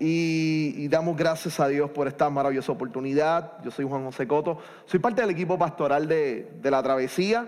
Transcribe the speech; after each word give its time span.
y, 0.00 0.88
damos 0.88 1.16
gracias 1.16 1.60
a 1.60 1.68
Dios 1.68 1.90
por 1.90 2.08
esta 2.08 2.30
maravillosa 2.30 2.72
oportunidad. 2.72 3.62
Yo 3.62 3.70
soy 3.70 3.84
Juan 3.86 4.04
José 4.04 4.26
Coto, 4.26 4.58
soy 4.86 5.00
parte 5.00 5.20
del 5.20 5.30
equipo 5.30 5.58
pastoral 5.58 6.08
de, 6.08 6.50
de 6.60 6.70
la 6.70 6.82
travesía 6.82 7.46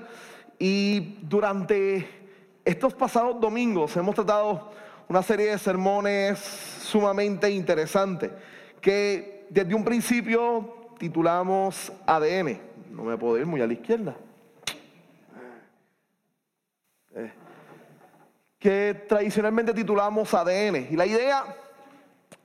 y 0.58 1.18
durante 1.22 2.06
estos 2.64 2.94
pasados 2.94 3.40
domingos 3.40 3.96
hemos 3.96 4.14
tratado 4.14 4.70
una 5.08 5.22
serie 5.22 5.50
de 5.50 5.58
sermones 5.58 6.38
sumamente 6.38 7.50
interesantes 7.50 8.30
que 8.80 9.46
desde 9.50 9.74
un 9.74 9.84
principio 9.84 10.90
titulamos 10.98 11.92
ADN. 12.06 12.60
No 12.90 13.04
me 13.04 13.16
puedo 13.16 13.38
ir 13.38 13.46
muy 13.46 13.60
a 13.60 13.66
la 13.66 13.72
izquierda. 13.72 14.16
Eh, 17.14 17.32
que 18.58 19.06
tradicionalmente 19.08 19.72
titulamos 19.72 20.32
ADN. 20.34 20.88
Y 20.90 20.96
la 20.96 21.06
idea 21.06 21.44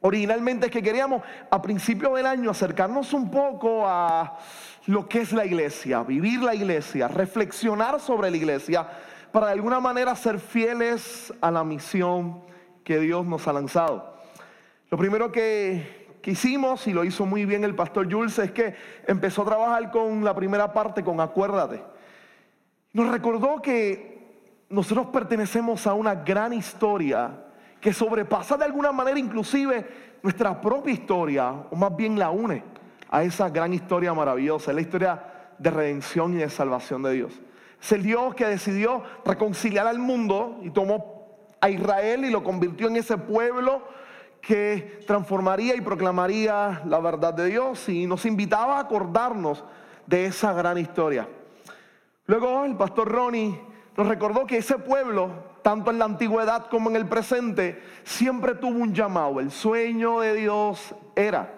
originalmente 0.06 0.68
es 0.68 0.72
que 0.72 0.84
queríamos 0.84 1.24
a 1.50 1.62
principio 1.62 2.14
del 2.14 2.28
año 2.28 2.52
acercarnos 2.52 3.12
un 3.14 3.32
poco 3.32 3.88
a 3.88 4.38
lo 4.86 5.10
que 5.10 5.22
es 5.22 5.34
la 5.34 5.46
iglesia, 5.46 6.04
vivir 6.04 6.42
la 6.42 6.54
iglesia, 6.54 7.08
reflexionar 7.08 8.00
sobre 8.00 8.30
la 8.30 8.38
iglesia, 8.38 8.88
para 9.32 9.48
de 9.48 9.54
alguna 9.54 9.80
manera 9.80 10.16
ser 10.16 10.40
fieles 10.40 11.34
a 11.42 11.50
la 11.50 11.64
misión 11.64 12.44
que 12.84 13.00
Dios 13.00 13.26
nos 13.26 13.48
ha 13.48 13.54
lanzado. 13.54 14.16
Lo 14.92 14.98
primero 14.98 15.32
que, 15.32 16.08
que 16.22 16.32
hicimos, 16.32 16.86
y 16.86 16.94
lo 16.94 17.04
hizo 17.04 17.26
muy 17.26 17.46
bien 17.46 17.64
el 17.64 17.74
pastor 17.74 18.12
Jules, 18.12 18.38
es 18.38 18.52
que 18.52 18.76
empezó 19.08 19.42
a 19.42 19.46
trabajar 19.46 19.90
con 19.90 20.24
la 20.24 20.36
primera 20.36 20.72
parte, 20.72 21.04
con 21.04 21.20
acuérdate. 21.20 21.82
Nos 22.94 23.10
recordó 23.10 23.60
que 23.60 24.16
nosotros 24.70 25.08
pertenecemos 25.08 25.88
a 25.88 25.94
una 25.94 26.14
gran 26.14 26.54
historia 26.54 27.45
que 27.86 27.94
sobrepasa 27.94 28.58
de 28.58 28.66
alguna 28.66 28.92
manera 28.92 29.20
inclusive 29.20 30.18
nuestra 30.24 30.60
propia 30.60 30.92
historia, 30.92 31.52
o 31.70 31.76
más 31.76 31.96
bien 31.96 32.18
la 32.18 32.32
une 32.32 32.64
a 33.12 33.22
esa 33.22 33.48
gran 33.50 33.76
historia 33.76 34.12
maravillosa, 34.12 34.72
es 34.72 34.76
la 34.76 34.82
historia 34.82 35.24
de 35.60 35.70
redención 35.70 36.34
y 36.34 36.38
de 36.38 36.50
salvación 36.50 37.04
de 37.04 37.14
Dios. 37.14 37.40
Es 37.80 37.92
el 37.92 38.02
Dios 38.02 38.34
que 38.34 38.48
decidió 38.48 39.04
reconciliar 39.24 39.86
al 39.86 40.00
mundo 40.00 40.62
y 40.64 40.72
tomó 40.72 41.46
a 41.62 41.70
Israel 41.70 42.26
y 42.26 42.32
lo 42.32 42.44
convirtió 42.44 42.88
en 42.88 42.96
ese 42.96 43.20
pueblo 43.20 43.84
que 44.42 45.02
transformaría 45.06 45.76
y 45.76 45.82
proclamaría 45.82 46.82
la 46.88 47.00
verdad 47.00 47.36
de 47.36 47.46
Dios 47.46 47.88
y 47.88 48.08
nos 48.08 48.26
invitaba 48.26 48.78
a 48.78 48.80
acordarnos 48.80 49.64
de 50.08 50.26
esa 50.26 50.54
gran 50.54 50.80
historia. 50.80 51.30
Luego 52.26 52.66
el 52.66 52.76
pastor 52.78 53.12
Ronnie 53.12 53.62
nos 53.96 54.08
recordó 54.08 54.48
que 54.48 54.58
ese 54.58 54.80
pueblo 54.80 55.54
tanto 55.66 55.90
en 55.90 55.98
la 55.98 56.06
antigüedad 56.06 56.68
como 56.68 56.92
en 56.92 56.96
el 56.96 57.08
presente, 57.08 57.82
siempre 58.04 58.54
tuvo 58.54 58.84
un 58.84 58.94
llamado. 58.94 59.40
El 59.40 59.50
sueño 59.50 60.20
de 60.20 60.36
Dios 60.36 60.94
era 61.16 61.56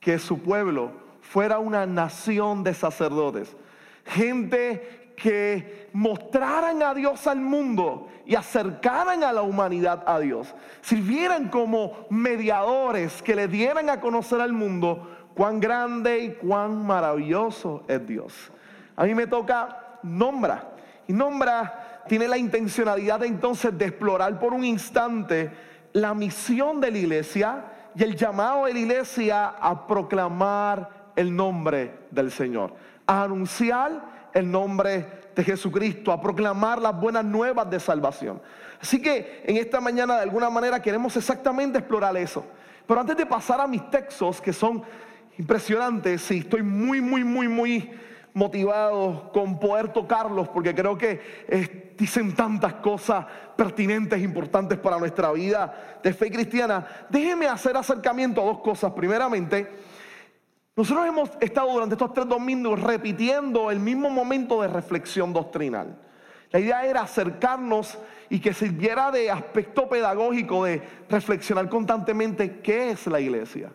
que 0.00 0.18
su 0.18 0.42
pueblo 0.42 0.90
fuera 1.20 1.60
una 1.60 1.86
nación 1.86 2.64
de 2.64 2.74
sacerdotes. 2.74 3.56
Gente 4.04 5.12
que 5.16 5.88
mostraran 5.92 6.82
a 6.82 6.94
Dios 6.94 7.28
al 7.28 7.38
mundo 7.38 8.08
y 8.26 8.34
acercaran 8.34 9.22
a 9.22 9.32
la 9.32 9.42
humanidad 9.42 10.02
a 10.08 10.18
Dios. 10.18 10.52
Sirvieran 10.80 11.48
como 11.48 12.08
mediadores 12.10 13.22
que 13.22 13.36
le 13.36 13.46
dieran 13.46 13.88
a 13.88 14.00
conocer 14.00 14.40
al 14.40 14.52
mundo 14.52 15.28
cuán 15.36 15.60
grande 15.60 16.18
y 16.18 16.30
cuán 16.32 16.84
maravilloso 16.84 17.84
es 17.86 18.04
Dios. 18.04 18.50
A 18.96 19.04
mí 19.04 19.14
me 19.14 19.28
toca 19.28 20.00
nombra. 20.02 20.72
Y 21.06 21.12
nombra 21.12 21.87
tiene 22.08 22.26
la 22.26 22.38
intencionalidad 22.38 23.22
entonces 23.24 23.76
de 23.76 23.86
explorar 23.86 24.38
por 24.40 24.52
un 24.52 24.64
instante 24.64 25.50
la 25.92 26.14
misión 26.14 26.80
de 26.80 26.90
la 26.90 26.98
iglesia 26.98 27.64
y 27.94 28.02
el 28.02 28.16
llamado 28.16 28.66
de 28.66 28.72
la 28.72 28.78
iglesia 28.78 29.48
a 29.48 29.86
proclamar 29.86 31.12
el 31.16 31.34
nombre 31.34 32.06
del 32.10 32.30
Señor, 32.30 32.74
a 33.06 33.22
anunciar 33.24 34.30
el 34.32 34.50
nombre 34.50 35.06
de 35.34 35.44
Jesucristo, 35.44 36.12
a 36.12 36.20
proclamar 36.20 36.80
las 36.80 36.98
buenas 36.98 37.24
nuevas 37.24 37.68
de 37.70 37.80
salvación. 37.80 38.40
Así 38.80 39.00
que 39.02 39.42
en 39.44 39.56
esta 39.56 39.80
mañana 39.80 40.16
de 40.16 40.22
alguna 40.22 40.50
manera 40.50 40.80
queremos 40.80 41.16
exactamente 41.16 41.78
explorar 41.78 42.16
eso. 42.16 42.44
Pero 42.86 43.00
antes 43.00 43.16
de 43.16 43.26
pasar 43.26 43.60
a 43.60 43.66
mis 43.66 43.88
textos, 43.90 44.40
que 44.40 44.52
son 44.52 44.82
impresionantes, 45.38 46.30
y 46.30 46.38
estoy 46.38 46.62
muy, 46.62 47.00
muy, 47.00 47.24
muy, 47.24 47.48
muy 47.48 47.90
motivado 48.34 49.30
con 49.32 49.58
poder 49.58 49.92
tocarlos 49.92 50.48
porque 50.48 50.74
creo 50.74 50.96
que 50.96 51.20
eh, 51.48 51.94
dicen 51.96 52.34
tantas 52.34 52.74
cosas 52.74 53.26
pertinentes, 53.56 54.20
importantes 54.22 54.78
para 54.78 54.98
nuestra 54.98 55.32
vida 55.32 55.98
de 56.02 56.12
fe 56.12 56.30
cristiana. 56.30 56.86
Déjeme 57.08 57.46
hacer 57.46 57.76
acercamiento 57.76 58.40
a 58.40 58.44
dos 58.44 58.60
cosas. 58.60 58.92
Primeramente, 58.92 59.68
nosotros 60.76 61.06
hemos 61.06 61.30
estado 61.40 61.72
durante 61.72 61.94
estos 61.94 62.12
tres 62.12 62.28
domingos 62.28 62.80
repitiendo 62.80 63.70
el 63.70 63.80
mismo 63.80 64.10
momento 64.10 64.62
de 64.62 64.68
reflexión 64.68 65.32
doctrinal. 65.32 65.98
La 66.50 66.60
idea 66.60 66.86
era 66.86 67.02
acercarnos 67.02 67.98
y 68.30 68.40
que 68.40 68.54
sirviera 68.54 69.10
de 69.10 69.30
aspecto 69.30 69.88
pedagógico 69.88 70.64
de 70.64 70.82
reflexionar 71.08 71.68
constantemente 71.68 72.60
qué 72.60 72.90
es 72.90 73.06
la 73.06 73.20
iglesia. 73.20 73.72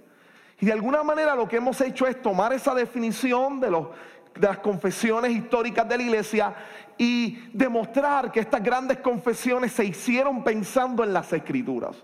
Y 0.59 0.65
de 0.65 0.71
alguna 0.71 1.03
manera 1.03 1.35
lo 1.35 1.47
que 1.47 1.57
hemos 1.57 1.81
hecho 1.81 2.07
es 2.07 2.21
tomar 2.21 2.53
esa 2.53 2.73
definición 2.73 3.59
de 3.59 3.69
los 3.69 3.87
de 4.35 4.47
las 4.47 4.59
confesiones 4.59 5.31
históricas 5.31 5.87
de 5.87 5.97
la 5.97 6.03
iglesia 6.03 6.55
y 6.97 7.49
demostrar 7.53 8.31
que 8.31 8.39
estas 8.39 8.63
grandes 8.63 8.99
confesiones 8.99 9.71
se 9.71 9.85
hicieron 9.85 10.43
pensando 10.43 11.03
en 11.03 11.13
las 11.13 11.31
escrituras. 11.33 11.95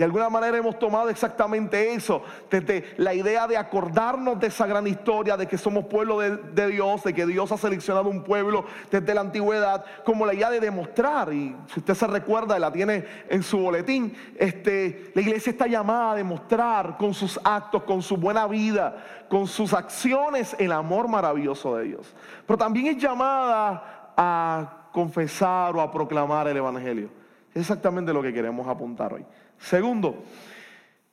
De 0.00 0.04
alguna 0.06 0.30
manera 0.30 0.56
hemos 0.56 0.78
tomado 0.78 1.10
exactamente 1.10 1.92
eso, 1.92 2.22
desde 2.50 2.94
la 2.96 3.12
idea 3.12 3.46
de 3.46 3.58
acordarnos 3.58 4.40
de 4.40 4.46
esa 4.46 4.66
gran 4.66 4.86
historia, 4.86 5.36
de 5.36 5.46
que 5.46 5.58
somos 5.58 5.84
pueblo 5.84 6.20
de, 6.20 6.68
Dios, 6.68 7.04
de 7.04 7.12
que 7.12 7.26
Dios 7.26 7.52
ha 7.52 7.58
seleccionado 7.58 8.08
un 8.08 8.24
pueblo 8.24 8.64
desde 8.90 9.12
la 9.12 9.20
antigüedad, 9.20 9.84
como 10.02 10.24
la 10.24 10.32
idea 10.32 10.48
de 10.48 10.58
demostrar, 10.58 11.34
y 11.34 11.54
si 11.66 11.80
usted 11.80 11.92
se 11.92 12.06
recuerda, 12.06 12.58
la 12.58 12.72
tiene 12.72 13.04
en 13.28 13.42
su 13.42 13.58
boletín, 13.58 14.16
este, 14.38 15.12
la 15.14 15.20
iglesia 15.20 15.50
está 15.50 15.66
llamada 15.66 16.12
a 16.12 16.14
demostrar 16.14 16.96
con 16.96 17.12
sus 17.12 17.38
actos, 17.44 17.82
con 17.82 18.00
su 18.00 18.16
buena 18.16 18.46
vida, 18.46 19.04
con 19.28 19.46
sus 19.46 19.74
acciones, 19.74 20.56
el 20.58 20.72
amor 20.72 21.08
maravilloso 21.08 21.76
de 21.76 21.84
Dios. 21.84 22.14
Pero 22.46 22.56
también 22.56 22.86
es 22.86 22.96
llamada 22.96 24.12
a 24.16 24.88
confesar 24.92 25.76
o 25.76 25.82
a 25.82 25.92
proclamar 25.92 26.48
el 26.48 26.56
Evangelio. 26.56 27.19
Es 27.54 27.62
exactamente 27.62 28.12
lo 28.12 28.22
que 28.22 28.32
queremos 28.32 28.66
apuntar 28.68 29.12
hoy. 29.12 29.24
Segundo, 29.58 30.22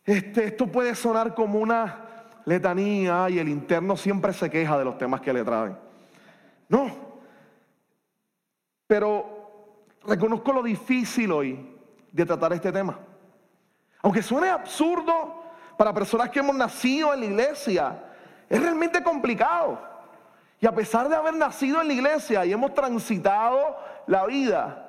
este, 0.06 0.46
esto 0.46 0.68
puede 0.68 0.94
sonar 0.96 1.34
como 1.34 1.60
una 1.60 2.04
letanía 2.46 3.30
y 3.30 3.40
el 3.40 3.50
interno 3.50 3.98
siempre 3.98 4.32
se 4.34 4.50
queja 4.50 4.78
de 4.78 4.86
los 4.86 4.98
temas 4.98 5.20
que 5.20 5.34
le 5.34 5.44
traen. 5.44 5.78
No, 6.70 6.92
pero 8.86 9.86
reconozco 10.06 10.54
lo 10.54 10.64
difícil 10.64 11.32
hoy 11.32 11.76
de 12.12 12.26
tratar 12.26 12.54
este 12.54 12.72
tema. 12.72 13.00
Aunque 14.02 14.22
suene 14.22 14.50
absurdo 14.50 15.44
para 15.78 15.94
personas 15.94 16.30
que 16.30 16.40
hemos 16.40 16.56
nacido 16.56 17.14
en 17.14 17.20
la 17.20 17.26
iglesia, 17.26 18.04
es 18.48 18.62
realmente 18.62 19.04
complicado. 19.04 19.82
Y 20.60 20.68
a 20.68 20.72
pesar 20.74 21.10
de 21.10 21.16
haber 21.16 21.36
nacido 21.36 21.82
en 21.82 21.88
la 21.88 21.94
iglesia 21.94 22.46
y 22.46 22.54
hemos 22.54 22.74
transitado 22.74 23.76
la 24.08 24.26
vida 24.26 24.87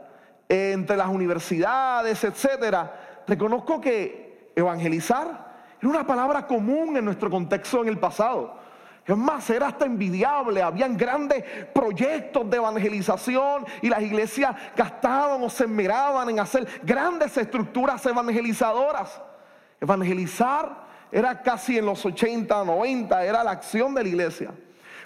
entre 0.48 0.96
las 0.96 1.08
universidades, 1.08 2.22
etcétera, 2.24 3.22
reconozco 3.26 3.80
que 3.80 4.50
evangelizar 4.56 5.48
era 5.80 5.88
una 5.88 6.06
palabra 6.06 6.46
común 6.46 6.96
en 6.96 7.04
nuestro 7.04 7.30
contexto 7.30 7.82
en 7.82 7.88
el 7.88 7.98
pasado. 7.98 8.58
Es 9.06 9.16
más, 9.16 9.48
era 9.48 9.68
hasta 9.68 9.86
envidiable. 9.86 10.60
Habían 10.60 10.96
grandes 10.96 11.42
proyectos 11.72 12.48
de 12.50 12.56
evangelización 12.58 13.64
y 13.80 13.88
las 13.88 14.02
iglesias 14.02 14.54
gastaban 14.76 15.42
o 15.42 15.48
se 15.48 15.64
esmeraban 15.64 16.28
en 16.28 16.40
hacer 16.40 16.66
grandes 16.82 17.36
estructuras 17.36 18.04
evangelizadoras. 18.04 19.20
Evangelizar 19.80 20.88
era 21.10 21.40
casi 21.40 21.78
en 21.78 21.86
los 21.86 22.04
80, 22.04 22.64
90, 22.64 23.24
era 23.24 23.42
la 23.42 23.52
acción 23.52 23.94
de 23.94 24.02
la 24.02 24.08
iglesia. 24.08 24.50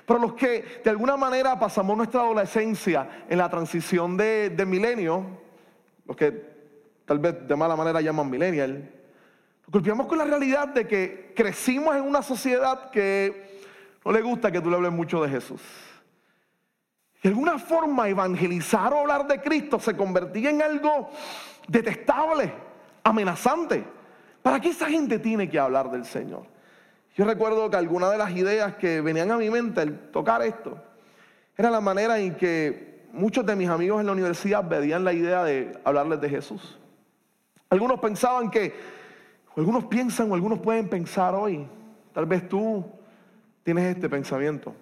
Pero 0.06 0.18
los 0.18 0.34
que 0.34 0.80
de 0.82 0.90
alguna 0.90 1.16
manera 1.16 1.58
pasamos 1.58 1.96
nuestra 1.96 2.22
adolescencia 2.22 3.24
en 3.28 3.38
la 3.38 3.48
transición 3.48 4.16
de, 4.16 4.64
milenio, 4.66 5.24
los 6.06 6.16
que 6.16 6.52
tal 7.04 7.18
vez 7.18 7.46
de 7.46 7.56
mala 7.56 7.76
manera 7.76 8.00
llaman 8.00 8.28
millennial, 8.28 8.90
golpeamos 9.68 10.06
con 10.06 10.18
la 10.18 10.24
realidad 10.24 10.68
de 10.68 10.86
que 10.86 11.32
crecimos 11.36 11.94
en 11.94 12.02
una 12.02 12.22
sociedad 12.22 12.90
que 12.90 13.60
no 14.04 14.12
le 14.12 14.22
gusta 14.22 14.50
que 14.50 14.60
tú 14.60 14.70
le 14.70 14.76
hables 14.76 14.92
mucho 14.92 15.22
de 15.22 15.28
Jesús. 15.28 15.62
De 17.22 17.28
alguna 17.28 17.56
forma 17.58 18.08
evangelizar 18.08 18.92
o 18.92 18.98
hablar 18.98 19.28
de 19.28 19.40
Cristo 19.40 19.78
se 19.78 19.96
convertía 19.96 20.50
en 20.50 20.60
algo 20.60 21.10
detestable, 21.68 22.52
amenazante. 23.04 23.84
¿Para 24.42 24.58
qué 24.58 24.70
esa 24.70 24.88
gente 24.88 25.20
tiene 25.20 25.48
que 25.48 25.56
hablar 25.56 25.88
del 25.88 26.04
Señor? 26.04 26.51
Yo 27.14 27.24
recuerdo 27.24 27.68
que 27.68 27.76
algunas 27.76 28.10
de 28.10 28.18
las 28.18 28.30
ideas 28.30 28.76
que 28.76 29.00
venían 29.00 29.30
a 29.30 29.36
mi 29.36 29.50
mente 29.50 29.82
al 29.82 30.10
tocar 30.10 30.42
esto 30.42 30.78
era 31.56 31.70
la 31.70 31.80
manera 31.80 32.18
en 32.18 32.34
que 32.34 33.06
muchos 33.12 33.44
de 33.44 33.54
mis 33.54 33.68
amigos 33.68 34.00
en 34.00 34.06
la 34.06 34.12
universidad 34.12 34.66
veían 34.66 35.04
la 35.04 35.12
idea 35.12 35.44
de 35.44 35.78
hablarles 35.84 36.20
de 36.20 36.30
Jesús. 36.30 36.78
Algunos 37.68 38.00
pensaban 38.00 38.50
que, 38.50 38.74
o 39.54 39.60
algunos 39.60 39.84
piensan 39.84 40.30
o 40.30 40.34
algunos 40.34 40.58
pueden 40.60 40.88
pensar 40.88 41.34
hoy, 41.34 41.66
tal 42.14 42.24
vez 42.24 42.48
tú 42.48 42.84
tienes 43.62 43.94
este 43.94 44.08
pensamiento 44.08 44.74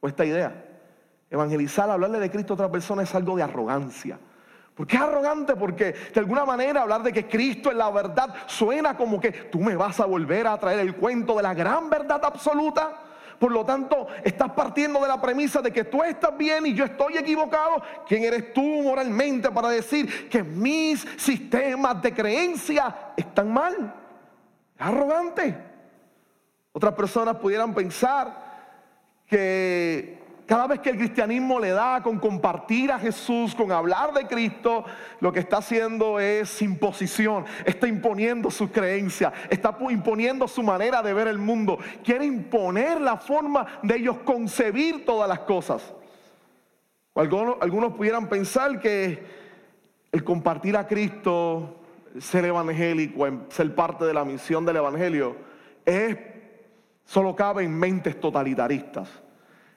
o 0.00 0.08
esta 0.08 0.24
idea. 0.24 0.64
Evangelizar, 1.30 1.88
hablarle 1.88 2.18
de 2.18 2.30
Cristo 2.30 2.52
a 2.52 2.54
otra 2.54 2.70
persona 2.70 3.02
es 3.02 3.14
algo 3.14 3.36
de 3.36 3.44
arrogancia. 3.44 4.18
¿Por 4.74 4.86
qué 4.86 4.96
arrogante? 4.96 5.54
Porque 5.54 5.92
de 5.92 6.20
alguna 6.20 6.44
manera 6.44 6.82
hablar 6.82 7.02
de 7.02 7.12
que 7.12 7.28
Cristo 7.28 7.70
es 7.70 7.76
la 7.76 7.90
verdad 7.90 8.34
suena 8.46 8.96
como 8.96 9.20
que 9.20 9.30
tú 9.30 9.60
me 9.60 9.76
vas 9.76 10.00
a 10.00 10.06
volver 10.06 10.46
a 10.46 10.58
traer 10.58 10.80
el 10.80 10.96
cuento 10.96 11.36
de 11.36 11.42
la 11.42 11.52
gran 11.52 11.90
verdad 11.90 12.24
absoluta. 12.24 12.98
Por 13.38 13.50
lo 13.50 13.64
tanto, 13.64 14.06
estás 14.22 14.52
partiendo 14.52 15.00
de 15.00 15.08
la 15.08 15.20
premisa 15.20 15.60
de 15.60 15.72
que 15.72 15.84
tú 15.84 16.02
estás 16.02 16.38
bien 16.38 16.64
y 16.64 16.74
yo 16.74 16.84
estoy 16.84 17.18
equivocado. 17.18 17.82
¿Quién 18.06 18.22
eres 18.22 18.52
tú 18.54 18.62
moralmente 18.62 19.50
para 19.50 19.68
decir 19.68 20.28
que 20.28 20.42
mis 20.42 21.00
sistemas 21.16 22.00
de 22.00 22.14
creencia 22.14 22.94
están 23.16 23.52
mal? 23.52 23.94
Es 24.78 24.86
arrogante. 24.86 25.56
Otras 26.72 26.94
personas 26.94 27.36
pudieran 27.36 27.74
pensar 27.74 28.32
que 29.26 30.21
cada 30.46 30.66
vez 30.66 30.80
que 30.80 30.90
el 30.90 30.96
cristianismo 30.96 31.60
le 31.60 31.70
da 31.70 32.02
con 32.02 32.18
compartir 32.18 32.90
a 32.90 32.98
Jesús, 32.98 33.54
con 33.54 33.70
hablar 33.70 34.12
de 34.12 34.26
Cristo, 34.26 34.84
lo 35.20 35.32
que 35.32 35.40
está 35.40 35.58
haciendo 35.58 36.18
es 36.18 36.60
imposición, 36.60 37.44
está 37.64 37.86
imponiendo 37.86 38.50
su 38.50 38.70
creencia, 38.70 39.32
está 39.48 39.76
imponiendo 39.88 40.48
su 40.48 40.62
manera 40.62 41.02
de 41.02 41.14
ver 41.14 41.28
el 41.28 41.38
mundo, 41.38 41.78
quiere 42.04 42.24
imponer 42.24 43.00
la 43.00 43.16
forma 43.16 43.66
de 43.82 43.96
ellos 43.96 44.18
concebir 44.24 45.04
todas 45.04 45.28
las 45.28 45.40
cosas. 45.40 45.94
Algunos, 47.14 47.56
algunos 47.60 47.92
pudieran 47.92 48.28
pensar 48.28 48.80
que 48.80 49.22
el 50.10 50.24
compartir 50.24 50.76
a 50.76 50.88
Cristo, 50.88 51.76
ser 52.18 52.44
evangélico, 52.46 53.26
ser 53.48 53.74
parte 53.74 54.04
de 54.04 54.12
la 54.12 54.24
misión 54.24 54.66
del 54.66 54.76
Evangelio, 54.76 55.36
es, 55.84 56.18
solo 57.04 57.36
cabe 57.36 57.62
en 57.62 57.78
mentes 57.78 58.18
totalitaristas 58.18 59.21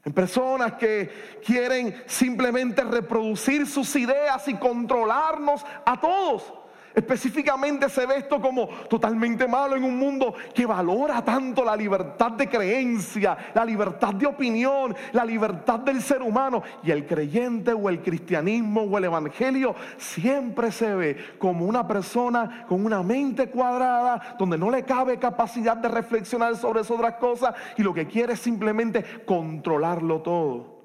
en 0.06 0.14
personas 0.14 0.74
que 0.74 1.40
quieren 1.44 2.04
simplemente 2.06 2.84
reproducir 2.84 3.66
sus 3.66 3.96
ideas 3.96 4.48
y 4.48 4.54
controlarnos 4.56 5.66
a 5.84 6.00
todos. 6.00 6.65
Específicamente 6.96 7.90
se 7.90 8.06
ve 8.06 8.20
esto 8.20 8.40
como 8.40 8.68
totalmente 8.90 9.48
malo 9.48 9.76
en 9.76 9.84
un 9.84 10.00
mundo 10.00 10.34
que 10.54 10.66
valora 10.66 11.24
tanto 11.26 11.66
la 11.66 11.76
libertad 11.76 12.32
de 12.32 12.48
creencia, 12.48 13.38
la 13.54 13.66
libertad 13.66 14.14
de 14.14 14.26
opinión, 14.26 14.96
la 15.12 15.26
libertad 15.26 15.80
del 15.80 16.02
ser 16.02 16.22
humano. 16.22 16.64
Y 16.84 16.92
el 16.92 17.06
creyente 17.06 17.74
o 17.74 17.90
el 17.90 18.02
cristianismo 18.02 18.84
o 18.84 18.98
el 18.98 19.04
evangelio 19.04 19.76
siempre 19.98 20.72
se 20.72 20.96
ve 20.96 21.18
como 21.38 21.66
una 21.66 21.86
persona 21.86 22.66
con 22.66 22.86
una 22.86 23.04
mente 23.04 23.50
cuadrada, 23.50 24.38
donde 24.40 24.58
no 24.58 24.72
le 24.72 24.84
cabe 24.84 25.20
capacidad 25.20 25.76
de 25.76 25.90
reflexionar 25.90 26.56
sobre 26.56 26.80
esas 26.80 26.98
otras 26.98 27.16
cosas 27.16 27.56
y 27.76 27.84
lo 27.84 27.94
que 27.94 28.08
quiere 28.08 28.34
es 28.34 28.40
simplemente 28.40 29.04
controlarlo 29.26 30.22
todo. 30.22 30.76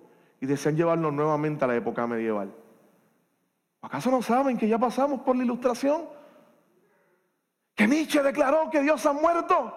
Y 0.41 0.47
desean 0.47 0.75
llevarlo 0.75 1.13
nuevamente 1.13 1.65
a 1.65 1.69
la 1.69 1.77
época 1.77 2.05
medieval. 2.09 2.60
¿Acaso 3.83 4.11
no 4.11 4.23
saben 4.23 4.59
que 4.59 4.69
ya 4.69 4.79
pasamos 4.79 5.21
por 5.21 5.37
la 5.37 5.45
ilustración? 5.45 6.09
Que 7.75 7.87
Nietzsche 7.87 8.23
declaró 8.23 8.69
que 8.71 8.83
Dios 8.83 9.05
ha 9.07 9.13
muerto. 9.13 9.77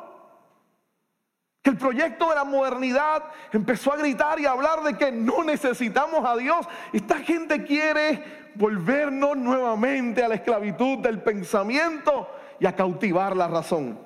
Que 1.62 1.70
el 1.70 1.78
proyecto 1.78 2.28
de 2.30 2.36
la 2.36 2.44
modernidad 2.44 3.24
empezó 3.54 3.94
a 3.94 3.98
gritar 3.98 4.40
y 4.40 4.46
a 4.46 4.52
hablar 4.52 4.84
de 4.84 4.98
que 4.98 5.12
no 5.12 5.44
necesitamos 5.44 6.26
a 6.26 6.36
Dios. 6.36 6.68
Esta 6.92 7.20
gente 7.20 7.64
quiere 7.64 8.52
volvernos 8.56 9.38
nuevamente 9.38 10.22
a 10.22 10.28
la 10.28 10.36
esclavitud 10.36 11.00
del 11.00 11.22
pensamiento 11.22 12.30
y 12.60 12.66
a 12.66 12.76
cautivar 12.76 13.38
la 13.38 13.48
razón. 13.48 13.98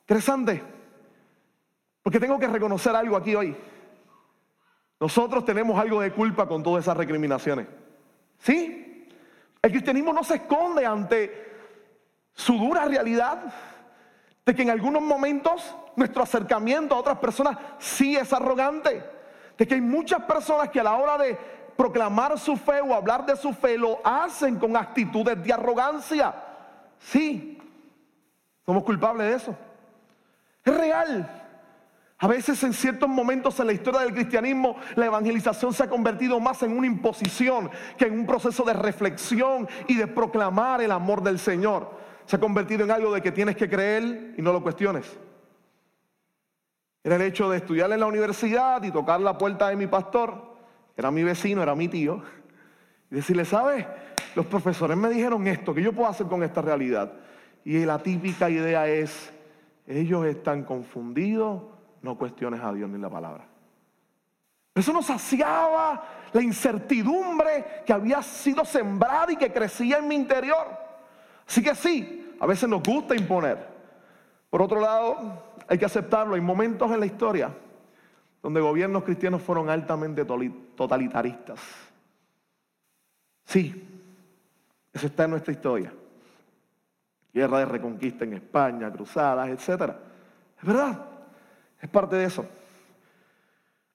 Interesante. 0.00 0.62
Porque 2.02 2.20
tengo 2.20 2.38
que 2.38 2.46
reconocer 2.46 2.96
algo 2.96 3.16
aquí 3.16 3.34
hoy. 3.34 3.54
Nosotros 4.98 5.44
tenemos 5.44 5.78
algo 5.78 6.00
de 6.00 6.12
culpa 6.12 6.48
con 6.48 6.62
todas 6.62 6.84
esas 6.84 6.96
recriminaciones. 6.96 7.66
¿Sí? 8.44 9.08
El 9.62 9.70
cristianismo 9.70 10.12
no 10.12 10.22
se 10.22 10.34
esconde 10.34 10.84
ante 10.84 11.50
su 12.34 12.58
dura 12.58 12.84
realidad 12.84 13.42
de 14.44 14.54
que 14.54 14.60
en 14.60 14.68
algunos 14.68 15.00
momentos 15.00 15.74
nuestro 15.96 16.22
acercamiento 16.22 16.94
a 16.94 16.98
otras 16.98 17.16
personas 17.16 17.56
sí 17.78 18.14
es 18.16 18.30
arrogante. 18.34 19.02
De 19.56 19.66
que 19.66 19.76
hay 19.76 19.80
muchas 19.80 20.22
personas 20.24 20.68
que 20.68 20.78
a 20.78 20.82
la 20.82 20.96
hora 20.96 21.16
de 21.16 21.38
proclamar 21.74 22.38
su 22.38 22.54
fe 22.58 22.82
o 22.82 22.92
hablar 22.92 23.24
de 23.24 23.34
su 23.34 23.54
fe 23.54 23.78
lo 23.78 23.98
hacen 24.04 24.58
con 24.58 24.76
actitudes 24.76 25.42
de 25.42 25.50
arrogancia. 25.50 26.34
Sí, 26.98 27.58
somos 28.66 28.84
culpables 28.84 29.26
de 29.26 29.36
eso. 29.36 29.56
Es 30.62 30.76
real. 30.76 31.43
A 32.24 32.26
veces 32.26 32.62
en 32.64 32.72
ciertos 32.72 33.06
momentos 33.06 33.60
en 33.60 33.66
la 33.66 33.74
historia 33.74 34.00
del 34.00 34.14
cristianismo 34.14 34.76
la 34.94 35.04
evangelización 35.04 35.74
se 35.74 35.82
ha 35.82 35.90
convertido 35.90 36.40
más 36.40 36.62
en 36.62 36.74
una 36.74 36.86
imposición 36.86 37.70
que 37.98 38.06
en 38.06 38.18
un 38.18 38.24
proceso 38.24 38.64
de 38.64 38.72
reflexión 38.72 39.68
y 39.88 39.96
de 39.96 40.06
proclamar 40.06 40.80
el 40.80 40.90
amor 40.90 41.22
del 41.22 41.38
Señor. 41.38 41.90
Se 42.24 42.36
ha 42.36 42.40
convertido 42.40 42.82
en 42.82 42.92
algo 42.92 43.12
de 43.12 43.20
que 43.20 43.30
tienes 43.30 43.56
que 43.56 43.68
creer 43.68 44.36
y 44.38 44.40
no 44.40 44.54
lo 44.54 44.62
cuestiones. 44.62 45.18
Era 47.02 47.16
el 47.16 47.20
hecho 47.20 47.50
de 47.50 47.58
estudiar 47.58 47.92
en 47.92 48.00
la 48.00 48.06
universidad 48.06 48.82
y 48.82 48.90
tocar 48.90 49.20
la 49.20 49.36
puerta 49.36 49.68
de 49.68 49.76
mi 49.76 49.86
pastor, 49.86 50.56
era 50.96 51.10
mi 51.10 51.24
vecino, 51.24 51.62
era 51.62 51.74
mi 51.74 51.88
tío, 51.88 52.22
y 53.10 53.16
decirle, 53.16 53.44
¿sabes? 53.44 53.84
Los 54.34 54.46
profesores 54.46 54.96
me 54.96 55.10
dijeron 55.10 55.46
esto, 55.46 55.74
¿qué 55.74 55.82
yo 55.82 55.92
puedo 55.92 56.08
hacer 56.08 56.26
con 56.28 56.42
esta 56.42 56.62
realidad? 56.62 57.12
Y 57.66 57.84
la 57.84 57.98
típica 57.98 58.48
idea 58.48 58.88
es, 58.88 59.30
ellos 59.86 60.24
están 60.24 60.62
confundidos 60.64 61.73
no 62.04 62.16
cuestiones 62.16 62.60
a 62.60 62.72
Dios 62.72 62.88
ni 62.90 62.98
la 62.98 63.08
palabra. 63.08 63.46
Eso 64.74 64.92
nos 64.92 65.06
saciaba 65.06 66.04
la 66.32 66.42
incertidumbre 66.42 67.82
que 67.86 67.92
había 67.92 68.22
sido 68.22 68.64
sembrada 68.64 69.32
y 69.32 69.36
que 69.36 69.52
crecía 69.52 69.98
en 69.98 70.08
mi 70.08 70.14
interior. 70.14 70.66
Así 71.46 71.62
que 71.62 71.74
sí, 71.74 72.36
a 72.38 72.46
veces 72.46 72.68
nos 72.68 72.82
gusta 72.82 73.14
imponer. 73.14 73.74
Por 74.50 74.60
otro 74.60 74.80
lado, 74.80 75.42
hay 75.66 75.78
que 75.78 75.84
aceptarlo. 75.84 76.34
Hay 76.34 76.40
momentos 76.40 76.90
en 76.90 77.00
la 77.00 77.06
historia 77.06 77.50
donde 78.42 78.60
gobiernos 78.60 79.04
cristianos 79.04 79.40
fueron 79.40 79.70
altamente 79.70 80.24
totalitaristas. 80.24 81.60
Sí, 83.46 83.88
eso 84.92 85.06
está 85.06 85.24
en 85.24 85.30
nuestra 85.30 85.52
historia. 85.52 85.92
Guerra 87.32 87.60
de 87.60 87.64
reconquista 87.64 88.24
en 88.24 88.34
España, 88.34 88.92
cruzadas, 88.92 89.48
etc. 89.48 89.94
Es 90.58 90.64
verdad. 90.66 91.13
Es 91.84 91.90
parte 91.90 92.16
de 92.16 92.24
eso. 92.24 92.46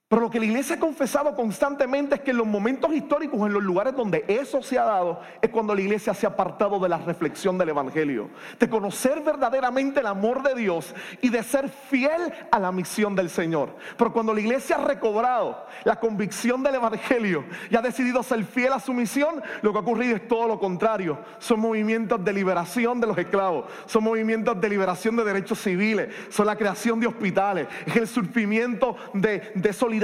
Pero 0.09 0.23
lo 0.23 0.31
que 0.31 0.39
la 0.39 0.47
iglesia 0.47 0.75
ha 0.75 0.79
confesado 0.79 1.35
constantemente 1.35 2.15
es 2.15 2.21
que 2.21 2.31
en 2.31 2.37
los 2.37 2.47
momentos 2.47 2.91
históricos, 2.91 3.45
en 3.45 3.53
los 3.53 3.61
lugares 3.61 3.95
donde 3.95 4.25
eso 4.27 4.63
se 4.63 4.79
ha 4.79 4.83
dado, 4.83 5.21
es 5.39 5.51
cuando 5.51 5.75
la 5.75 5.81
iglesia 5.81 6.15
se 6.15 6.25
ha 6.25 6.29
apartado 6.29 6.79
de 6.79 6.89
la 6.89 6.97
reflexión 6.97 7.59
del 7.59 7.69
Evangelio, 7.69 8.31
de 8.59 8.67
conocer 8.67 9.21
verdaderamente 9.21 9.99
el 9.99 10.07
amor 10.07 10.41
de 10.41 10.55
Dios 10.55 10.95
y 11.21 11.29
de 11.29 11.43
ser 11.43 11.69
fiel 11.69 12.33
a 12.49 12.57
la 12.57 12.71
misión 12.71 13.15
del 13.15 13.29
Señor. 13.29 13.75
Pero 13.97 14.11
cuando 14.11 14.33
la 14.33 14.41
iglesia 14.41 14.77
ha 14.77 14.83
recobrado 14.83 15.67
la 15.83 15.99
convicción 15.99 16.63
del 16.63 16.73
Evangelio 16.73 17.45
y 17.69 17.75
ha 17.75 17.81
decidido 17.83 18.23
ser 18.23 18.43
fiel 18.45 18.73
a 18.73 18.79
su 18.79 18.93
misión, 18.93 19.43
lo 19.61 19.71
que 19.71 19.77
ha 19.77 19.81
ocurrido 19.81 20.15
es 20.15 20.27
todo 20.27 20.47
lo 20.47 20.59
contrario. 20.59 21.19
Son 21.37 21.59
movimientos 21.59 22.25
de 22.25 22.33
liberación 22.33 22.99
de 22.99 23.05
los 23.05 23.17
esclavos, 23.19 23.65
son 23.85 24.05
movimientos 24.05 24.59
de 24.59 24.69
liberación 24.69 25.15
de 25.17 25.23
derechos 25.23 25.59
civiles, 25.59 26.11
son 26.29 26.47
la 26.47 26.55
creación 26.55 26.99
de 26.99 27.05
hospitales, 27.05 27.67
es 27.85 27.95
el 27.95 28.07
surgimiento 28.07 28.95
de, 29.13 29.51
de 29.53 29.71
solidaridad 29.71 29.98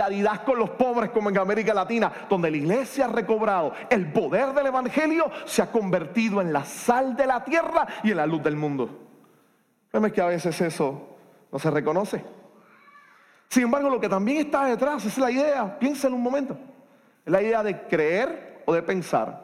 con 0.46 0.60
los 0.60 0.72
pobres 0.72 1.12
como 1.12 1.30
en 1.30 1.38
América 1.38 1.74
Latina, 1.74 2.12
donde 2.30 2.52
la 2.52 2.58
iglesia 2.58 3.06
ha 3.06 3.10
recobrado 3.10 3.74
el 3.90 4.12
poder 4.12 4.54
del 4.54 4.68
Evangelio, 4.68 5.30
se 5.46 5.62
ha 5.62 5.72
convertido 5.72 6.42
en 6.42 6.52
la 6.54 6.64
sal 6.64 7.16
de 7.16 7.28
la 7.28 7.44
tierra 7.44 7.88
y 8.04 8.12
en 8.12 8.18
la 8.18 8.26
luz 8.26 8.44
del 8.44 8.56
mundo. 8.56 8.90
Créeme 9.90 10.12
que 10.12 10.22
a 10.22 10.28
veces 10.28 10.60
eso 10.62 11.18
no 11.52 11.60
se 11.60 11.72
reconoce. 11.72 12.24
Sin 13.50 13.64
embargo, 13.64 13.90
lo 13.90 14.00
que 14.00 14.10
también 14.10 14.40
está 14.40 14.66
detrás 14.66 15.06
es 15.06 15.18
la 15.18 15.32
idea, 15.32 15.78
piensa 15.80 16.08
en 16.08 16.14
un 16.14 16.24
momento, 16.24 16.58
es 17.26 17.32
la 17.32 17.42
idea 17.42 17.64
de 17.64 17.82
creer 17.88 18.64
o 18.66 18.74
de 18.74 18.84
pensar 18.84 19.44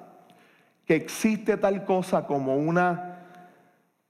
que 0.85 0.95
existe 0.95 1.57
tal 1.57 1.85
cosa 1.85 2.25
como 2.25 2.55
una 2.55 3.19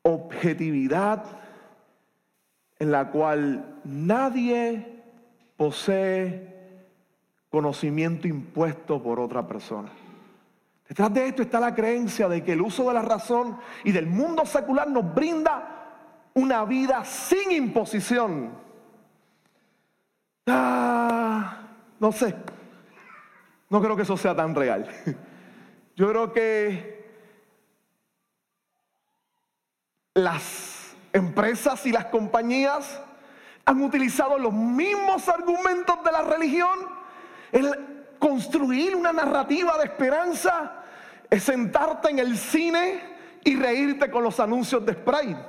objetividad 0.02 1.24
en 2.80 2.92
la 2.92 3.12
cual 3.12 3.80
nadie 3.84 5.01
posee 5.62 6.88
conocimiento 7.52 8.28
impuesto 8.28 9.00
por 9.00 9.20
otra 9.20 9.48
persona. 9.48 9.92
Detrás 10.88 11.14
de 11.14 11.28
esto 11.28 11.44
está 11.44 11.60
la 11.60 11.76
creencia 11.76 12.28
de 12.28 12.44
que 12.44 12.54
el 12.54 12.62
uso 12.62 12.88
de 12.88 12.96
la 12.96 13.04
razón 13.04 13.60
y 13.84 13.92
del 13.92 14.08
mundo 14.08 14.44
secular 14.44 14.90
nos 14.90 15.14
brinda 15.14 16.32
una 16.34 16.66
vida 16.66 17.06
sin 17.06 17.52
imposición. 17.52 18.50
Ah, 20.48 21.62
no 22.00 22.12
sé, 22.12 22.36
no 23.70 23.80
creo 23.80 23.96
que 23.96 24.02
eso 24.02 24.18
sea 24.18 24.36
tan 24.36 24.56
real. 24.56 24.90
Yo 25.96 26.10
creo 26.10 26.34
que 26.34 27.06
las 30.16 30.96
empresas 31.14 31.86
y 31.86 31.92
las 31.92 32.06
compañías 32.06 33.00
han 33.66 33.82
utilizado 33.82 34.38
los 34.38 34.54
mismos 34.54 35.28
argumentos 35.30 36.04
de 36.04 36.12
la 36.12 36.22
religión, 36.22 36.80
el 37.52 38.16
construir 38.20 38.96
una 38.96 39.12
narrativa 39.12 39.78
de 39.78 39.86
esperanza, 39.86 40.84
es 41.30 41.44
sentarte 41.44 42.10
en 42.10 42.20
el 42.20 42.38
cine 42.38 43.02
y 43.44 43.56
reírte 43.56 44.12
con 44.12 44.24
los 44.24 44.40
anuncios 44.40 44.86
de 44.86 44.94
Sprite. 44.94 45.40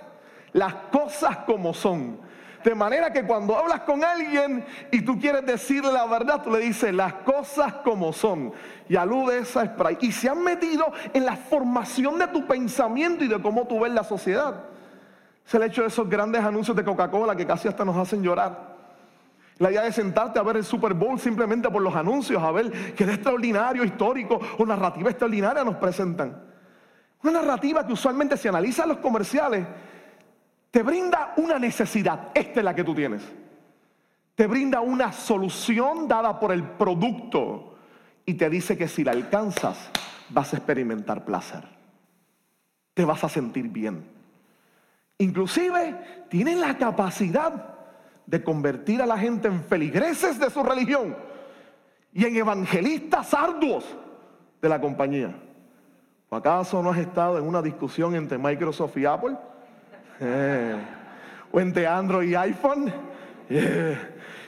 Las 0.53 0.75
cosas 0.91 1.39
como 1.39 1.75
son. 1.75 2.21
De 2.63 2.75
manera 2.75 3.13
que 3.13 3.25
cuando 3.25 3.57
hablas 3.57 3.81
con 3.81 4.05
alguien 4.05 4.65
y 4.93 5.03
tú 5.03 5.19
quieres 5.19 5.45
decirle 5.45 5.93
la 5.93 6.07
verdad, 6.07 6.43
tú 6.43 6.51
le 6.53 6.61
dices 6.61 6.95
las 6.95 7.15
cosas 7.15 7.73
como 7.85 8.13
son. 8.13 8.53
Y 8.89 8.95
aludes 8.97 9.57
a 9.57 9.67
Sprite. 9.67 10.07
Y 10.07 10.13
se 10.13 10.29
han 10.29 10.43
metido 10.43 10.93
en 11.13 11.25
la 11.25 11.37
formación 11.37 12.19
de 12.19 12.29
tu 12.29 12.47
pensamiento 12.47 13.25
y 13.25 13.29
de 13.29 13.43
cómo 13.43 13.67
tú 13.67 13.81
ves 13.81 13.93
la 13.93 14.05
sociedad. 14.05 14.72
Es 15.47 15.55
el 15.55 15.63
hecho 15.65 15.83
de 15.83 15.89
esos 15.89 16.09
grandes 16.09 16.43
anuncios 16.43 16.77
de 16.77 16.85
Coca-Cola 16.85 17.37
que 17.37 17.47
casi 17.47 17.69
hasta 17.69 17.85
nos 17.85 17.97
hacen 17.97 18.23
llorar. 18.23 18.73
La 19.59 19.71
idea 19.71 19.83
de 19.83 19.93
sentarte 19.93 20.39
a 20.39 20.43
ver 20.43 20.57
el 20.57 20.65
Super 20.65 20.95
Bowl 20.95 21.19
simplemente 21.19 21.71
por 21.71 21.83
los 21.83 21.95
anuncios, 21.95 22.43
a 22.43 22.51
ver 22.51 22.95
qué 22.95 23.07
de 23.07 23.15
extraordinario, 23.15 23.85
histórico 23.85 24.41
o 24.59 24.67
narrativa 24.67 25.11
extraordinaria 25.11 25.63
nos 25.63 25.77
presentan. 25.77 26.43
Una 27.23 27.33
narrativa 27.33 27.87
que 27.87 27.93
usualmente 27.93 28.37
se 28.37 28.49
analiza 28.49 28.83
en 28.83 28.89
los 28.91 28.99
comerciales 28.99 29.67
te 30.73 30.83
brinda 30.83 31.35
una 31.37 31.59
necesidad, 31.59 32.31
esta 32.35 32.61
es 32.61 32.65
la 32.65 32.75
que 32.75 32.83
tú 32.83 32.95
tienes. 32.95 33.23
Te 34.35 34.47
brinda 34.47 34.81
una 34.81 35.13
solución 35.13 36.09
dada 36.09 36.41
por 36.41 36.51
el 36.51 36.65
producto 36.65 37.77
y 38.25 38.35
te 38.35 38.49
dice 38.49 38.79
que 38.79 38.89
si 38.89 39.05
la 39.05 39.13
alcanzas 39.13 39.91
vas 40.31 40.55
a 40.55 40.57
experimentar 40.57 41.27
placer. 41.27 41.63
Te 42.95 43.05
vas 43.05 43.23
a 43.23 43.29
sentir 43.29 43.69
bien. 43.69 44.03
Inclusive 45.23 45.95
tienen 46.29 46.61
la 46.61 46.77
capacidad 46.77 47.53
de 48.27 48.43
convertir 48.43 49.01
a 49.01 49.07
la 49.07 49.17
gente 49.17 49.47
en 49.47 49.63
feligreses 49.63 50.37
de 50.37 50.51
su 50.51 50.65
religión 50.65 51.17
y 52.13 52.25
en 52.25 52.37
evangelistas 52.37 53.33
arduos 53.33 53.85
de 54.61 54.69
la 54.69 54.81
compañía. 54.81 55.33
¿O 56.29 56.35
acaso 56.35 56.83
no 56.83 56.91
has 56.91 56.99
estado 56.99 57.39
en 57.39 57.45
una 57.45 57.63
discusión 57.63 58.17
entre 58.17 58.37
Microsoft 58.37 58.97
y 58.97 59.05
Apple? 59.05 59.37
Eh. 60.19 60.77
O 61.53 61.61
entre 61.61 61.87
Android 61.87 62.31
y 62.31 62.35
iPhone. 62.35 62.93
Eh. 63.49 63.97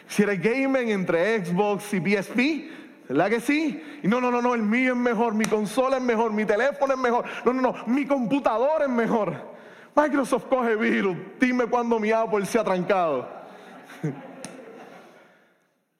Si 0.08 0.24
eres 0.24 0.42
gamer 0.42 0.88
entre 0.88 1.44
Xbox 1.44 1.94
y 1.94 2.00
PSP, 2.00 3.08
¿verdad 3.08 3.30
que 3.30 3.40
sí? 3.40 3.80
Y 4.02 4.08
no, 4.08 4.20
no, 4.20 4.32
no, 4.32 4.42
no, 4.42 4.54
el 4.54 4.62
mío 4.62 4.94
es 4.94 4.98
mejor, 4.98 5.34
mi 5.34 5.44
consola 5.44 5.98
es 5.98 6.02
mejor, 6.02 6.32
mi 6.32 6.44
teléfono 6.44 6.94
es 6.94 6.98
mejor. 6.98 7.24
No, 7.44 7.52
no, 7.52 7.62
no, 7.62 7.74
mi 7.86 8.06
computador 8.06 8.82
es 8.82 8.88
mejor. 8.88 9.53
Microsoft 9.94 10.46
coge 10.46 10.76
virus, 10.76 11.16
dime 11.38 11.66
cuándo 11.66 11.98
mi 12.00 12.10
Apple 12.10 12.44
se 12.46 12.58
ha 12.58 12.64
trancado. 12.64 13.28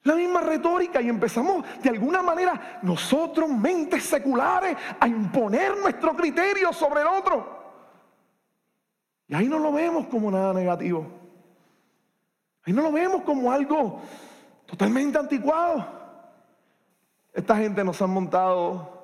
La 0.03 0.15
misma 0.15 0.41
retórica 0.41 1.01
y 1.01 1.09
empezamos 1.09 1.65
de 1.81 1.89
alguna 1.89 2.21
manera 2.21 2.79
nosotros, 2.83 3.49
mentes 3.49 4.03
seculares, 4.03 4.77
a 4.99 5.07
imponer 5.07 5.75
nuestro 5.77 6.15
criterio 6.15 6.71
sobre 6.71 7.01
el 7.01 7.07
otro. 7.07 7.63
Y 9.27 9.33
ahí 9.33 9.47
no 9.47 9.57
lo 9.57 9.71
vemos 9.71 10.05
como 10.05 10.29
nada 10.29 10.53
negativo. 10.53 11.07
Ahí 12.63 12.73
no 12.73 12.83
lo 12.83 12.91
vemos 12.91 13.23
como 13.23 13.51
algo 13.51 14.01
totalmente 14.67 15.17
anticuado. 15.17 15.87
Esta 17.33 17.57
gente 17.57 17.83
nos 17.83 17.99
ha 18.01 18.07
montado 18.07 19.03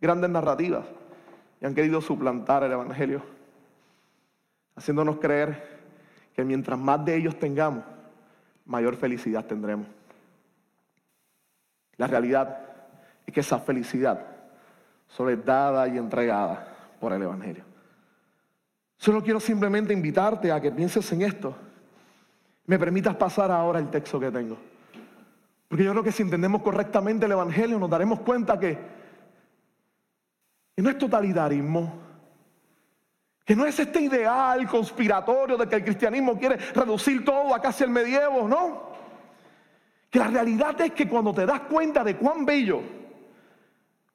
grandes 0.00 0.30
narrativas 0.30 0.84
y 1.60 1.66
han 1.66 1.74
querido 1.74 2.00
suplantar 2.00 2.64
el 2.64 2.72
Evangelio, 2.72 3.22
haciéndonos 4.76 5.16
creer 5.16 5.80
que 6.34 6.44
mientras 6.44 6.78
más 6.78 7.04
de 7.04 7.16
ellos 7.16 7.38
tengamos, 7.38 7.82
mayor 8.66 8.96
felicidad 8.96 9.44
tendremos. 9.44 9.86
La 11.96 12.06
realidad 12.06 12.60
es 13.26 13.32
que 13.32 13.40
esa 13.40 13.58
felicidad 13.58 14.26
solo 15.08 15.30
es 15.30 15.44
dada 15.44 15.88
y 15.88 15.96
entregada 15.96 16.68
por 17.00 17.12
el 17.12 17.22
Evangelio. 17.22 17.64
Solo 18.98 19.22
quiero 19.22 19.40
simplemente 19.40 19.92
invitarte 19.92 20.52
a 20.52 20.60
que 20.60 20.70
pienses 20.70 21.10
en 21.12 21.22
esto. 21.22 21.54
Me 22.66 22.78
permitas 22.78 23.14
pasar 23.16 23.50
ahora 23.50 23.78
el 23.78 23.88
texto 23.90 24.18
que 24.18 24.30
tengo. 24.30 24.58
Porque 25.68 25.84
yo 25.84 25.92
creo 25.92 26.02
que 26.02 26.12
si 26.12 26.22
entendemos 26.22 26.62
correctamente 26.62 27.26
el 27.26 27.32
Evangelio 27.32 27.78
nos 27.78 27.90
daremos 27.90 28.20
cuenta 28.20 28.58
que, 28.58 28.78
no 30.76 30.90
es 30.90 30.98
totalitarismo, 30.98 32.05
que 33.46 33.54
no 33.54 33.64
es 33.64 33.78
este 33.78 34.00
ideal 34.00 34.66
conspiratorio 34.66 35.56
de 35.56 35.68
que 35.68 35.76
el 35.76 35.84
cristianismo 35.84 36.36
quiere 36.36 36.56
reducir 36.56 37.24
todo 37.24 37.54
a 37.54 37.62
casi 37.62 37.84
el 37.84 37.90
medievo, 37.90 38.48
no. 38.48 38.90
Que 40.10 40.18
la 40.18 40.26
realidad 40.26 40.80
es 40.80 40.90
que 40.90 41.08
cuando 41.08 41.32
te 41.32 41.46
das 41.46 41.60
cuenta 41.60 42.02
de 42.02 42.16
cuán 42.16 42.44
bello, 42.44 42.82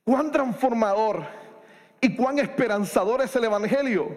cuán 0.04 0.32
transformador 0.32 1.24
y 2.02 2.14
cuán 2.14 2.40
esperanzador 2.40 3.22
es 3.22 3.34
el 3.38 3.46
Evangelio, 3.46 4.10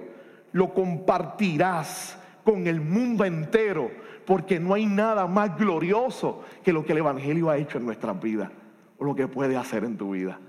lo 0.51 0.75
compartirás 0.75 2.19
con 2.43 2.67
el 2.67 2.81
mundo 2.81 3.25
entero, 3.25 3.93
porque 4.27 4.59
no 4.59 4.75
hay 4.75 4.87
nada 4.87 5.29
más 5.29 5.57
glorioso 5.57 6.43
que 6.65 6.73
lo 6.73 6.85
que 6.85 6.91
el 6.91 6.99
Evangelio 6.99 7.51
ha 7.51 7.57
hecho 7.57 7.79
en 7.79 7.87
nuestras 7.87 8.21
vidas, 8.21 8.51
o 8.99 9.05
lo 9.05 9.15
que 9.15 9.29
puede 9.29 9.57
hacer 9.57 9.85
en 9.85 9.97
tu 9.97 10.11
vida. 10.11 10.41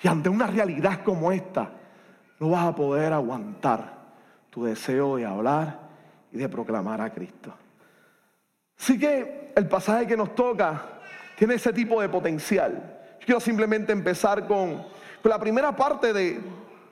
Y 0.00 0.06
ante 0.06 0.28
una 0.28 0.46
realidad 0.46 1.02
como 1.02 1.32
esta, 1.32 1.72
no 2.38 2.50
vas 2.50 2.66
a 2.66 2.74
poder 2.76 3.12
aguantar 3.12 3.93
tu 4.54 4.62
deseo 4.62 5.16
de 5.16 5.26
hablar 5.26 5.80
y 6.30 6.38
de 6.38 6.48
proclamar 6.48 7.00
a 7.00 7.10
Cristo. 7.10 7.52
Así 8.78 8.96
que 8.96 9.52
el 9.56 9.66
pasaje 9.66 10.06
que 10.06 10.16
nos 10.16 10.32
toca 10.36 10.80
tiene 11.36 11.54
ese 11.54 11.72
tipo 11.72 12.00
de 12.00 12.08
potencial. 12.08 13.00
Yo 13.18 13.26
quiero 13.26 13.40
simplemente 13.40 13.90
empezar 13.90 14.46
con, 14.46 14.80
la 15.24 15.40
primera 15.40 15.74
parte 15.74 16.12
de, 16.12 16.40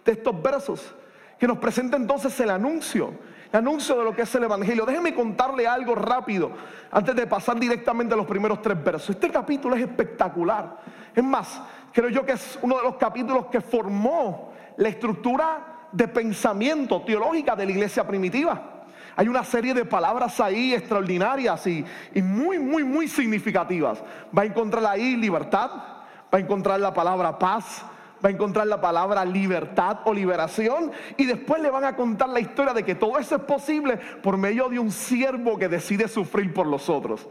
estos 0.04 0.42
versos 0.42 0.92
que 1.38 1.46
nos 1.46 1.58
presenta 1.58 1.96
entonces 1.96 2.38
el 2.40 2.50
anuncio, 2.50 3.14
el 3.52 3.58
anuncio 3.60 3.96
de 3.96 4.04
lo 4.04 4.16
que 4.16 4.22
es 4.22 4.34
el 4.34 4.42
Evangelio. 4.42 4.84
Déjenme 4.84 5.14
contarle 5.14 5.64
algo 5.68 5.94
rápido 5.94 6.50
antes 6.90 7.14
de 7.14 7.28
pasar 7.28 7.60
directamente 7.60 8.14
a 8.14 8.16
los 8.16 8.26
primeros 8.26 8.60
tres 8.60 8.82
versos. 8.82 9.10
Este 9.10 9.30
capítulo 9.30 9.76
es 9.76 9.82
espectacular. 9.82 10.78
Es 11.14 11.22
más, 11.22 11.62
creo 11.92 12.08
yo 12.08 12.26
que 12.26 12.32
es 12.32 12.58
uno 12.60 12.78
de 12.78 12.82
los 12.82 12.96
capítulos 12.96 13.46
que 13.46 13.60
formó 13.60 14.52
la 14.78 14.88
estructura 14.88 15.72
de 15.92 16.08
pensamiento 16.08 17.02
teológica 17.02 17.54
de 17.54 17.66
la 17.66 17.72
iglesia 17.72 18.06
primitiva. 18.06 18.84
Hay 19.14 19.28
una 19.28 19.44
serie 19.44 19.74
de 19.74 19.84
palabras 19.84 20.40
ahí 20.40 20.72
extraordinarias 20.72 21.66
y, 21.66 21.84
y, 22.14 22.22
muy, 22.22 22.58
muy, 22.58 22.82
muy 22.82 23.08
significativas. 23.08 24.02
Va 24.36 24.42
a 24.42 24.46
encontrar 24.46 24.84
ahí 24.86 25.16
libertad, 25.16 25.70
va 25.70 26.38
a 26.38 26.40
encontrar 26.40 26.80
la 26.80 26.94
palabra 26.94 27.38
paz, 27.38 27.84
va 28.24 28.28
a 28.28 28.32
encontrar 28.32 28.66
la 28.66 28.80
palabra 28.80 29.24
libertad 29.24 29.98
o 30.04 30.14
liberación 30.14 30.92
y 31.16 31.26
después 31.26 31.60
le 31.60 31.70
van 31.70 31.84
a 31.84 31.96
contar 31.96 32.28
la 32.28 32.40
historia 32.40 32.72
de 32.72 32.84
que 32.84 32.94
todo 32.94 33.18
eso 33.18 33.36
es 33.36 33.42
posible 33.42 33.98
por 34.22 34.36
medio 34.36 34.68
de 34.68 34.78
un 34.78 34.90
siervo 34.90 35.58
que 35.58 35.68
decide 35.68 36.08
sufrir 36.08 36.54
por 36.54 36.66
los 36.66 36.88
otros. 36.88 37.28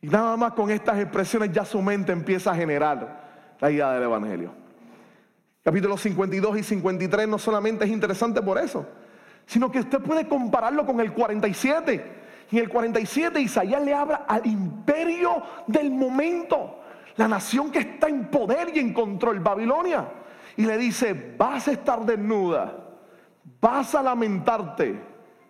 Y 0.00 0.08
nada 0.08 0.36
más 0.36 0.52
con 0.52 0.70
estas 0.70 0.98
expresiones 0.98 1.52
ya 1.52 1.64
su 1.64 1.82
mente 1.82 2.12
empieza 2.12 2.52
a 2.52 2.54
generar 2.54 3.54
la 3.60 3.70
idea 3.70 3.92
del 3.92 4.04
Evangelio. 4.04 4.65
Capítulos 5.66 6.00
52 6.00 6.58
y 6.58 6.62
53 6.62 7.26
no 7.26 7.38
solamente 7.38 7.84
es 7.84 7.90
interesante 7.90 8.40
por 8.40 8.56
eso, 8.56 8.86
sino 9.46 9.68
que 9.68 9.80
usted 9.80 9.98
puede 9.98 10.28
compararlo 10.28 10.86
con 10.86 11.00
el 11.00 11.12
47. 11.12 12.04
En 12.52 12.58
el 12.58 12.68
47 12.68 13.40
Isaías 13.40 13.82
le 13.82 13.92
habla 13.92 14.26
al 14.28 14.46
imperio 14.46 15.42
del 15.66 15.90
momento 15.90 16.82
la 17.16 17.26
nación 17.26 17.72
que 17.72 17.80
está 17.80 18.06
en 18.06 18.26
poder 18.26 18.70
y 18.76 18.78
en 18.78 18.92
control, 18.92 19.40
Babilonia. 19.40 20.06
Y 20.56 20.66
le 20.66 20.78
dice, 20.78 21.34
vas 21.36 21.66
a 21.66 21.72
estar 21.72 22.06
desnuda, 22.06 22.72
vas 23.60 23.92
a 23.96 24.04
lamentarte, 24.04 25.00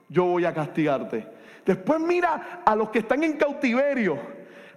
yo 0.09 0.25
voy 0.25 0.47
a 0.47 0.55
castigarte. 0.55 1.29
Después 1.67 2.01
mira 2.01 2.63
a 2.65 2.75
los 2.75 2.89
que 2.89 3.01
están 3.01 3.23
en 3.23 3.37
cautiverio, 3.37 4.19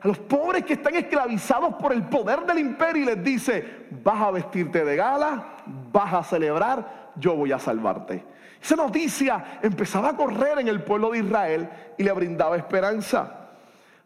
a 0.02 0.08
los 0.08 0.18
pobres 0.20 0.64
que 0.64 0.74
están 0.74 0.96
esclavizados 0.96 1.76
por 1.76 1.92
el 1.92 2.04
poder 2.04 2.46
del 2.46 2.60
imperio 2.60 3.04
y 3.04 3.06
les 3.06 3.24
dice, 3.24 3.88
vas 4.04 4.22
a 4.22 4.32
vestirte 4.32 4.86
de 4.86 4.96
gala, 4.96 5.58
vas 5.92 6.14
a 6.14 6.24
celebrar, 6.24 7.12
yo 7.16 7.36
voy 7.36 7.52
a 7.52 7.60
salvarte. 7.60 8.24
Esa 8.62 8.76
noticia 8.76 9.60
empezaba 9.62 10.10
a 10.10 10.18
correr 10.18 10.60
en 10.60 10.68
el 10.68 10.84
pueblo 10.84 11.12
de 11.12 11.20
Israel 11.20 11.70
y 11.98 12.04
le 12.04 12.12
brindaba 12.12 12.58
esperanza. 12.58 13.36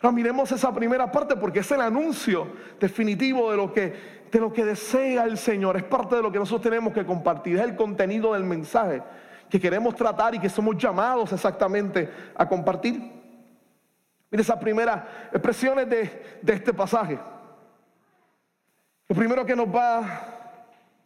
Ahora 0.02 0.16
miremos 0.16 0.52
esa 0.52 0.74
primera 0.74 1.12
parte 1.12 1.36
porque 1.36 1.60
es 1.60 1.72
el 1.72 1.82
anuncio 1.82 2.48
definitivo 2.80 3.52
de 3.52 3.58
lo 3.58 3.72
que, 3.72 4.24
de 4.32 4.40
lo 4.40 4.52
que 4.52 4.66
desea 4.66 5.24
el 5.24 5.38
Señor. 5.38 5.78
Es 5.78 5.84
parte 5.84 6.16
de 6.16 6.22
lo 6.22 6.32
que 6.32 6.40
nosotros 6.40 6.62
tenemos 6.62 6.94
que 6.94 7.06
compartir. 7.06 7.58
Es 7.58 7.64
el 7.64 7.76
contenido 7.76 8.34
del 8.34 8.44
mensaje 8.44 9.02
que 9.50 9.60
queremos 9.60 9.96
tratar 9.96 10.36
y 10.36 10.40
que 10.40 10.50
somos 10.50 10.78
llamados 10.78 11.32
exactamente 11.32 12.10
a 12.36 12.48
compartir. 12.48 13.23
Mire 14.34 14.42
esas 14.42 14.58
primeras 14.58 15.04
expresiones 15.32 15.88
de, 15.88 16.40
de 16.42 16.54
este 16.54 16.74
pasaje. 16.74 17.20
Lo 19.08 19.16
primero 19.16 19.46
que 19.46 19.56
nos 19.56 19.68
va 19.68 20.00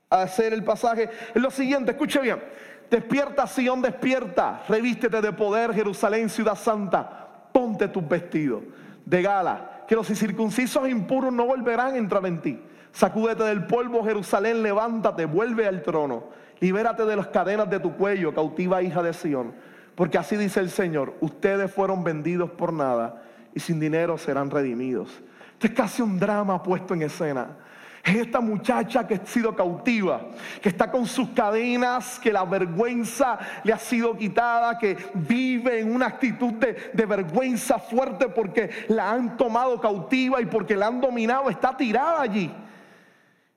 a 0.10 0.22
hacer 0.22 0.54
el 0.54 0.64
pasaje 0.64 1.10
es 1.36 1.42
lo 1.42 1.52
siguiente, 1.52 1.92
escuche 1.92 2.22
bien. 2.22 2.42
Despierta, 2.90 3.46
Sion, 3.46 3.82
despierta. 3.82 4.64
Revístete 4.70 5.20
de 5.22 5.34
poder, 5.34 5.74
Jerusalén, 5.74 6.30
ciudad 6.30 6.56
santa. 6.56 7.50
Ponte 7.52 7.90
tus 7.90 8.08
vestidos 8.08 8.64
de 9.04 9.22
gala, 9.22 9.84
que 9.90 9.96
los 9.96 10.10
incircuncisos 10.10 10.88
impuros 10.88 11.34
no 11.34 11.48
volverán 11.48 11.96
a 11.96 11.98
entrar 11.98 12.26
en 12.28 12.42
ti. 12.42 12.64
Sacúdete 12.94 13.44
del 13.44 13.68
polvo, 13.68 14.06
Jerusalén, 14.06 14.64
levántate, 14.64 15.26
vuelve 15.26 15.68
al 15.68 15.82
trono. 15.82 16.30
Libérate 16.62 17.04
de 17.04 17.18
las 17.18 17.28
cadenas 17.28 17.70
de 17.70 17.82
tu 17.82 17.98
cuello, 17.98 18.34
cautiva 18.34 18.82
hija 18.82 19.04
de 19.04 19.12
Sión. 19.12 19.54
Porque 19.98 20.20
así 20.20 20.36
dice 20.38 20.60
el 20.60 20.70
Señor, 20.70 21.16
ustedes 21.22 21.74
fueron 21.74 22.04
vendidos 22.04 22.52
por 22.52 22.72
nada 22.72 23.24
y 23.56 23.60
sin 23.60 23.80
dinero 23.80 24.20
serán 24.20 24.52
redimidos. 24.52 25.10
Esto 25.54 25.66
es 25.66 25.74
casi 25.74 26.04
un 26.04 26.20
drama 26.20 26.62
puesto 26.62 26.94
en 26.94 27.02
escena. 27.02 27.58
Es 28.04 28.16
esta 28.16 28.40
muchacha 28.40 29.08
que 29.08 29.16
ha 29.16 29.26
sido 29.26 29.56
cautiva, 29.56 30.22
que 30.62 30.70
está 30.70 30.92
con 30.92 31.08
sus 31.08 31.30
cadenas, 31.30 32.20
que 32.20 32.32
la 32.32 32.46
vergüenza 32.46 33.40
le 33.64 33.74
ha 33.74 33.80
sido 33.80 34.16
quitada, 34.16 34.78
que 34.78 34.96
vive 35.16 35.80
en 35.80 35.92
una 35.96 36.06
actitud 36.06 36.54
de, 36.54 37.06
vergüenza 37.08 37.80
fuerte 37.80 38.30
porque 38.30 38.70
la 38.90 39.10
han 39.10 39.36
tomado 39.36 39.82
cautiva 39.82 40.40
y 40.40 40.46
porque 40.46 40.76
la 40.76 40.86
han 40.86 41.02
dominado, 41.02 41.50
está 41.50 41.76
tirada 41.76 42.22
allí. 42.22 42.54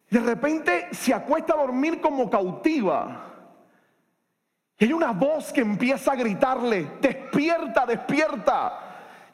De 0.09 0.21
repente 0.21 0.89
se 0.93 1.13
acuesta 1.13 1.53
a 1.53 1.59
dormir 1.59 2.01
como 2.01 2.31
cautiva. 2.31 3.30
Y 4.81 4.87
hay 4.87 4.93
una 4.95 5.13
voz 5.13 5.53
que 5.53 5.61
empieza 5.61 6.13
a 6.13 6.17
gritarle, 6.17 6.93
despierta, 7.03 7.85
despierta. 7.85 8.79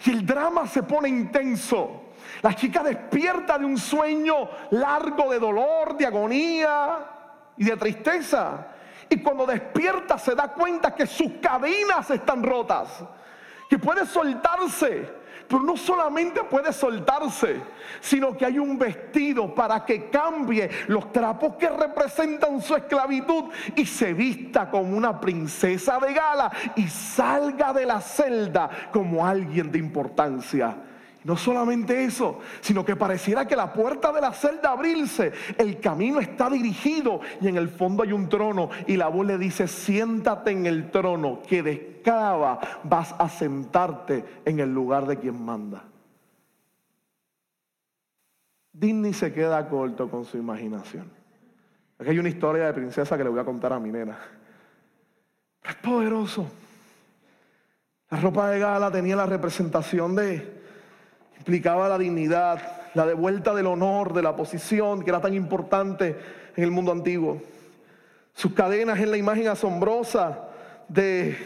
Y 0.04 0.10
el 0.10 0.26
drama 0.26 0.66
se 0.66 0.82
pone 0.82 1.08
intenso. 1.08 2.06
La 2.42 2.52
chica 2.52 2.82
despierta 2.82 3.56
de 3.56 3.64
un 3.64 3.78
sueño 3.78 4.48
largo 4.72 5.30
de 5.30 5.38
dolor, 5.38 5.96
de 5.96 6.04
agonía 6.04 6.98
y 7.56 7.62
de 7.62 7.76
tristeza. 7.76 8.66
Y 9.08 9.22
cuando 9.22 9.46
despierta 9.46 10.18
se 10.18 10.34
da 10.34 10.48
cuenta 10.48 10.92
que 10.92 11.06
sus 11.06 11.34
cadenas 11.40 12.10
están 12.10 12.42
rotas, 12.42 13.04
que 13.70 13.78
puede 13.78 14.04
soltarse. 14.04 15.25
Pero 15.48 15.62
no 15.62 15.76
solamente 15.76 16.42
puede 16.44 16.72
soltarse, 16.72 17.60
sino 18.00 18.36
que 18.36 18.44
hay 18.44 18.58
un 18.58 18.78
vestido 18.78 19.54
para 19.54 19.84
que 19.84 20.10
cambie 20.10 20.68
los 20.88 21.12
trapos 21.12 21.54
que 21.56 21.68
representan 21.68 22.60
su 22.60 22.74
esclavitud 22.74 23.44
y 23.76 23.86
se 23.86 24.12
vista 24.12 24.68
como 24.68 24.96
una 24.96 25.20
princesa 25.20 26.00
de 26.00 26.12
gala 26.12 26.50
y 26.74 26.88
salga 26.88 27.72
de 27.72 27.86
la 27.86 28.00
celda 28.00 28.68
como 28.92 29.24
alguien 29.24 29.70
de 29.70 29.78
importancia. 29.78 30.76
No 31.26 31.36
solamente 31.36 32.04
eso, 32.04 32.38
sino 32.60 32.84
que 32.84 32.94
pareciera 32.94 33.48
que 33.48 33.56
la 33.56 33.72
puerta 33.72 34.12
de 34.12 34.20
la 34.20 34.32
celda 34.32 34.70
abrirse, 34.70 35.32
el 35.58 35.80
camino 35.80 36.20
está 36.20 36.48
dirigido 36.48 37.18
y 37.40 37.48
en 37.48 37.56
el 37.56 37.68
fondo 37.68 38.04
hay 38.04 38.12
un 38.12 38.28
trono 38.28 38.70
y 38.86 38.96
la 38.96 39.08
voz 39.08 39.26
le 39.26 39.36
dice, 39.36 39.66
siéntate 39.66 40.52
en 40.52 40.66
el 40.66 40.92
trono 40.92 41.42
que 41.44 41.64
de 41.64 41.72
esclava 41.72 42.60
vas 42.84 43.12
a 43.18 43.28
sentarte 43.28 44.24
en 44.44 44.60
el 44.60 44.72
lugar 44.72 45.04
de 45.08 45.18
quien 45.18 45.44
manda. 45.44 45.82
Disney 48.72 49.12
se 49.12 49.32
queda 49.32 49.68
corto 49.68 50.08
con 50.08 50.24
su 50.24 50.36
imaginación. 50.36 51.10
Aquí 51.98 52.10
hay 52.10 52.20
una 52.20 52.28
historia 52.28 52.66
de 52.66 52.72
princesa 52.72 53.18
que 53.18 53.24
le 53.24 53.30
voy 53.30 53.40
a 53.40 53.44
contar 53.44 53.72
a 53.72 53.80
mi 53.80 53.90
nena. 53.90 54.16
Es 55.60 55.74
poderoso. 55.74 56.48
La 58.10 58.20
ropa 58.20 58.48
de 58.48 58.60
gala 58.60 58.92
tenía 58.92 59.16
la 59.16 59.26
representación 59.26 60.14
de 60.14 60.55
implicaba 61.46 61.88
la 61.88 61.96
dignidad, 61.96 62.60
la 62.94 63.06
devuelta 63.06 63.54
del 63.54 63.68
honor, 63.68 64.12
de 64.12 64.20
la 64.20 64.34
posición 64.34 65.04
que 65.04 65.10
era 65.10 65.20
tan 65.20 65.32
importante 65.32 66.18
en 66.56 66.64
el 66.64 66.72
mundo 66.72 66.90
antiguo. 66.90 67.40
Sus 68.34 68.52
cadenas 68.52 68.98
en 68.98 69.12
la 69.12 69.16
imagen 69.16 69.46
asombrosa 69.46 70.48
de, 70.88 71.36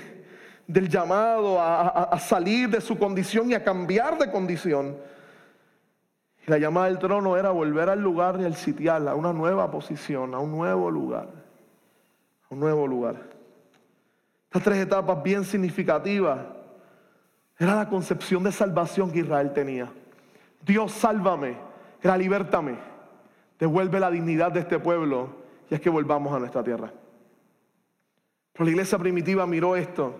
del 0.67 0.89
llamado 0.89 1.61
a, 1.61 2.19
salir 2.19 2.71
de 2.71 2.81
su 2.81 2.99
condición 2.99 3.51
y 3.51 3.55
a 3.55 3.63
cambiar 3.63 4.17
de 4.17 4.31
condición. 4.31 4.97
La 6.47 6.57
llamada 6.57 6.87
del 6.87 6.99
trono 6.99 7.37
era 7.37 7.51
volver 7.51 7.91
al 7.91 8.01
lugar 8.01 8.39
del 8.39 8.55
sitial, 8.55 9.07
a 9.07 9.15
una 9.15 9.35
nueva 9.35 9.71
posición, 9.71 10.35
a 10.35 10.39
un 10.39 10.51
nuevo 10.51 10.91
lugar, 10.91 11.29
a 12.49 12.55
un 12.55 12.59
nuevo 12.59 12.87
lugar. 12.87 13.17
Estas 14.47 14.63
tres 14.63 14.79
etapas 14.79 15.23
bien 15.23 15.45
significativas 15.45 16.39
era 17.61 17.75
la 17.75 17.89
concepción 17.91 18.43
de 18.43 18.53
salvación 18.53 19.13
que 19.13 19.19
Israel 19.19 19.53
tenía. 19.53 19.93
Dios, 20.65 20.93
sálvame, 20.93 21.57
era 22.03 22.17
libértame, 22.17 22.79
devuelve 23.59 24.01
la 24.01 24.11
dignidad 24.11 24.51
de 24.51 24.61
este 24.61 24.79
pueblo 24.79 25.29
y 25.69 25.75
es 25.75 25.81
que 25.81 25.91
volvamos 25.91 26.33
a 26.35 26.39
nuestra 26.39 26.65
tierra. 26.65 26.91
Pero 28.55 28.65
la 28.65 28.71
iglesia 28.71 28.99
primitiva 28.99 29.47
miró 29.47 29.77
esto, 29.77 30.17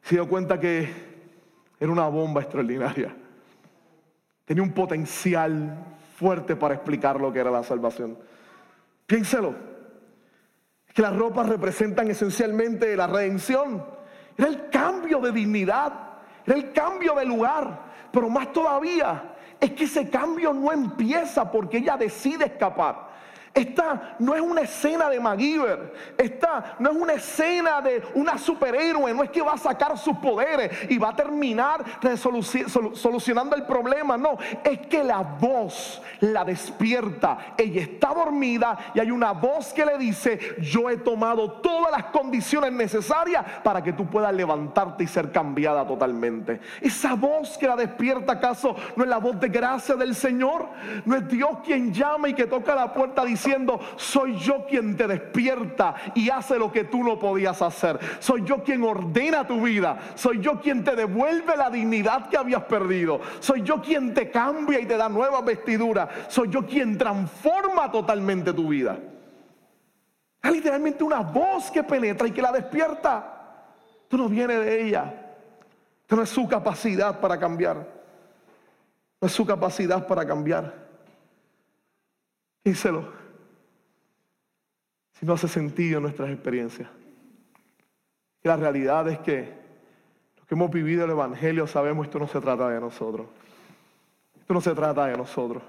se 0.00 0.14
dio 0.14 0.28
cuenta 0.28 0.60
que 0.60 0.88
era 1.80 1.90
una 1.90 2.06
bomba 2.06 2.42
extraordinaria. 2.42 3.12
Tenía 4.44 4.62
un 4.62 4.72
potencial 4.72 5.76
fuerte 6.16 6.54
para 6.54 6.74
explicar 6.74 7.20
lo 7.20 7.32
que 7.32 7.40
era 7.40 7.50
la 7.50 7.64
salvación. 7.64 8.16
Piénselo, 9.06 9.56
que 10.92 11.02
las 11.02 11.16
ropas 11.16 11.48
representan 11.48 12.08
esencialmente 12.08 12.96
la 12.96 13.08
redención, 13.08 13.84
era 14.38 14.46
el 14.46 14.68
cambio 14.70 15.18
de 15.18 15.32
dignidad 15.32 16.13
era 16.46 16.56
el 16.56 16.72
cambio 16.72 17.14
de 17.14 17.24
lugar. 17.24 17.94
Pero 18.10 18.28
más 18.28 18.52
todavía 18.52 19.34
es 19.60 19.72
que 19.72 19.84
ese 19.84 20.08
cambio 20.08 20.52
no 20.52 20.72
empieza 20.72 21.50
porque 21.50 21.78
ella 21.78 21.96
decide 21.96 22.46
escapar. 22.46 23.13
Esta 23.54 24.16
no 24.18 24.34
es 24.34 24.40
una 24.40 24.62
escena 24.62 25.08
de 25.08 25.20
MacGyver. 25.20 25.94
Esta 26.18 26.74
no 26.80 26.90
es 26.90 26.96
una 26.96 27.12
escena 27.12 27.80
de 27.80 28.02
una 28.14 28.36
superhéroe. 28.36 29.14
No 29.14 29.22
es 29.22 29.30
que 29.30 29.42
va 29.42 29.52
a 29.52 29.58
sacar 29.58 29.96
sus 29.96 30.16
poderes 30.16 30.90
y 30.90 30.98
va 30.98 31.10
a 31.10 31.16
terminar 31.16 31.84
solucionando 32.94 33.54
el 33.54 33.62
problema. 33.62 34.16
No, 34.16 34.36
es 34.64 34.80
que 34.88 35.04
la 35.04 35.20
voz 35.20 36.02
la 36.18 36.44
despierta. 36.44 37.54
Ella 37.56 37.82
está 37.82 38.12
dormida 38.12 38.76
y 38.92 38.98
hay 38.98 39.12
una 39.12 39.30
voz 39.30 39.72
que 39.72 39.86
le 39.86 39.98
dice, 39.98 40.56
yo 40.58 40.90
he 40.90 40.96
tomado 40.96 41.52
todas 41.52 41.92
las 41.92 42.06
condiciones 42.06 42.72
necesarias 42.72 43.44
para 43.62 43.84
que 43.84 43.92
tú 43.92 44.06
puedas 44.06 44.34
levantarte 44.34 45.04
y 45.04 45.06
ser 45.06 45.30
cambiada 45.30 45.86
totalmente. 45.86 46.60
Esa 46.80 47.14
voz 47.14 47.56
que 47.56 47.68
la 47.68 47.76
despierta, 47.76 48.32
¿acaso 48.32 48.74
no 48.96 49.04
es 49.04 49.10
la 49.10 49.18
voz 49.18 49.38
de 49.38 49.48
gracia 49.48 49.94
del 49.94 50.16
Señor? 50.16 50.66
¿No 51.04 51.14
es 51.14 51.28
Dios 51.28 51.58
quien 51.64 51.94
llama 51.94 52.28
y 52.28 52.34
que 52.34 52.46
toca 52.46 52.74
la 52.74 52.92
puerta 52.92 53.24
diciendo, 53.24 53.43
diciendo, 53.44 53.80
soy 53.96 54.36
yo 54.38 54.64
quien 54.66 54.96
te 54.96 55.06
despierta 55.06 55.94
y 56.14 56.30
hace 56.30 56.58
lo 56.58 56.72
que 56.72 56.84
tú 56.84 57.04
no 57.04 57.18
podías 57.18 57.60
hacer. 57.60 57.98
Soy 58.18 58.42
yo 58.44 58.62
quien 58.62 58.82
ordena 58.82 59.46
tu 59.46 59.60
vida. 59.60 59.98
Soy 60.14 60.40
yo 60.40 60.60
quien 60.60 60.82
te 60.82 60.96
devuelve 60.96 61.56
la 61.56 61.68
dignidad 61.68 62.28
que 62.28 62.36
habías 62.36 62.64
perdido. 62.64 63.20
Soy 63.40 63.62
yo 63.62 63.82
quien 63.82 64.14
te 64.14 64.30
cambia 64.30 64.80
y 64.80 64.86
te 64.86 64.96
da 64.96 65.08
nueva 65.08 65.42
vestidura. 65.42 66.08
Soy 66.28 66.48
yo 66.48 66.64
quien 66.66 66.96
transforma 66.96 67.90
totalmente 67.90 68.52
tu 68.52 68.68
vida. 68.68 68.98
Es 70.42 70.52
literalmente 70.52 71.04
una 71.04 71.20
voz 71.20 71.70
que 71.70 71.82
penetra 71.82 72.26
y 72.28 72.30
que 72.32 72.42
la 72.42 72.52
despierta. 72.52 73.62
Tú 74.08 74.16
no 74.16 74.28
viene 74.28 74.54
de 74.58 74.86
ella. 74.86 75.14
Esto 76.02 76.16
no 76.16 76.22
es 76.22 76.30
su 76.30 76.48
capacidad 76.48 77.20
para 77.20 77.38
cambiar. 77.38 77.76
No 79.20 79.26
es 79.26 79.32
su 79.32 79.44
capacidad 79.44 80.06
para 80.06 80.26
cambiar. 80.26 80.84
Díselo 82.62 83.23
no 85.24 85.34
hace 85.34 85.48
sentido 85.48 85.98
en 85.98 86.02
nuestras 86.02 86.30
experiencias. 86.30 86.88
La 88.42 88.56
realidad 88.56 89.08
es 89.08 89.18
que 89.20 89.52
los 90.36 90.46
que 90.46 90.54
hemos 90.54 90.70
vivido 90.70 91.04
el 91.04 91.10
Evangelio 91.12 91.66
sabemos 91.66 92.06
esto 92.06 92.18
no 92.18 92.28
se 92.28 92.40
trata 92.40 92.68
de 92.68 92.78
nosotros. 92.78 93.26
Esto 94.38 94.52
no 94.52 94.60
se 94.60 94.74
trata 94.74 95.06
de 95.06 95.16
nosotros. 95.16 95.62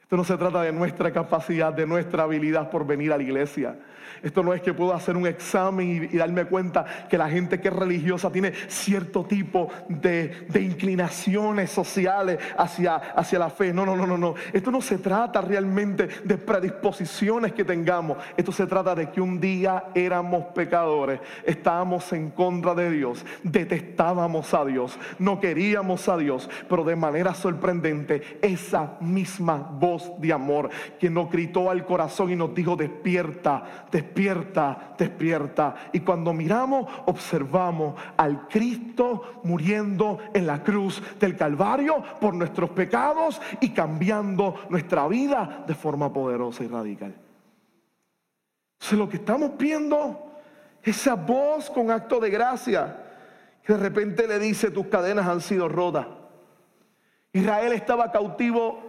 Esto 0.00 0.16
no 0.16 0.24
se 0.24 0.36
trata 0.38 0.62
de 0.62 0.72
nuestra 0.72 1.12
capacidad, 1.12 1.72
de 1.72 1.86
nuestra 1.86 2.22
habilidad 2.22 2.70
por 2.70 2.86
venir 2.86 3.12
a 3.12 3.18
la 3.18 3.22
iglesia. 3.22 3.78
Esto 4.22 4.42
no 4.42 4.54
es 4.54 4.62
que 4.62 4.74
puedo 4.74 4.94
hacer 4.94 5.16
un 5.16 5.26
examen 5.26 6.08
y, 6.12 6.16
darme 6.16 6.44
cuenta 6.44 6.84
que 7.08 7.18
la 7.18 7.28
gente 7.28 7.60
que 7.60 7.68
es 7.68 7.74
religiosa 7.74 8.30
tiene 8.30 8.52
cierto 8.68 9.24
tipo 9.24 9.68
de, 9.88 10.46
inclinaciones 10.54 11.70
sociales 11.70 12.38
hacia, 12.56 12.96
hacia 12.96 13.38
la 13.38 13.50
fe. 13.50 13.72
No, 13.72 13.84
no, 13.84 13.96
no, 13.96 14.06
no, 14.06 14.16
no. 14.16 14.34
Esto 14.52 14.70
no 14.70 14.80
se 14.80 14.98
trata 14.98 15.40
realmente 15.40 16.08
de 16.24 16.38
predisposiciones 16.38 17.52
que 17.52 17.64
tengamos. 17.64 18.18
Esto 18.36 18.52
se 18.52 18.66
trata 18.66 18.94
de 18.94 19.10
que 19.10 19.20
un 19.20 19.40
día 19.40 19.84
éramos 19.94 20.46
pecadores, 20.54 21.20
estábamos 21.44 22.12
en 22.12 22.30
contra 22.30 22.74
de 22.74 22.90
Dios, 22.90 23.24
detestábamos 23.42 24.54
a 24.54 24.64
Dios, 24.64 24.98
no 25.18 25.40
queríamos 25.40 26.08
a 26.08 26.16
Dios, 26.16 26.48
pero 26.68 26.84
de 26.84 26.96
manera 26.96 27.34
sorprendente 27.34 28.38
esa 28.42 28.96
misma 29.00 29.56
voz 29.56 30.12
de 30.18 30.32
amor 30.32 30.70
que 30.98 31.10
nos 31.10 31.30
gritó 31.30 31.70
al 31.70 31.84
corazón 31.84 32.30
y 32.30 32.36
nos 32.36 32.54
dijo 32.54 32.76
despierta, 32.76 33.86
despierta 33.92 34.94
despierta. 34.98 35.74
Y 35.92 36.00
cuando 36.00 36.32
miramos, 36.32 36.90
observamos 37.06 37.94
al 38.16 38.48
Cristo 38.48 39.40
muriendo 39.44 40.18
en 40.34 40.46
la 40.46 40.62
cruz 40.64 41.02
del 41.20 41.36
Calvario 41.36 42.02
por 42.20 42.34
nuestros 42.34 42.70
pecados 42.70 43.40
y 43.60 43.70
cambiando 43.70 44.56
nuestra 44.70 45.06
vida 45.06 45.64
de 45.66 45.74
forma 45.74 46.12
poderosa 46.12 46.64
y 46.64 46.68
radical. 46.68 47.14
Entonces 48.74 48.98
lo 48.98 49.08
que 49.08 49.18
estamos 49.18 49.56
viendo, 49.56 50.40
esa 50.82 51.14
voz 51.14 51.70
con 51.70 51.90
acto 51.90 52.18
de 52.18 52.30
gracia, 52.30 52.98
que 53.62 53.74
de 53.74 53.78
repente 53.78 54.26
le 54.26 54.38
dice, 54.38 54.70
tus 54.70 54.86
cadenas 54.86 55.28
han 55.28 55.40
sido 55.40 55.68
rotas. 55.68 56.06
Israel 57.32 57.72
estaba 57.72 58.10
cautivo 58.10 58.82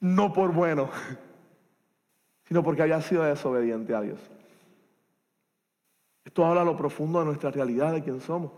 no 0.00 0.32
por 0.32 0.52
bueno, 0.52 0.90
sino 2.52 2.62
porque 2.62 2.82
había 2.82 3.00
sido 3.00 3.22
desobediente 3.22 3.94
a 3.94 4.02
Dios. 4.02 4.20
Esto 6.22 6.44
habla 6.44 6.62
lo 6.62 6.76
profundo 6.76 7.20
de 7.20 7.24
nuestra 7.24 7.50
realidad, 7.50 7.94
de 7.94 8.02
quién 8.02 8.20
somos. 8.20 8.52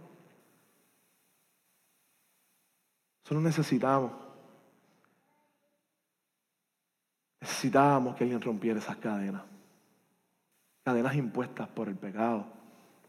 Eso 3.24 3.40
necesitamos. 3.40 4.11
Necesitábamos 7.40 8.16
que 8.16 8.24
alguien 8.24 8.40
rompiera 8.40 8.80
esas 8.80 8.96
cadenas. 8.96 9.44
Cadenas 10.83 11.14
impuestas 11.14 11.68
por 11.68 11.88
el 11.88 11.94
pecado, 11.94 12.46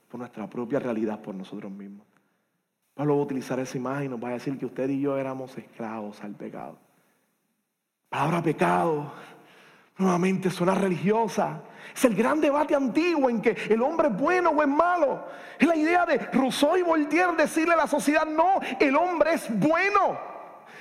por 0.08 0.20
nuestra 0.20 0.48
propia 0.48 0.78
realidad, 0.78 1.20
por 1.20 1.34
nosotros 1.34 1.72
mismos. 1.72 2.06
Pablo 2.94 3.16
va 3.16 3.22
a 3.22 3.26
utilizar 3.26 3.60
esa 3.60 3.76
imagen 3.76 4.06
y 4.06 4.10
nos 4.10 4.24
va 4.24 4.28
a 4.28 4.34
decir 4.34 4.56
que 4.60 4.68
usted 4.68 4.88
y 4.90 5.02
yo 5.02 5.18
éramos 5.18 5.58
esclavos 5.58 6.22
al 6.22 6.36
pecado. 6.36 6.78
Palabra 8.08 8.44
pecado 8.44 9.12
nuevamente 9.98 10.50
suena 10.50 10.76
religiosa. 10.76 11.62
Es 11.96 12.04
el 12.06 12.16
gran 12.16 12.42
debate 12.42 12.76
antiguo 12.76 13.30
en 13.30 13.42
que 13.42 13.56
el 13.70 13.82
hombre 13.82 14.10
es 14.10 14.18
bueno 14.18 14.50
o 14.50 14.62
es 14.62 14.68
malo. 14.68 15.28
Es 15.58 15.68
la 15.68 15.76
idea 15.76 16.06
de 16.06 16.18
Rousseau 16.18 16.76
y 16.76 16.82
Voltaire 16.82 17.34
decirle 17.38 17.74
a 17.74 17.78
la 17.78 17.88
sociedad, 17.88 18.26
no, 18.26 18.60
el 18.80 18.96
hombre 18.96 19.34
es 19.34 19.48
bueno 19.50 20.35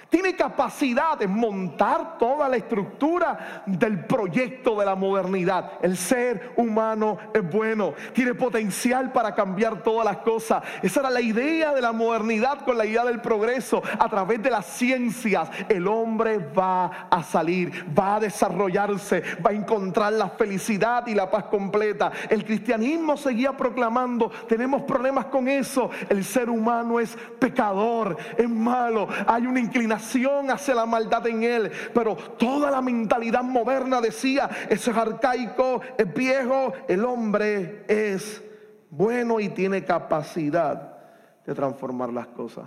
tiene 0.09 0.37
capacidad 0.37 1.19
de 1.19 1.27
montar 1.27 2.19
toda 2.19 2.49
la 2.49 2.57
estructura 2.57 3.63
del 3.67 4.05
proyecto 4.05 4.79
de 4.79 4.87
la 4.87 4.95
modernidad. 4.95 5.73
El 5.83 5.97
ser 5.97 6.53
humano 6.57 7.19
es 7.33 7.51
bueno, 7.51 7.95
tiene 8.13 8.35
potencial 8.35 9.13
para 9.13 9.35
cambiar 9.35 9.83
todas 9.83 10.05
las 10.05 10.19
cosas. 10.19 10.63
Esa 10.83 11.01
era 11.01 11.11
la 11.11 11.21
idea 11.21 11.73
de 11.73 11.81
la 11.81 11.93
modernidad 11.93 12.65
con 12.65 12.79
la 12.79 12.87
idea 12.87 13.05
del 13.05 13.21
progreso. 13.21 13.83
A 13.99 14.09
través 14.09 14.43
de 14.43 14.51
las 14.51 14.67
ciencias, 14.67 15.49
el 15.69 15.87
hombre 15.87 16.39
va 16.39 17.09
a 17.11 17.23
salir, 17.23 17.87
va 17.97 18.17
a 18.17 18.21
desarrollarse, 18.21 19.23
va 19.45 19.51
a 19.51 19.55
encontrar 19.55 20.13
la 20.13 20.29
felicidad 20.29 21.07
y 21.07 21.15
la 21.15 21.31
paz 21.31 21.45
completa. 21.45 22.13
El 22.29 22.45
cristianismo 22.45 23.17
seguía 23.17 23.57
proclamando, 23.57 24.31
tenemos 24.49 24.83
problemas 24.83 25.27
con 25.27 25.49
eso. 25.49 25.91
El 26.09 26.25
ser 26.25 26.51
humano 26.51 27.01
es 27.01 27.17
pecador, 27.39 28.17
es 28.37 28.49
malo, 28.49 29.09
hay 29.27 29.47
una 29.47 29.61
inclinación 29.61 29.94
hacia 29.95 30.75
la 30.75 30.87
maldad 30.87 31.27
en 31.27 31.43
él. 31.43 31.71
Pero 31.93 32.17
toda 32.17 32.71
la 32.71 32.81
mentalidad 32.81 33.43
moderna 33.43 34.01
decía, 34.01 34.49
eso 34.69 34.91
es 34.91 34.97
arcaico, 34.97 35.81
es 35.97 36.13
viejo, 36.13 36.73
el 36.89 37.05
hombre 37.05 37.85
es 37.89 38.43
bueno 38.91 39.41
y 39.41 39.49
tiene 39.49 39.85
capacidad 39.85 40.99
de 41.45 41.55
transformar 41.55 42.13
las 42.13 42.29
cosas. 42.29 42.65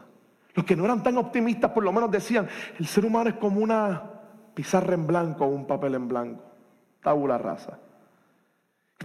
Los 0.53 0.65
que 0.65 0.75
no 0.75 0.85
eran 0.85 1.03
tan 1.03 1.17
optimistas 1.17 1.71
por 1.71 1.83
lo 1.83 1.93
menos 1.93 2.11
decían, 2.11 2.47
el 2.79 2.87
ser 2.87 3.05
humano 3.05 3.29
es 3.29 3.35
como 3.35 3.61
una 3.61 4.11
pizarra 4.53 4.95
en 4.95 5.05
blanco 5.05 5.45
o 5.45 5.49
un 5.49 5.65
papel 5.65 5.95
en 5.95 6.07
blanco, 6.07 6.43
tabula 7.01 7.37
rasa. 7.37 7.77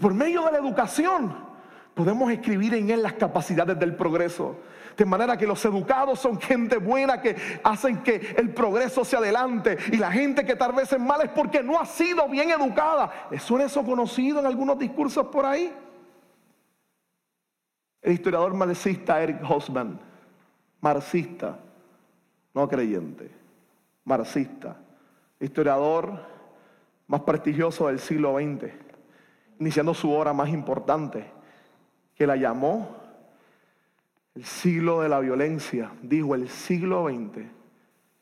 por 0.00 0.14
medio 0.14 0.44
de 0.46 0.52
la 0.52 0.58
educación 0.58 1.52
podemos 1.94 2.30
escribir 2.32 2.74
en 2.74 2.90
él 2.90 3.02
las 3.02 3.14
capacidades 3.14 3.78
del 3.78 3.94
progreso. 3.94 4.56
De 4.96 5.04
manera 5.04 5.36
que 5.36 5.46
los 5.46 5.64
educados 5.64 6.18
son 6.18 6.40
gente 6.40 6.78
buena 6.78 7.20
que 7.20 7.36
hacen 7.64 8.02
que 8.02 8.34
el 8.36 8.52
progreso 8.52 9.04
se 9.04 9.16
adelante. 9.16 9.78
Y 9.90 9.96
la 9.96 10.12
gente 10.12 10.44
que 10.44 10.56
tal 10.56 10.72
vez 10.72 10.92
es 10.92 11.00
mala 11.00 11.24
es 11.24 11.30
porque 11.30 11.62
no 11.62 11.80
ha 11.80 11.86
sido 11.86 12.28
bien 12.28 12.50
educada. 12.50 13.28
¿Eso 13.30 13.58
es 13.58 13.66
eso 13.66 13.84
conocido 13.84 14.40
en 14.40 14.46
algunos 14.46 14.78
discursos 14.78 15.26
por 15.26 15.46
ahí? 15.46 15.72
El 18.02 18.12
historiador 18.12 18.52
marxista 18.54 19.22
Eric 19.22 19.42
Hobsbawm, 19.48 19.96
marxista, 20.80 21.56
no 22.52 22.68
creyente, 22.68 23.30
marxista, 24.04 24.76
historiador 25.38 26.20
más 27.06 27.20
prestigioso 27.20 27.86
del 27.86 28.00
siglo 28.00 28.34
XX, 28.38 28.72
iniciando 29.60 29.94
su 29.94 30.10
obra 30.10 30.32
más 30.32 30.48
importante, 30.48 31.30
que 32.14 32.26
la 32.26 32.36
llamó 32.36 33.01
el 34.34 34.44
siglo 34.44 35.02
de 35.02 35.08
la 35.08 35.20
violencia, 35.20 35.92
dijo 36.02 36.34
el 36.34 36.48
siglo 36.48 37.08
XX, 37.08 37.46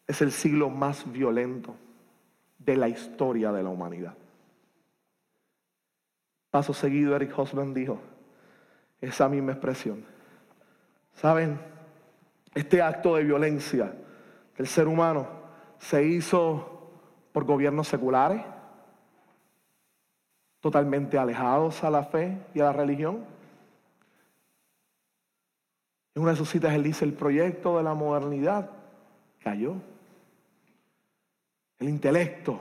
es 0.07 0.23
el 0.23 0.33
siglo 0.33 0.71
más 0.71 1.11
violento 1.11 1.77
de 2.59 2.77
la 2.77 2.89
historia 2.89 3.53
de 3.53 3.63
la 3.63 3.69
humanidad. 3.69 4.15
Paso 6.51 6.75
seguido, 6.75 7.15
Eric 7.15 7.39
Hosman 7.39 7.73
dijo 7.73 8.01
esa 9.01 9.29
misma 9.29 9.53
expresión. 9.53 10.05
¿Saben? 11.15 11.61
Este 12.55 12.83
acto 12.83 13.15
de 13.15 13.23
violencia 13.23 13.93
del 14.57 14.67
ser 14.67 14.89
humano 14.89 15.29
se 15.79 16.05
hizo 16.05 16.91
por 17.33 17.45
gobiernos 17.45 17.87
seculares, 17.87 18.43
totalmente 20.59 21.17
alejados 21.17 21.85
a 21.85 21.91
la 21.91 22.03
fe 22.03 22.37
y 22.53 22.61
a 22.61 22.65
la 22.65 22.73
religión 22.73 23.25
en 26.15 26.23
una 26.23 26.33
de 26.33 26.37
sus 26.37 26.51
citas 26.51 26.75
él 26.75 26.83
dice, 26.83 27.05
el 27.05 27.13
proyecto 27.13 27.77
de 27.77 27.85
la 27.85 27.95
modernidad 27.95 28.71
cayó. 29.43 29.77
El 31.79 31.89
intelecto 31.89 32.61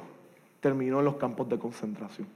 terminó 0.59 0.99
en 0.99 1.05
los 1.05 1.15
campos 1.15 1.49
de 1.49 1.57
concentración. 1.57 2.27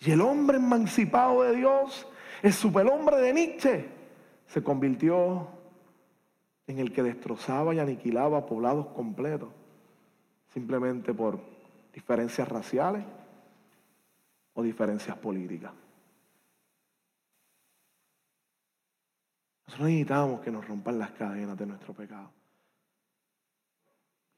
Y 0.00 0.12
el 0.12 0.20
hombre 0.20 0.58
emancipado 0.58 1.42
de 1.42 1.56
Dios, 1.56 2.06
el 2.42 2.52
superhombre 2.52 3.16
de 3.16 3.32
Nietzsche, 3.32 3.88
se 4.46 4.62
convirtió 4.62 5.48
en 6.66 6.78
el 6.78 6.92
que 6.92 7.02
destrozaba 7.02 7.74
y 7.74 7.80
aniquilaba 7.80 8.46
poblados 8.46 8.86
completos, 8.88 9.48
simplemente 10.52 11.12
por 11.12 11.40
diferencias 11.92 12.48
raciales 12.48 13.04
o 14.54 14.62
diferencias 14.62 15.16
políticas. 15.16 15.72
Nosotros 19.68 19.88
necesitamos 19.90 20.40
que 20.40 20.50
nos 20.50 20.66
rompan 20.66 20.98
las 20.98 21.10
cadenas 21.10 21.58
de 21.58 21.66
nuestro 21.66 21.92
pecado. 21.92 22.30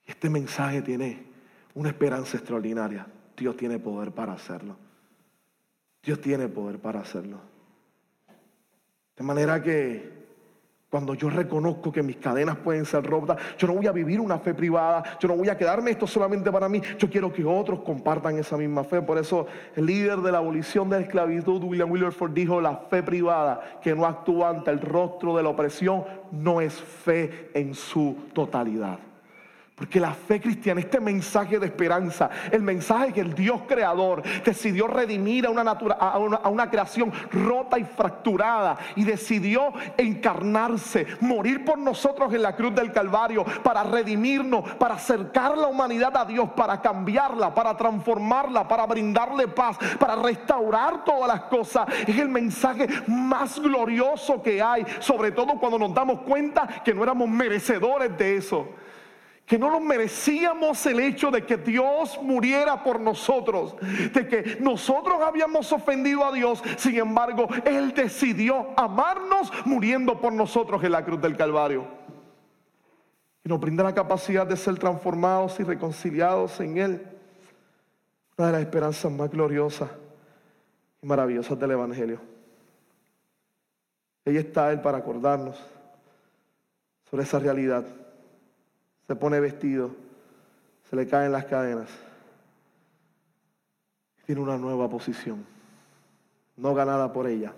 Este 0.05 0.29
mensaje 0.29 0.83
tiene 0.83 1.25
una 1.75 1.91
esperanza 1.91 2.37
extraordinaria. 2.37 3.07
Dios 3.37 3.57
tiene 3.57 3.79
poder 3.79 4.11
para 4.11 4.33
hacerlo. 4.33 4.77
Dios 6.03 6.21
tiene 6.21 6.49
poder 6.49 6.81
para 6.81 6.99
hacerlo. 6.99 7.41
De 9.17 9.23
manera 9.23 9.63
que 9.63 10.20
cuando 10.91 11.15
yo 11.15 11.31
reconozco 11.31 11.93
que 11.93 12.03
mis 12.03 12.17
cadenas 12.17 12.57
pueden 12.57 12.85
ser 12.85 13.05
rotas, 13.05 13.39
yo 13.57 13.69
no 13.69 13.75
voy 13.75 13.87
a 13.87 13.93
vivir 13.93 14.21
una 14.21 14.39
fe 14.41 14.55
privada, 14.55 15.05
yo 15.21 15.29
no 15.29 15.37
voy 15.37 15.49
a 15.49 15.57
quedarme 15.57 15.93
esto 15.93 16.07
solamente 16.07 16.51
para 16.51 16.69
mí, 16.69 16.83
yo 16.99 17.09
quiero 17.09 17.33
que 17.33 17.45
otros 17.45 17.81
compartan 17.81 18.37
esa 18.39 18.57
misma 18.57 18.83
fe. 18.83 19.01
Por 19.01 19.17
eso 19.17 19.47
el 19.77 19.87
líder 19.87 20.19
de 20.19 20.33
la 20.33 20.39
abolición 20.39 20.91
de 20.91 20.97
la 20.97 21.03
esclavitud, 21.03 21.63
William 21.63 21.91
Wilberforce, 21.91 22.35
dijo, 22.35 22.61
la 22.61 22.77
fe 22.91 23.05
privada 23.05 23.79
que 23.81 23.95
no 23.95 24.05
actúa 24.05 24.51
ante 24.51 24.73
el 24.73 24.81
rostro 24.81 25.37
de 25.37 25.45
la 25.45 25.51
opresión 25.51 26.05
no 26.33 26.61
es 26.61 26.75
fe 26.75 27.51
en 27.55 27.75
su 27.75 28.17
totalidad. 28.33 28.99
Porque 29.81 29.99
la 29.99 30.13
fe 30.13 30.43
cristiana, 30.43 30.79
este 30.79 31.01
mensaje 31.01 31.59
de 31.59 31.65
esperanza, 31.65 32.29
el 32.53 32.61
mensaje 32.61 33.15
que 33.15 33.23
el 33.23 33.33
Dios 33.33 33.63
creador 33.67 34.23
decidió 34.45 34.87
redimir 34.87 35.47
a 35.47 35.51
una, 35.51 35.63
a, 35.63 36.19
una, 36.19 36.37
a 36.37 36.51
una, 36.51 36.69
creación 36.69 37.11
rota 37.33 37.79
y 37.79 37.85
fracturada 37.85 38.77
y 38.95 39.05
decidió 39.05 39.73
encarnarse, 39.97 41.07
morir 41.21 41.65
por 41.65 41.79
nosotros 41.79 42.35
en 42.35 42.43
la 42.43 42.55
cruz 42.55 42.75
del 42.75 42.93
Calvario 42.93 43.43
para 43.63 43.83
redimirnos, 43.83 44.69
para 44.75 44.97
acercar 44.97 45.57
la 45.57 45.69
humanidad 45.69 46.15
a 46.15 46.27
Dios, 46.27 46.51
para 46.51 46.83
cambiarla, 46.83 47.55
para 47.55 47.75
transformarla, 47.75 48.69
para 48.69 48.85
brindarle 48.85 49.49
paz, 49.49 49.79
para 49.99 50.15
restaurar 50.15 51.05
todas 51.05 51.27
las 51.27 51.45
cosas. 51.45 51.89
Es 52.07 52.19
el 52.19 52.29
mensaje 52.29 52.87
más 53.07 53.59
glorioso 53.59 54.43
que 54.43 54.61
hay, 54.61 54.85
sobre 54.99 55.33
todo 55.33 55.59
cuando 55.59 55.79
nos 55.79 55.95
damos 55.95 56.21
cuenta 56.21 56.69
que 56.85 56.93
no 56.93 57.03
éramos 57.03 57.31
merecedores 57.31 58.15
de 58.19 58.37
eso 58.37 58.69
que 59.51 59.59
no 59.59 59.69
nos 59.69 59.83
merecíamos 59.83 60.87
el 60.87 61.01
hecho 61.01 61.33
de 61.33 61.45
que 61.45 61.57
Dios 61.57 62.21
muriera 62.23 62.85
por 62.85 63.01
nosotros, 63.01 63.75
de 64.15 64.29
que 64.29 64.59
nosotros 64.61 65.21
habíamos 65.21 65.73
ofendido 65.73 66.25
a 66.25 66.31
Dios, 66.31 66.63
sin 66.77 66.97
embargo, 66.99 67.49
Él 67.65 67.93
decidió 67.93 68.69
amarnos 68.77 69.51
muriendo 69.65 70.21
por 70.21 70.33
nosotros 70.33 70.85
en 70.85 70.93
la 70.93 71.05
cruz 71.05 71.21
del 71.21 71.37
Calvario. 71.37 71.85
Y 73.43 73.49
nos 73.49 73.59
brinda 73.59 73.83
la 73.83 73.93
capacidad 73.93 74.47
de 74.47 74.57
ser 74.57 74.79
transformados 74.79 75.59
y 75.59 75.65
reconciliados 75.65 76.61
en 76.61 76.79
Él. 76.79 77.07
Una 78.37 78.47
de 78.47 78.53
las 78.53 78.61
esperanzas 78.61 79.11
más 79.11 79.31
gloriosas 79.31 79.91
y 81.03 81.07
maravillosas 81.09 81.59
del 81.59 81.73
Evangelio. 81.73 82.21
Ahí 84.25 84.37
está 84.37 84.71
Él 84.71 84.81
para 84.81 84.99
acordarnos 84.99 85.59
sobre 87.11 87.25
esa 87.25 87.41
realidad 87.41 87.85
se 89.11 89.17
pone 89.17 89.41
vestido, 89.41 89.91
se 90.85 90.95
le 90.95 91.05
caen 91.09 91.33
las 91.33 91.45
cadenas. 91.47 91.91
Tiene 94.25 94.41
una 94.41 94.57
nueva 94.57 94.89
posición, 94.89 95.45
no 96.57 96.75
ganada 96.75 97.13
por 97.13 97.27
ella. 97.27 97.53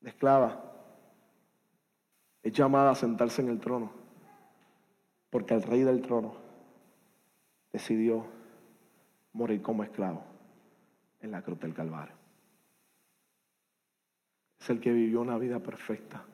La 0.00 0.10
esclava 0.10 0.60
es 2.42 2.52
llamada 2.52 2.90
a 2.90 2.94
sentarse 2.96 3.42
en 3.42 3.48
el 3.48 3.60
trono, 3.60 3.92
porque 5.30 5.54
el 5.54 5.62
rey 5.62 5.84
del 5.84 6.02
trono 6.02 6.34
decidió 7.72 8.26
morir 9.34 9.62
como 9.62 9.84
esclavo 9.84 10.24
en 11.20 11.30
la 11.30 11.42
cruz 11.42 11.60
del 11.60 11.74
Calvario. 11.74 12.16
Es 14.58 14.68
el 14.68 14.80
que 14.80 14.90
vivió 14.90 15.20
una 15.20 15.38
vida 15.38 15.60
perfecta 15.60 16.24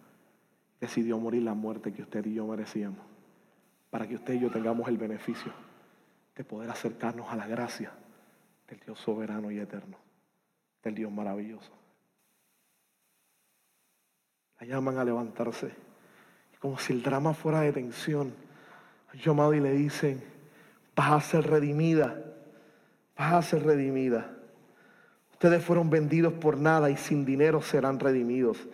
decidió 0.80 1.18
morir 1.18 1.42
la 1.42 1.54
muerte 1.54 1.92
que 1.92 2.02
usted 2.02 2.24
y 2.26 2.35
yo 2.35 2.46
merecíamos, 2.46 3.04
para 3.90 4.07
que 4.07 4.14
usted 4.14 4.35
y 4.35 4.40
yo 4.40 4.50
tengamos 4.50 4.88
el 4.88 4.96
beneficio 4.96 5.53
de 6.37 6.44
poder 6.44 6.70
acercarnos 6.70 7.29
a 7.31 7.37
la 7.37 7.46
gracia 7.46 7.92
del 8.68 8.81
Dios 8.81 8.98
soberano 9.00 9.50
y 9.50 9.59
eterno, 9.59 9.98
del 10.83 10.94
Dios 10.94 11.12
maravilloso. 11.12 11.72
La 14.61 14.66
llaman 14.66 14.98
a 14.98 15.05
levantarse, 15.05 15.72
como 16.61 16.79
si 16.79 16.92
el 16.92 17.03
drama 17.03 17.35
fuera 17.35 17.61
de 17.61 17.72
tensión. 17.72 18.33
Llamado 19.14 19.55
y 19.55 19.61
le 19.61 19.72
dicen, 19.72 20.22
vas 20.94 21.11
a 21.11 21.20
ser 21.20 21.50
redimida, 21.50 22.22
vas 23.18 23.33
a 23.33 23.42
ser 23.42 23.64
redimida. 23.64 24.31
Ustedes 25.33 25.64
fueron 25.64 25.90
vendidos 25.90 26.35
por 26.35 26.59
nada 26.59 26.90
y 26.90 26.96
sin 26.96 27.24
dinero 27.24 27.61
serán 27.61 27.98
redimidos. 27.98 28.68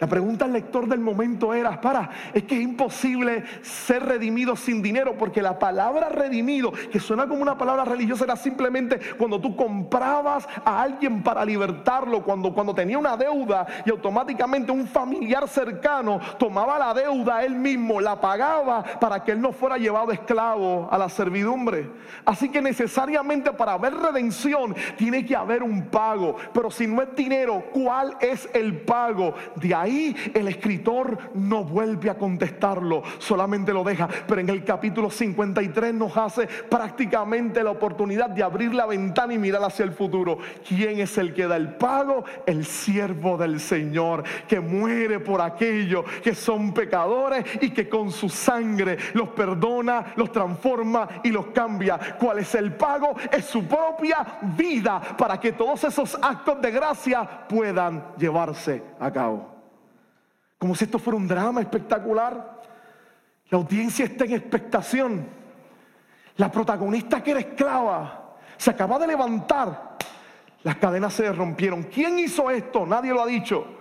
La 0.00 0.08
pregunta 0.08 0.44
al 0.44 0.52
lector 0.52 0.88
del 0.88 0.98
momento 0.98 1.54
era, 1.54 1.80
para, 1.80 2.10
es 2.32 2.42
que 2.42 2.56
es 2.56 2.62
imposible 2.62 3.44
ser 3.62 4.04
redimido 4.04 4.56
sin 4.56 4.82
dinero, 4.82 5.14
porque 5.16 5.40
la 5.40 5.56
palabra 5.58 6.08
redimido, 6.08 6.72
que 6.72 6.98
suena 6.98 7.28
como 7.28 7.42
una 7.42 7.56
palabra 7.56 7.84
religiosa, 7.84 8.24
era 8.24 8.34
simplemente 8.34 8.98
cuando 9.16 9.40
tú 9.40 9.54
comprabas 9.54 10.48
a 10.64 10.82
alguien 10.82 11.22
para 11.22 11.44
libertarlo, 11.44 12.24
cuando, 12.24 12.52
cuando 12.52 12.74
tenía 12.74 12.98
una 12.98 13.16
deuda 13.16 13.66
y 13.86 13.90
automáticamente 13.90 14.72
un 14.72 14.88
familiar 14.88 15.48
cercano 15.48 16.20
tomaba 16.38 16.76
la 16.78 16.92
deuda 16.92 17.44
él 17.44 17.54
mismo, 17.54 18.00
la 18.00 18.20
pagaba 18.20 18.82
para 18.98 19.22
que 19.22 19.30
él 19.30 19.40
no 19.40 19.52
fuera 19.52 19.78
llevado 19.78 20.10
esclavo 20.10 20.88
a 20.90 20.98
la 20.98 21.08
servidumbre. 21.08 21.88
Así 22.24 22.48
que 22.48 22.60
necesariamente 22.60 23.52
para 23.52 23.74
haber 23.74 23.94
redención 23.94 24.74
tiene 24.96 25.24
que 25.24 25.36
haber 25.36 25.62
un 25.62 25.86
pago, 25.86 26.34
pero 26.52 26.68
si 26.70 26.88
no 26.88 27.00
es 27.00 27.14
dinero, 27.14 27.62
¿cuál 27.72 28.16
es 28.20 28.48
el 28.52 28.80
pago? 28.80 29.34
De 29.54 29.72
ahí 29.72 29.93
el 30.34 30.48
escritor 30.48 31.18
no 31.34 31.64
vuelve 31.64 32.10
a 32.10 32.18
contestarlo, 32.18 33.02
solamente 33.18 33.72
lo 33.72 33.84
deja. 33.84 34.08
Pero 34.26 34.40
en 34.40 34.48
el 34.48 34.64
capítulo 34.64 35.10
53 35.10 35.94
nos 35.94 36.16
hace 36.16 36.46
prácticamente 36.46 37.62
la 37.62 37.70
oportunidad 37.70 38.30
de 38.30 38.42
abrir 38.42 38.74
la 38.74 38.86
ventana 38.86 39.34
y 39.34 39.38
mirar 39.38 39.62
hacia 39.64 39.84
el 39.84 39.92
futuro. 39.92 40.38
¿Quién 40.66 41.00
es 41.00 41.16
el 41.18 41.34
que 41.34 41.46
da 41.46 41.56
el 41.56 41.74
pago? 41.76 42.24
El 42.46 42.64
siervo 42.64 43.36
del 43.36 43.60
Señor, 43.60 44.24
que 44.48 44.60
muere 44.60 45.20
por 45.20 45.40
aquellos 45.40 46.04
que 46.22 46.34
son 46.34 46.72
pecadores 46.72 47.44
y 47.60 47.70
que 47.70 47.88
con 47.88 48.10
su 48.10 48.28
sangre 48.28 48.98
los 49.14 49.28
perdona, 49.30 50.12
los 50.16 50.32
transforma 50.32 51.08
y 51.22 51.30
los 51.30 51.46
cambia. 51.46 51.98
¿Cuál 52.18 52.40
es 52.40 52.54
el 52.54 52.74
pago? 52.74 53.14
Es 53.30 53.44
su 53.46 53.64
propia 53.66 54.38
vida 54.56 55.00
para 55.16 55.38
que 55.38 55.52
todos 55.52 55.84
esos 55.84 56.16
actos 56.20 56.60
de 56.60 56.70
gracia 56.70 57.46
puedan 57.48 58.04
llevarse 58.16 58.82
a 58.98 59.10
cabo 59.10 59.53
como 60.64 60.74
si 60.74 60.86
esto 60.86 60.98
fuera 60.98 61.18
un 61.18 61.28
drama 61.28 61.60
espectacular. 61.60 62.62
La 63.50 63.58
audiencia 63.58 64.06
está 64.06 64.24
en 64.24 64.32
expectación. 64.32 65.26
La 66.38 66.50
protagonista 66.50 67.22
que 67.22 67.32
era 67.32 67.40
esclava 67.40 68.36
se 68.56 68.70
acaba 68.70 68.98
de 68.98 69.08
levantar. 69.08 69.98
Las 70.62 70.76
cadenas 70.76 71.12
se 71.12 71.30
rompieron. 71.30 71.82
¿Quién 71.82 72.18
hizo 72.18 72.50
esto? 72.50 72.86
Nadie 72.86 73.12
lo 73.12 73.22
ha 73.22 73.26
dicho. 73.26 73.76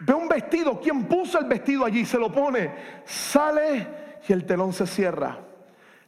Ve 0.00 0.12
un 0.12 0.28
vestido. 0.28 0.78
¿Quién 0.78 1.06
puso 1.06 1.38
el 1.38 1.46
vestido 1.46 1.86
allí? 1.86 2.04
Se 2.04 2.18
lo 2.18 2.30
pone. 2.30 2.74
Sale 3.06 4.20
y 4.28 4.30
el 4.30 4.44
telón 4.44 4.74
se 4.74 4.86
cierra. 4.86 5.38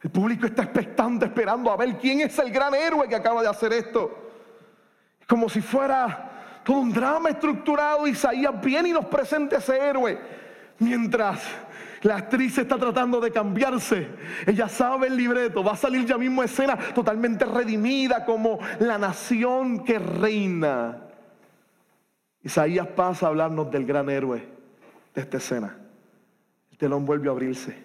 El 0.03 0.11
público 0.11 0.45
está 0.45 0.65
expectante, 0.65 1.25
esperando 1.25 1.73
a 1.73 1.79
ver 1.79 1.97
quién 1.97 2.21
es 2.21 2.39
el 2.39 2.53
gran 2.53 2.75
héroe 2.75 3.09
que 3.09 3.17
acaba 3.17 3.41
de 3.41 3.49
hacer 3.49 3.73
esto. 3.73 4.33
Como 5.27 5.49
si 5.49 5.63
fuera 5.63 6.30
un 6.79 6.93
drama 6.93 7.31
estructurado. 7.31 8.07
Isaías 8.07 8.61
viene 8.63 8.91
y 8.91 8.93
nos 8.93 9.07
presenta 9.07 9.59
ese 9.59 9.77
héroe. 9.79 10.19
Mientras 10.79 11.43
la 12.03 12.17
actriz 12.17 12.57
está 12.59 12.79
tratando 12.79 13.21
de 13.21 13.31
cambiarse. 13.31 14.09
Ella 14.47 14.69
sabe 14.69 15.09
el 15.09 15.17
libreto. 15.17 15.63
Va 15.63 15.73
a 15.73 15.77
salir 15.77 16.07
ya 16.07 16.17
mismo 16.17 16.43
escena 16.43 16.77
totalmente 16.95 17.45
redimida 17.45 18.25
como 18.25 18.59
la 18.79 18.99
nación 18.99 19.85
que 19.85 19.99
reina. 19.99 21.03
Isaías 22.43 22.87
pasa 22.89 23.27
a 23.27 23.29
hablarnos 23.29 23.71
del 23.71 23.85
gran 23.85 24.09
héroe 24.09 24.47
de 25.15 25.21
esta 25.21 25.37
escena. 25.37 25.77
El 26.71 26.79
telón 26.79 27.05
vuelve 27.05 27.29
a 27.29 27.33
abrirse. 27.33 27.77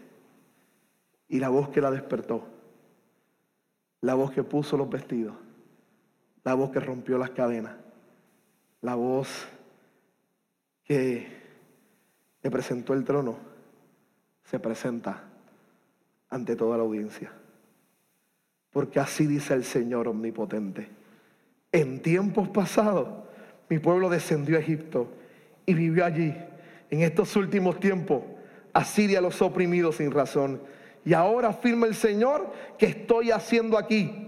Y 1.27 1.39
la 1.39 1.49
voz 1.49 1.69
que 1.69 1.81
la 1.81 1.91
despertó. 1.91 2.47
La 4.01 4.13
voz 4.13 4.31
que 4.31 4.43
puso 4.43 4.77
los 4.77 4.89
vestidos. 4.89 5.35
La 6.43 6.53
voz 6.53 6.69
que 6.71 6.79
rompió 6.79 7.17
las 7.17 7.31
cadenas 7.31 7.84
la 8.85 8.93
voz 8.93 9.47
que 10.83 11.27
le 12.43 12.51
presentó 12.51 12.93
el 12.93 13.03
trono 13.03 13.35
se 14.43 14.59
presenta 14.59 15.23
ante 16.29 16.55
toda 16.55 16.77
la 16.77 16.83
audiencia. 16.83 17.31
Porque 18.69 18.99
así 18.99 19.25
dice 19.25 19.55
el 19.55 19.63
Señor 19.63 20.07
omnipotente. 20.07 20.87
En 21.71 21.99
tiempos 22.03 22.47
pasados 22.49 23.07
mi 23.69 23.79
pueblo 23.79 24.07
descendió 24.07 24.57
a 24.57 24.59
Egipto 24.59 25.07
y 25.65 25.73
vivió 25.73 26.05
allí. 26.05 26.35
En 26.91 27.01
estos 27.01 27.35
últimos 27.35 27.79
tiempos 27.79 28.21
Asiria 28.71 29.19
los 29.19 29.41
oprimido 29.41 29.91
sin 29.91 30.11
razón. 30.11 30.61
Y 31.03 31.13
ahora 31.13 31.47
afirma 31.47 31.87
el 31.87 31.95
Señor 31.95 32.53
que 32.77 32.85
estoy 32.85 33.31
haciendo 33.31 33.79
aquí 33.79 34.24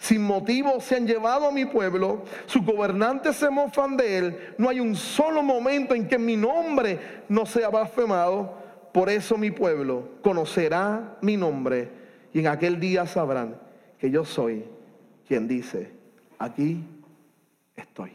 sin 0.00 0.22
motivo 0.22 0.80
se 0.80 0.96
han 0.96 1.06
llevado 1.06 1.46
a 1.46 1.52
mi 1.52 1.66
pueblo, 1.66 2.24
sus 2.46 2.64
gobernantes 2.64 3.36
se 3.36 3.50
mofan 3.50 3.98
de 3.98 4.16
él, 4.16 4.54
no 4.56 4.70
hay 4.70 4.80
un 4.80 4.96
solo 4.96 5.42
momento 5.42 5.94
en 5.94 6.08
que 6.08 6.18
mi 6.18 6.36
nombre 6.36 6.98
no 7.28 7.44
sea 7.44 7.68
blasfemado, 7.68 8.54
por 8.94 9.10
eso 9.10 9.36
mi 9.36 9.50
pueblo 9.50 10.08
conocerá 10.22 11.18
mi 11.20 11.36
nombre. 11.36 11.90
Y 12.32 12.40
en 12.40 12.46
aquel 12.46 12.80
día 12.80 13.06
sabrán 13.06 13.60
que 13.98 14.10
yo 14.10 14.24
soy 14.24 14.64
quien 15.28 15.46
dice, 15.46 15.92
aquí 16.38 16.82
estoy. 17.76 18.12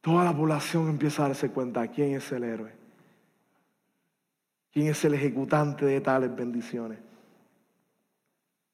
Toda 0.00 0.24
la 0.24 0.36
población 0.36 0.88
empieza 0.88 1.24
a 1.24 1.28
darse 1.28 1.50
cuenta 1.50 1.86
quién 1.86 2.14
es 2.14 2.32
el 2.32 2.42
héroe, 2.42 2.72
quién 4.72 4.88
es 4.88 5.04
el 5.04 5.14
ejecutante 5.14 5.84
de 5.86 6.00
tales 6.00 6.34
bendiciones 6.34 7.07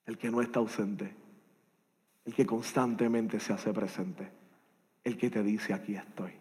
el 0.07 0.19
que 0.19 0.31
no 0.31 0.43
está 0.43 0.59
ausente, 0.59 1.15
el 2.25 2.35
que 2.35 2.47
constantemente 2.47 3.41
se 3.41 3.53
hace 3.53 3.73
presente, 3.73 4.31
el 5.03 5.17
que 5.17 5.31
te 5.31 5.43
dice, 5.43 5.73
aquí 5.73 5.95
estoy, 5.95 6.33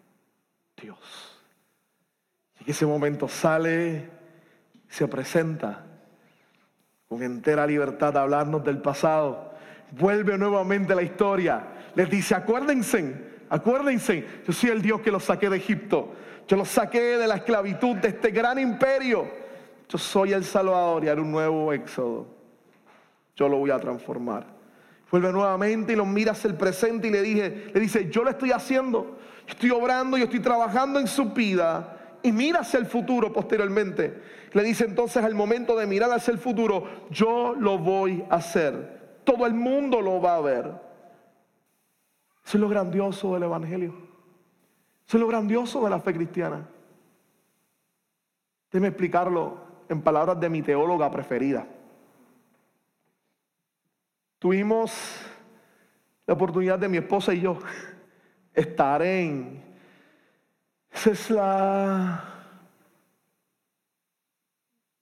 Dios. 0.80 1.40
Y 2.60 2.64
en 2.64 2.70
ese 2.70 2.86
momento 2.86 3.28
sale 3.28 4.10
Se 4.88 5.08
presenta 5.08 5.84
con 7.08 7.22
entera 7.22 7.66
libertad 7.66 8.16
a 8.16 8.22
hablarnos 8.22 8.64
del 8.64 8.78
pasado. 8.78 9.52
Vuelve 9.92 10.38
nuevamente 10.38 10.94
la 10.94 11.02
historia. 11.02 11.66
Les 11.94 12.08
dice, 12.08 12.34
acuérdense, 12.34 13.42
acuérdense, 13.48 14.42
yo 14.46 14.52
soy 14.52 14.70
el 14.70 14.82
Dios 14.82 15.00
que 15.00 15.10
los 15.10 15.24
saqué 15.24 15.50
de 15.50 15.56
Egipto. 15.56 16.14
Yo 16.46 16.56
los 16.56 16.68
saqué 16.68 17.18
de 17.18 17.26
la 17.26 17.36
esclavitud 17.36 17.96
de 17.96 18.08
este 18.08 18.30
gran 18.30 18.58
imperio. 18.58 19.28
Yo 19.88 19.98
soy 19.98 20.32
el 20.32 20.44
Salvador 20.44 21.04
y 21.04 21.08
haré 21.08 21.20
un 21.20 21.32
nuevo 21.32 21.72
éxodo. 21.72 22.26
Yo 23.36 23.48
lo 23.48 23.58
voy 23.58 23.70
a 23.70 23.78
transformar. 23.78 24.46
Vuelve 25.10 25.32
nuevamente 25.32 25.92
y 25.92 25.96
lo 25.96 26.06
mira 26.06 26.32
hacia 26.32 26.48
el 26.48 26.56
presente 26.56 27.08
y 27.08 27.10
le, 27.10 27.22
dije, 27.22 27.70
le 27.72 27.80
dice, 27.80 28.10
yo 28.10 28.24
lo 28.24 28.30
estoy 28.30 28.50
haciendo, 28.50 29.16
estoy 29.46 29.70
obrando, 29.70 30.16
yo 30.16 30.24
estoy 30.24 30.40
trabajando 30.40 30.98
en 30.98 31.06
su 31.06 31.26
vida 31.26 32.18
y 32.22 32.32
mira 32.32 32.60
hacia 32.60 32.80
el 32.80 32.86
futuro 32.86 33.32
posteriormente. 33.32 34.20
Le 34.52 34.62
dice 34.62 34.84
entonces 34.84 35.22
al 35.22 35.34
momento 35.34 35.76
de 35.76 35.86
mirar 35.86 36.10
hacia 36.10 36.32
el 36.32 36.38
futuro, 36.38 37.06
yo 37.10 37.54
lo 37.54 37.78
voy 37.78 38.24
a 38.30 38.36
hacer. 38.36 39.20
Todo 39.24 39.46
el 39.46 39.54
mundo 39.54 40.00
lo 40.00 40.20
va 40.20 40.36
a 40.36 40.40
ver. 40.40 40.64
Eso 42.44 42.56
es 42.56 42.60
lo 42.60 42.68
grandioso 42.68 43.34
del 43.34 43.44
Evangelio. 43.44 43.94
Eso 45.06 45.16
es 45.16 45.20
lo 45.20 45.28
grandioso 45.28 45.84
de 45.84 45.90
la 45.90 46.00
fe 46.00 46.12
cristiana. 46.12 46.66
Déjeme 48.72 48.88
explicarlo 48.88 49.58
en 49.88 50.02
palabras 50.02 50.40
de 50.40 50.48
mi 50.48 50.62
teóloga 50.62 51.10
preferida. 51.10 51.66
Tuvimos 54.44 54.92
la 56.26 56.34
oportunidad 56.34 56.78
de 56.78 56.86
mi 56.86 56.98
esposa 56.98 57.32
y 57.32 57.40
yo 57.40 57.58
estar 58.52 59.00
en 59.00 59.64
esa 60.92 61.10
es 61.12 61.30
la, 61.30 62.24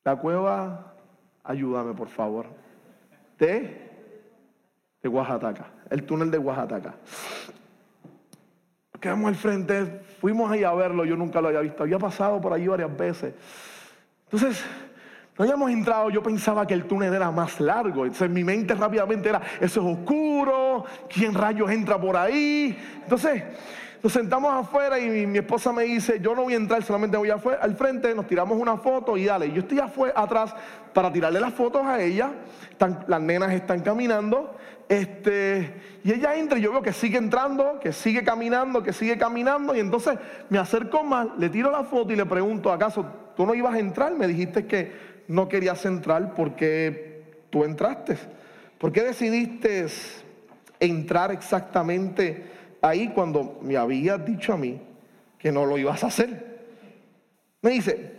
la 0.05 0.14
cueva, 0.14 0.94
ayúdame 1.42 1.92
por 1.92 2.07
favor, 2.07 2.46
de, 3.37 3.90
de 5.02 5.09
Oaxaca, 5.09 5.72
el 5.90 6.07
túnel 6.07 6.31
de 6.31 6.38
Oaxaca. 6.38 6.94
Quedamos 9.00 9.26
al 9.26 9.35
frente, 9.35 10.02
fuimos 10.20 10.52
ahí 10.52 10.62
a 10.62 10.72
verlo, 10.72 11.05
yo 11.05 11.16
nunca 11.16 11.40
lo 11.40 11.48
había 11.48 11.62
visto, 11.62 11.83
había 11.83 11.98
pasado 11.98 12.40
por 12.40 12.52
allí 12.52 12.68
varias 12.68 12.96
veces. 12.96 13.35
Entonces, 14.31 14.64
no 15.38 15.45
habíamos 15.45 15.71
entrado, 15.71 16.11
yo 16.11 16.23
pensaba 16.23 16.66
que 16.66 16.75
el 16.75 16.85
túnel 16.85 17.14
era 17.14 17.31
más 17.31 17.59
largo. 17.59 18.05
Entonces 18.05 18.29
mi 18.29 18.45
mente 18.45 18.75
rápidamente 18.75 19.29
era, 19.29 19.40
eso 19.61 19.81
es 19.81 19.99
oscuro, 19.99 20.85
¿quién 21.09 21.33
rayos 21.33 21.71
entra 21.71 21.99
por 21.99 22.16
ahí? 22.16 22.77
Entonces, 23.03 23.42
nos 24.03 24.12
sentamos 24.12 24.53
afuera 24.53 24.99
y 24.99 25.27
mi, 25.27 25.38
esposa 25.38 25.73
me 25.73 25.85
dice, 25.85 26.18
yo 26.21 26.35
no 26.35 26.42
voy 26.42 26.55
a 26.55 26.57
entrar, 26.57 26.83
solamente 26.83 27.16
voy 27.16 27.31
al 27.31 27.77
frente, 27.77 28.14
nos 28.14 28.27
tiramos 28.27 28.59
una 28.59 28.77
foto 28.77 29.16
y 29.16 29.27
dale. 29.27 29.53
Yo 29.53 29.61
estoy 29.61 29.79
afuera, 29.79 30.12
atrás 30.21 30.55
para 30.92 31.12
tirarle 31.12 31.38
las 31.38 31.55
fotos 31.55 31.87
a 31.87 32.03
ella. 32.03 32.33
las 33.07 33.21
nenas 33.21 33.53
están 33.53 33.81
caminando. 33.81 34.57
Este, 34.88 36.01
y 36.03 36.12
ella 36.12 36.35
entra 36.35 36.59
y 36.59 36.62
yo 36.62 36.73
veo 36.73 36.83
que 36.83 36.92
sigue 36.92 37.16
entrando, 37.16 37.79
que 37.81 37.92
sigue 37.92 38.25
caminando, 38.25 38.83
que 38.83 38.92
sigue 38.92 39.16
caminando. 39.16 39.75
Y 39.75 39.79
entonces 39.79 40.18
me 40.51 40.59
acerco 40.59 41.05
más, 41.05 41.29
le 41.38 41.49
tiro 41.49 41.71
la 41.71 41.85
foto 41.85 42.12
y 42.12 42.16
le 42.16 42.27
pregunto, 42.27 42.73
¿acaso 42.73 43.07
tú 43.37 43.47
no 43.47 43.55
ibas 43.55 43.75
a 43.75 43.79
entrar? 43.79 44.12
Me 44.12 44.27
dijiste 44.27 44.66
que 44.66 45.12
no 45.33 45.49
querías 45.49 45.85
entrar 45.85 46.35
porque 46.35 47.23
tú 47.51 47.64
entraste. 47.64 48.18
¿Por 48.79 48.92
qué 48.92 49.03
decidiste 49.03 49.87
entrar 50.81 51.33
exactamente? 51.33 52.53
ahí 52.83 53.09
cuando 53.14 53.61
me 53.62 53.77
habías 53.77 54.23
dicho 54.27 54.53
a 54.53 54.57
mí 54.59 54.83
que 55.38 55.51
no 55.51 55.64
lo 55.64 55.79
ibas 55.79 56.05
a 56.05 56.09
hacer. 56.09 56.61
Me 57.62 57.71
dice, 57.71 58.12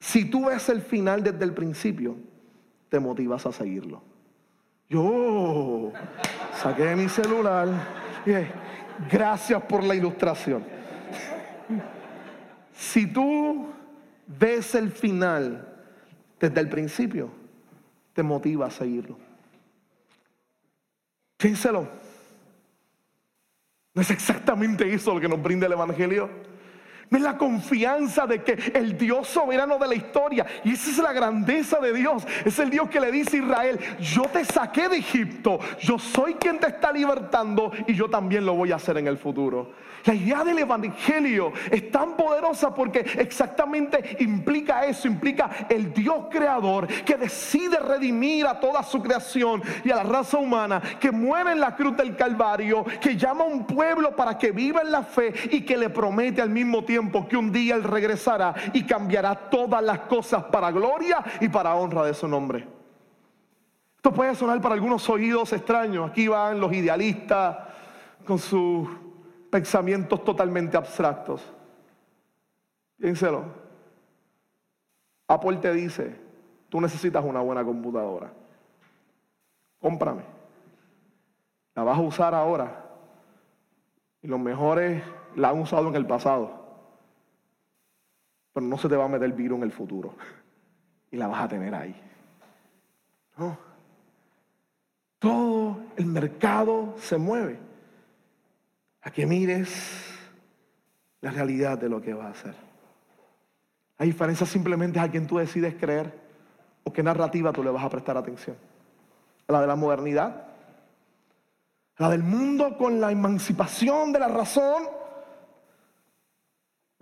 si 0.00 0.24
tú 0.24 0.46
ves 0.46 0.68
el 0.68 0.80
final 0.80 1.22
desde 1.22 1.44
el 1.44 1.52
principio, 1.52 2.16
te 2.88 2.98
motivas 2.98 3.44
a 3.46 3.52
seguirlo. 3.52 4.02
Yo 4.88 5.92
saqué 6.60 6.94
mi 6.94 7.08
celular 7.08 7.68
y 8.24 8.32
gracias 9.10 9.62
por 9.62 9.82
la 9.82 9.94
ilustración. 9.94 10.64
Si 12.72 13.06
tú 13.06 13.66
ves 14.26 14.74
el 14.74 14.90
final 14.90 15.68
desde 16.38 16.60
el 16.60 16.68
principio, 16.68 17.30
te 18.12 18.22
motiva 18.22 18.66
a 18.66 18.70
seguirlo. 18.70 19.18
Piénselo. 21.36 21.88
¿No 23.94 24.02
es 24.02 24.10
exactamente 24.10 24.92
eso 24.92 25.14
lo 25.14 25.20
que 25.20 25.28
nos 25.28 25.42
brinda 25.42 25.66
el 25.66 25.72
Evangelio? 25.72 26.30
Es 27.12 27.20
la 27.20 27.36
confianza 27.36 28.26
de 28.26 28.42
que 28.42 28.52
el 28.74 28.96
Dios 28.96 29.28
soberano 29.28 29.78
de 29.78 29.88
la 29.88 29.94
historia, 29.94 30.46
y 30.64 30.72
esa 30.72 30.90
es 30.90 30.98
la 30.98 31.12
grandeza 31.12 31.78
de 31.78 31.92
Dios, 31.92 32.26
es 32.44 32.58
el 32.58 32.70
Dios 32.70 32.88
que 32.88 33.00
le 33.00 33.12
dice 33.12 33.36
a 33.36 33.40
Israel, 33.40 33.78
yo 34.00 34.22
te 34.22 34.44
saqué 34.44 34.88
de 34.88 34.96
Egipto, 34.96 35.58
yo 35.80 35.98
soy 35.98 36.34
quien 36.34 36.58
te 36.58 36.68
está 36.68 36.90
libertando 36.90 37.70
y 37.86 37.94
yo 37.94 38.08
también 38.08 38.46
lo 38.46 38.54
voy 38.54 38.72
a 38.72 38.76
hacer 38.76 38.96
en 38.96 39.06
el 39.06 39.18
futuro. 39.18 39.72
La 40.04 40.14
idea 40.14 40.42
del 40.42 40.58
Evangelio 40.58 41.52
es 41.70 41.90
tan 41.92 42.16
poderosa 42.16 42.74
porque 42.74 43.00
exactamente 43.18 44.16
implica 44.18 44.84
eso, 44.84 45.06
implica 45.06 45.66
el 45.68 45.92
Dios 45.92 46.24
creador 46.28 46.88
que 46.88 47.16
decide 47.16 47.78
redimir 47.78 48.46
a 48.46 48.58
toda 48.58 48.82
su 48.82 49.00
creación 49.00 49.62
y 49.84 49.90
a 49.90 49.96
la 49.96 50.02
raza 50.02 50.38
humana, 50.38 50.82
que 50.98 51.12
muere 51.12 51.52
en 51.52 51.60
la 51.60 51.76
cruz 51.76 51.96
del 51.96 52.16
Calvario, 52.16 52.84
que 53.00 53.16
llama 53.16 53.44
a 53.44 53.48
un 53.48 53.64
pueblo 53.64 54.16
para 54.16 54.36
que 54.36 54.50
viva 54.50 54.80
en 54.80 54.90
la 54.90 55.04
fe 55.04 55.32
y 55.52 55.60
que 55.60 55.76
le 55.76 55.88
promete 55.88 56.42
al 56.42 56.50
mismo 56.50 56.84
tiempo 56.84 57.01
que 57.10 57.36
un 57.36 57.50
día 57.50 57.74
Él 57.74 57.84
regresará 57.84 58.54
y 58.72 58.84
cambiará 58.84 59.34
todas 59.34 59.82
las 59.82 60.00
cosas 60.00 60.44
para 60.44 60.70
gloria 60.70 61.22
y 61.40 61.48
para 61.48 61.74
honra 61.74 62.04
de 62.04 62.14
su 62.14 62.28
nombre. 62.28 62.66
Esto 63.96 64.12
puede 64.12 64.34
sonar 64.34 64.60
para 64.60 64.74
algunos 64.74 65.08
oídos 65.08 65.52
extraños. 65.52 66.10
Aquí 66.10 66.28
van 66.28 66.60
los 66.60 66.72
idealistas 66.72 67.56
con 68.26 68.38
sus 68.38 68.88
pensamientos 69.50 70.24
totalmente 70.24 70.76
abstractos. 70.76 71.42
Piénselo. 72.98 73.44
Apple 75.28 75.56
te 75.58 75.72
dice, 75.72 76.16
tú 76.68 76.80
necesitas 76.80 77.24
una 77.24 77.40
buena 77.40 77.64
computadora. 77.64 78.32
Cómprame. 79.80 80.22
La 81.74 81.84
vas 81.84 81.98
a 81.98 82.02
usar 82.02 82.34
ahora. 82.34 82.84
Y 84.20 84.26
los 84.26 84.38
mejores 84.38 85.02
la 85.36 85.50
han 85.50 85.60
usado 85.60 85.88
en 85.88 85.96
el 85.96 86.06
pasado. 86.06 86.61
Pero 88.52 88.66
no 88.66 88.76
se 88.78 88.88
te 88.88 88.96
va 88.96 89.04
a 89.04 89.08
meter 89.08 89.24
el 89.24 89.32
virus 89.32 89.58
en 89.58 89.64
el 89.64 89.72
futuro. 89.72 90.14
Y 91.10 91.16
la 91.16 91.26
vas 91.26 91.42
a 91.42 91.48
tener 91.48 91.74
ahí. 91.74 91.94
No. 93.36 93.56
Todo 95.18 95.78
el 95.96 96.06
mercado 96.06 96.94
se 96.98 97.16
mueve 97.16 97.58
a 99.02 99.10
que 99.10 99.26
mires 99.26 100.12
la 101.20 101.30
realidad 101.30 101.78
de 101.78 101.88
lo 101.88 102.00
que 102.00 102.14
va 102.14 102.26
a 102.26 102.30
hacer. 102.30 102.54
La 103.98 104.06
diferencia 104.06 104.46
simplemente 104.46 104.98
es 104.98 105.04
a 105.04 105.10
quien 105.10 105.26
tú 105.26 105.38
decides 105.38 105.74
creer 105.74 106.12
o 106.84 106.92
qué 106.92 107.02
narrativa 107.02 107.52
tú 107.52 107.62
le 107.62 107.70
vas 107.70 107.84
a 107.84 107.88
prestar 107.88 108.16
atención. 108.16 108.56
la 109.48 109.60
de 109.60 109.66
la 109.66 109.76
modernidad, 109.76 110.46
la 111.98 112.08
del 112.08 112.22
mundo 112.22 112.76
con 112.78 113.00
la 113.00 113.12
emancipación 113.12 114.12
de 114.12 114.18
la 114.18 114.28
razón, 114.28 114.84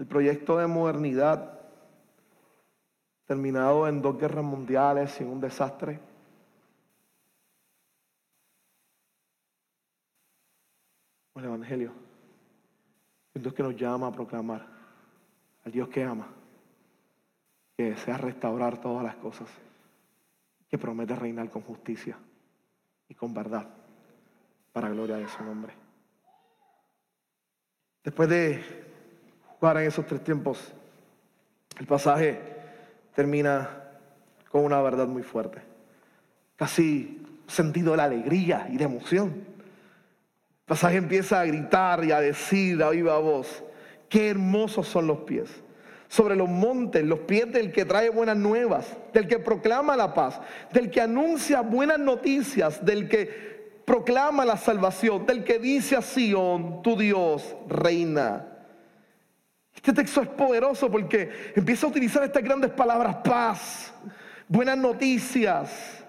el 0.01 0.07
proyecto 0.07 0.57
de 0.57 0.67
modernidad 0.67 1.61
terminado 3.27 3.87
en 3.87 4.01
dos 4.01 4.19
guerras 4.19 4.43
mundiales 4.43 5.21
y 5.21 5.25
un 5.25 5.43
desastre. 5.43 6.01
el 11.37 11.45
Evangelio. 11.45 11.93
El 13.35 13.43
Dios 13.43 13.55
que 13.55 13.63
nos 13.63 13.77
llama 13.77 14.09
a 14.09 14.13
proclamar. 14.13 14.67
Al 15.65 15.73
Dios 15.73 15.89
que 15.89 16.03
ama. 16.03 16.29
Que 17.77 17.91
desea 17.91 18.17
restaurar 18.17 18.81
todas 18.81 19.05
las 19.05 19.17
cosas. 19.17 19.49
Que 20.69 20.79
promete 20.79 21.15
reinar 21.15 21.51
con 21.51 21.63
justicia 21.63 22.19
y 23.09 23.15
con 23.15 23.33
verdad. 23.33 23.69
Para 24.73 24.89
gloria 24.89 25.17
de 25.17 25.29
su 25.29 25.45
nombre. 25.45 25.75
Después 28.03 28.29
de 28.29 28.89
en 29.62 29.79
esos 29.79 30.07
tres 30.07 30.23
tiempos, 30.25 30.73
el 31.79 31.87
pasaje 31.87 32.40
termina 33.14 33.68
con 34.49 34.64
una 34.64 34.81
verdad 34.81 35.07
muy 35.07 35.23
fuerte. 35.23 35.61
Casi 36.57 37.23
sentido 37.46 37.92
de 37.92 37.96
la 37.99 38.05
alegría 38.05 38.68
y 38.70 38.77
de 38.77 38.85
emoción 38.85 39.50
pasaje 40.71 40.98
empieza 40.98 41.40
a 41.40 41.44
gritar 41.46 42.04
y 42.04 42.13
a 42.13 42.21
decir 42.21 42.81
a 42.81 42.90
viva 42.90 43.19
voz, 43.19 43.65
qué 44.08 44.31
hermosos 44.31 44.87
son 44.87 45.08
los 45.08 45.19
pies. 45.23 45.50
Sobre 46.06 46.37
los 46.37 46.48
montes, 46.48 47.02
los 47.02 47.19
pies 47.19 47.52
del 47.52 47.73
que 47.73 47.85
trae 47.85 48.08
buenas 48.08 48.37
nuevas, 48.37 48.96
del 49.13 49.27
que 49.27 49.40
proclama 49.40 49.96
la 49.96 50.15
paz, 50.15 50.40
del 50.73 50.88
que 50.92 51.00
anuncia 51.00 51.63
buenas 51.63 51.98
noticias, 51.98 52.85
del 52.85 53.08
que 53.08 53.83
proclama 53.85 54.44
la 54.44 54.56
salvación, 54.56 55.27
del 55.27 55.42
que 55.42 55.58
dice 55.58 55.96
a 55.96 56.02
Sión, 56.02 56.83
tu 56.83 56.96
Dios 56.96 57.56
reina. 57.67 58.46
Este 59.81 59.94
texto 59.94 60.20
es 60.20 60.28
poderoso 60.28 60.90
porque 60.90 61.52
empieza 61.56 61.87
a 61.87 61.88
utilizar 61.88 62.22
estas 62.22 62.42
grandes 62.42 62.70
palabras, 62.70 63.16
paz, 63.24 63.94
buenas 64.46 64.76
noticias, 64.76 66.04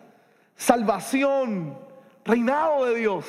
salvación, 0.57 1.79
reinado 2.25 2.85
de 2.87 2.95
Dios. 2.95 3.25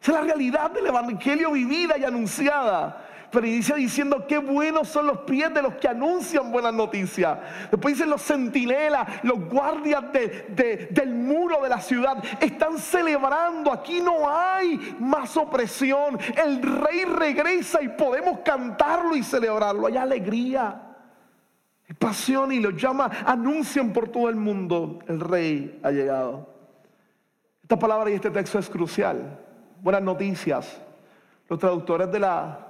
Esa 0.00 0.12
es 0.12 0.18
la 0.18 0.22
realidad 0.22 0.70
del 0.70 0.86
Evangelio 0.86 1.52
vivida 1.52 1.98
y 1.98 2.04
anunciada. 2.04 3.07
Pero 3.30 3.46
inicia 3.46 3.74
diciendo 3.74 4.26
qué 4.26 4.38
buenos 4.38 4.88
son 4.88 5.06
los 5.06 5.18
pies 5.18 5.52
de 5.52 5.60
los 5.60 5.74
que 5.74 5.88
anuncian 5.88 6.50
buenas 6.50 6.72
noticias. 6.72 7.38
Después 7.70 7.94
dicen 7.94 8.08
los 8.08 8.22
centinelas, 8.22 9.22
los 9.22 9.38
guardias 9.48 10.04
del 10.12 11.14
muro 11.14 11.62
de 11.62 11.68
la 11.68 11.80
ciudad. 11.80 12.22
Están 12.40 12.78
celebrando. 12.78 13.70
Aquí 13.70 14.00
no 14.00 14.30
hay 14.30 14.96
más 14.98 15.36
opresión. 15.36 16.18
El 16.36 16.62
rey 16.62 17.04
regresa 17.04 17.82
y 17.82 17.88
podemos 17.88 18.38
cantarlo 18.40 19.14
y 19.14 19.22
celebrarlo. 19.22 19.86
Hay 19.86 19.98
alegría. 19.98 20.82
Hay 21.86 21.94
pasión 21.94 22.52
y 22.52 22.60
lo 22.60 22.70
llama, 22.70 23.10
anuncian 23.24 23.92
por 23.92 24.08
todo 24.08 24.28
el 24.28 24.36
mundo. 24.36 24.98
El 25.06 25.20
rey 25.20 25.80
ha 25.82 25.90
llegado. 25.90 26.54
Esta 27.62 27.78
palabra 27.78 28.10
y 28.10 28.14
este 28.14 28.30
texto 28.30 28.58
es 28.58 28.68
crucial. 28.68 29.38
Buenas 29.82 30.02
noticias. 30.02 30.80
Los 31.48 31.58
traductores 31.58 32.10
de 32.10 32.20
la 32.20 32.67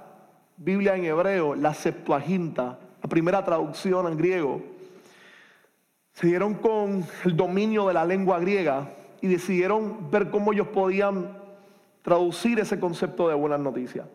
Biblia 0.61 0.93
en 0.97 1.05
hebreo, 1.05 1.55
la 1.55 1.73
Septuaginta, 1.73 2.77
la 3.01 3.07
primera 3.07 3.45
traducción 3.45 4.07
en 4.07 4.17
griego, 4.17 4.61
se 6.11 6.27
dieron 6.27 6.55
con 6.55 7.05
el 7.23 7.37
dominio 7.37 7.87
de 7.87 7.93
la 7.93 8.03
lengua 8.03 8.39
griega 8.39 8.91
y 9.21 9.27
decidieron 9.27 10.11
ver 10.11 10.29
cómo 10.29 10.51
ellos 10.51 10.67
podían 10.67 11.37
traducir 12.01 12.59
ese 12.59 12.77
concepto 12.77 13.29
de 13.29 13.35
buenas 13.35 13.61
noticias. 13.61 14.05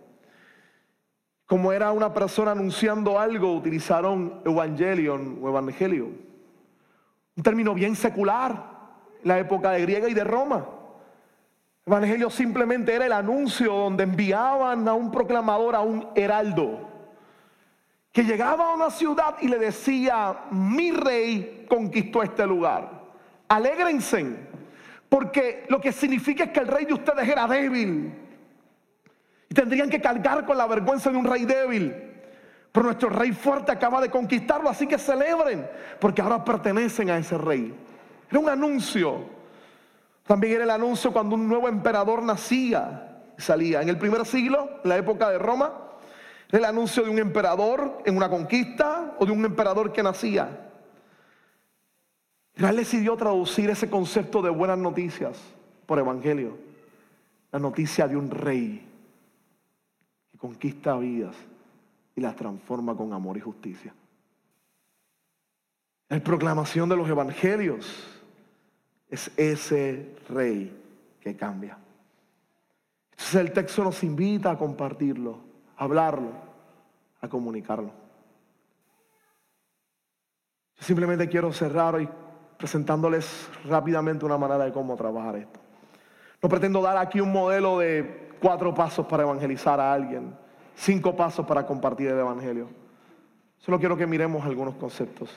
Como 1.46 1.72
era 1.72 1.92
una 1.92 2.12
persona 2.12 2.50
anunciando 2.50 3.18
algo, 3.18 3.54
utilizaron 3.54 4.42
evangelion 4.44 5.38
o 5.40 5.48
evangelio, 5.48 6.10
un 7.36 7.42
término 7.42 7.72
bien 7.72 7.96
secular 7.96 8.70
en 9.22 9.28
la 9.28 9.38
época 9.38 9.70
de 9.70 9.80
Griega 9.80 10.10
y 10.10 10.14
de 10.14 10.24
Roma. 10.24 10.66
Evangelio 11.86 12.30
simplemente 12.30 12.94
era 12.94 13.04
el 13.04 13.12
anuncio 13.12 13.72
donde 13.72 14.04
enviaban 14.04 14.88
a 14.88 14.94
un 14.94 15.10
proclamador, 15.10 15.74
a 15.74 15.80
un 15.80 16.08
heraldo, 16.14 16.88
que 18.10 18.24
llegaba 18.24 18.70
a 18.70 18.74
una 18.74 18.90
ciudad 18.90 19.36
y 19.42 19.48
le 19.48 19.58
decía, 19.58 20.44
mi 20.50 20.92
rey 20.92 21.66
conquistó 21.68 22.22
este 22.22 22.46
lugar. 22.46 23.02
Alégrense, 23.48 24.24
porque 25.10 25.66
lo 25.68 25.78
que 25.78 25.92
significa 25.92 26.44
es 26.44 26.50
que 26.50 26.60
el 26.60 26.68
rey 26.68 26.86
de 26.86 26.94
ustedes 26.94 27.28
era 27.28 27.46
débil. 27.46 28.14
Y 29.50 29.54
tendrían 29.54 29.90
que 29.90 30.00
cargar 30.00 30.46
con 30.46 30.56
la 30.56 30.66
vergüenza 30.66 31.10
de 31.10 31.18
un 31.18 31.26
rey 31.26 31.44
débil. 31.44 31.94
Pero 32.72 32.86
nuestro 32.86 33.10
rey 33.10 33.32
fuerte 33.32 33.72
acaba 33.72 34.00
de 34.00 34.10
conquistarlo, 34.10 34.70
así 34.70 34.86
que 34.86 34.98
celebren, 34.98 35.68
porque 36.00 36.22
ahora 36.22 36.42
pertenecen 36.42 37.10
a 37.10 37.18
ese 37.18 37.36
rey. 37.36 37.74
Era 38.30 38.40
un 38.40 38.48
anuncio. 38.48 39.33
También 40.26 40.54
era 40.54 40.64
el 40.64 40.70
anuncio 40.70 41.12
cuando 41.12 41.34
un 41.34 41.48
nuevo 41.48 41.68
emperador 41.68 42.22
nacía 42.22 43.14
salía. 43.36 43.82
En 43.82 43.88
el 43.88 43.98
primer 43.98 44.24
siglo, 44.26 44.80
en 44.82 44.88
la 44.88 44.96
época 44.96 45.30
de 45.30 45.38
Roma, 45.38 45.72
era 46.48 46.58
el 46.58 46.64
anuncio 46.64 47.02
de 47.02 47.10
un 47.10 47.18
emperador 47.18 48.02
en 48.04 48.16
una 48.16 48.28
conquista 48.28 49.14
o 49.18 49.26
de 49.26 49.32
un 49.32 49.44
emperador 49.44 49.92
que 49.92 50.02
nacía. 50.02 50.70
Israel 52.56 52.76
decidió 52.76 53.16
traducir 53.16 53.70
ese 53.70 53.90
concepto 53.90 54.40
de 54.40 54.50
buenas 54.50 54.78
noticias 54.78 55.38
por 55.86 55.98
evangelio. 55.98 56.56
La 57.50 57.58
noticia 57.58 58.06
de 58.06 58.16
un 58.16 58.30
rey 58.30 58.86
que 60.30 60.38
conquista 60.38 60.96
vidas 60.96 61.34
y 62.16 62.20
las 62.20 62.36
transforma 62.36 62.96
con 62.96 63.12
amor 63.12 63.36
y 63.36 63.40
justicia. 63.40 63.92
La 66.08 66.20
proclamación 66.20 66.88
de 66.88 66.96
los 66.96 67.08
evangelios 67.08 68.13
es 69.08 69.30
ese 69.36 70.16
rey 70.28 70.76
que 71.20 71.36
cambia. 71.36 71.78
Entonces 73.10 73.34
el 73.36 73.52
texto 73.52 73.84
nos 73.84 74.02
invita 74.02 74.50
a 74.50 74.58
compartirlo, 74.58 75.38
a 75.76 75.84
hablarlo, 75.84 76.32
a 77.20 77.28
comunicarlo. 77.28 77.90
Yo 80.76 80.84
simplemente 80.84 81.28
quiero 81.28 81.52
cerrar 81.52 81.94
hoy 81.94 82.08
presentándoles 82.58 83.48
rápidamente 83.64 84.24
una 84.24 84.38
manera 84.38 84.64
de 84.64 84.72
cómo 84.72 84.96
trabajar 84.96 85.36
esto. 85.36 85.60
No 86.42 86.48
pretendo 86.48 86.82
dar 86.82 86.96
aquí 86.98 87.20
un 87.20 87.32
modelo 87.32 87.78
de 87.78 88.32
cuatro 88.40 88.74
pasos 88.74 89.06
para 89.06 89.22
evangelizar 89.22 89.80
a 89.80 89.92
alguien, 89.92 90.34
cinco 90.74 91.16
pasos 91.16 91.46
para 91.46 91.64
compartir 91.64 92.08
el 92.08 92.18
Evangelio. 92.18 92.68
Solo 93.58 93.78
quiero 93.78 93.96
que 93.96 94.06
miremos 94.06 94.44
algunos 94.44 94.74
conceptos. 94.74 95.30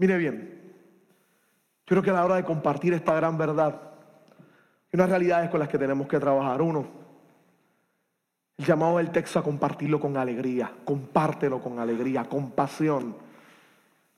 Mire 0.00 0.16
bien, 0.16 0.48
yo 1.84 1.84
creo 1.84 2.02
que 2.02 2.08
a 2.08 2.14
la 2.14 2.24
hora 2.24 2.36
de 2.36 2.44
compartir 2.44 2.94
esta 2.94 3.12
gran 3.12 3.36
verdad, 3.36 3.78
hay 4.38 4.94
unas 4.94 5.10
realidades 5.10 5.50
con 5.50 5.60
las 5.60 5.68
que 5.68 5.76
tenemos 5.76 6.08
que 6.08 6.18
trabajar. 6.18 6.62
Uno, 6.62 6.86
el 8.56 8.64
llamado 8.64 8.96
del 8.96 9.10
texto 9.10 9.38
a 9.38 9.42
compartirlo 9.42 10.00
con 10.00 10.16
alegría, 10.16 10.72
compártelo 10.86 11.60
con 11.60 11.78
alegría, 11.78 12.24
con 12.24 12.52
pasión, 12.52 13.14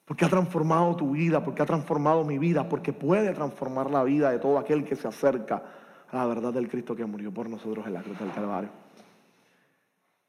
porque 0.05 0.25
ha 0.25 0.29
transformado 0.29 0.95
tu 0.95 1.11
vida, 1.11 1.43
porque 1.43 1.63
ha 1.63 1.67
transformado 1.67 2.25
mi 2.25 2.39
vida, 2.39 2.69
porque 2.69 2.93
puede 2.93 3.35
transformar 3.35 3.91
la 3.91 4.05
vida 4.05 4.31
de 4.31 4.39
todo 4.39 4.59
aquel 4.59 4.85
que 4.85 4.95
se 4.95 5.09
acerca 5.09 5.65
a 6.13 6.17
la 6.17 6.27
verdad 6.27 6.53
del 6.53 6.69
Cristo 6.69 6.95
que 6.95 7.05
murió 7.07 7.35
por 7.35 7.51
nosotros 7.51 7.85
en 7.89 7.95
la 7.95 8.03
cruz 8.03 8.21
del 8.21 8.31
Calvario. 8.31 8.71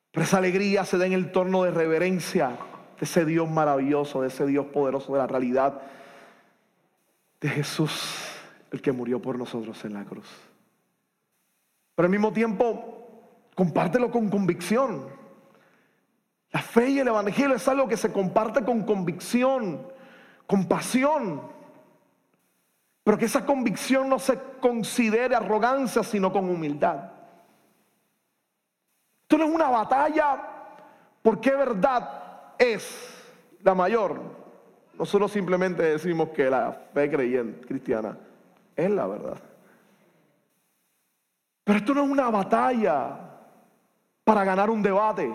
Pero 0.10 0.24
esa 0.24 0.39
alegría 0.39 0.84
se 0.84 0.97
da 0.97 1.06
en 1.06 1.14
el 1.14 1.32
torno 1.32 1.62
de 1.62 1.70
reverencia, 1.70 2.58
de 3.00 3.06
ese 3.06 3.26
Dios 3.26 3.50
maravilloso, 3.50 4.22
de 4.22 4.28
ese 4.28 4.46
Dios 4.46 4.66
poderoso, 4.68 5.14
de 5.14 5.20
la 5.20 5.28
realidad 5.28 5.82
de 7.41 7.50
Jesús, 7.50 8.30
el 8.72 8.82
que 8.82 8.91
murió 8.91 9.22
por 9.22 9.38
nosotros 9.38 9.84
en 9.86 9.94
la 9.94 10.06
cruz. 10.06 10.28
Pero 11.96 12.06
al 12.06 12.12
mismo 12.12 12.32
tiempo, 12.32 13.50
compártelo 13.56 14.10
con 14.10 14.30
convicción. 14.30 15.08
La 16.52 16.62
fe 16.62 16.89
y 16.89 17.00
el 17.00 17.08
Evangelio 17.08 17.56
es 17.56 17.68
algo 17.68 17.88
que 17.88 17.98
se 17.98 18.12
comparte 18.12 18.64
con 18.64 18.84
convicción, 18.84 19.88
con 20.48 20.68
pasión. 20.68 21.41
Pero 23.04 23.18
que 23.18 23.26
esa 23.26 23.46
convicción 23.46 24.08
no 24.08 24.20
se 24.20 24.39
considere 24.62 25.36
arrogancia, 25.36 26.04
sino 26.04 26.32
con 26.32 26.50
humildad. 26.50 27.12
Esto 29.24 29.38
no 29.38 29.46
es 29.46 29.52
una 29.54 29.70
batalla 29.70 30.50
porque 31.22 31.52
verdad 31.52 32.22
es 32.58 33.14
la 33.62 33.74
mayor. 33.74 34.20
Nosotros 34.97 35.32
simplemente 35.32 35.84
decimos 35.84 36.30
que 36.30 36.49
la 36.49 36.72
fe 36.93 37.10
creyente 37.10 37.68
cristiana 37.68 38.18
es 38.76 38.89
la 38.89 39.08
verdad. 39.08 39.38
Pero 41.64 41.80
esto 41.80 41.93
no 41.93 42.04
es 42.04 42.10
una 42.10 42.30
batalla 42.30 43.20
para 44.24 44.43
ganar 44.43 44.70
un 44.70 44.82
debate. 44.82 45.34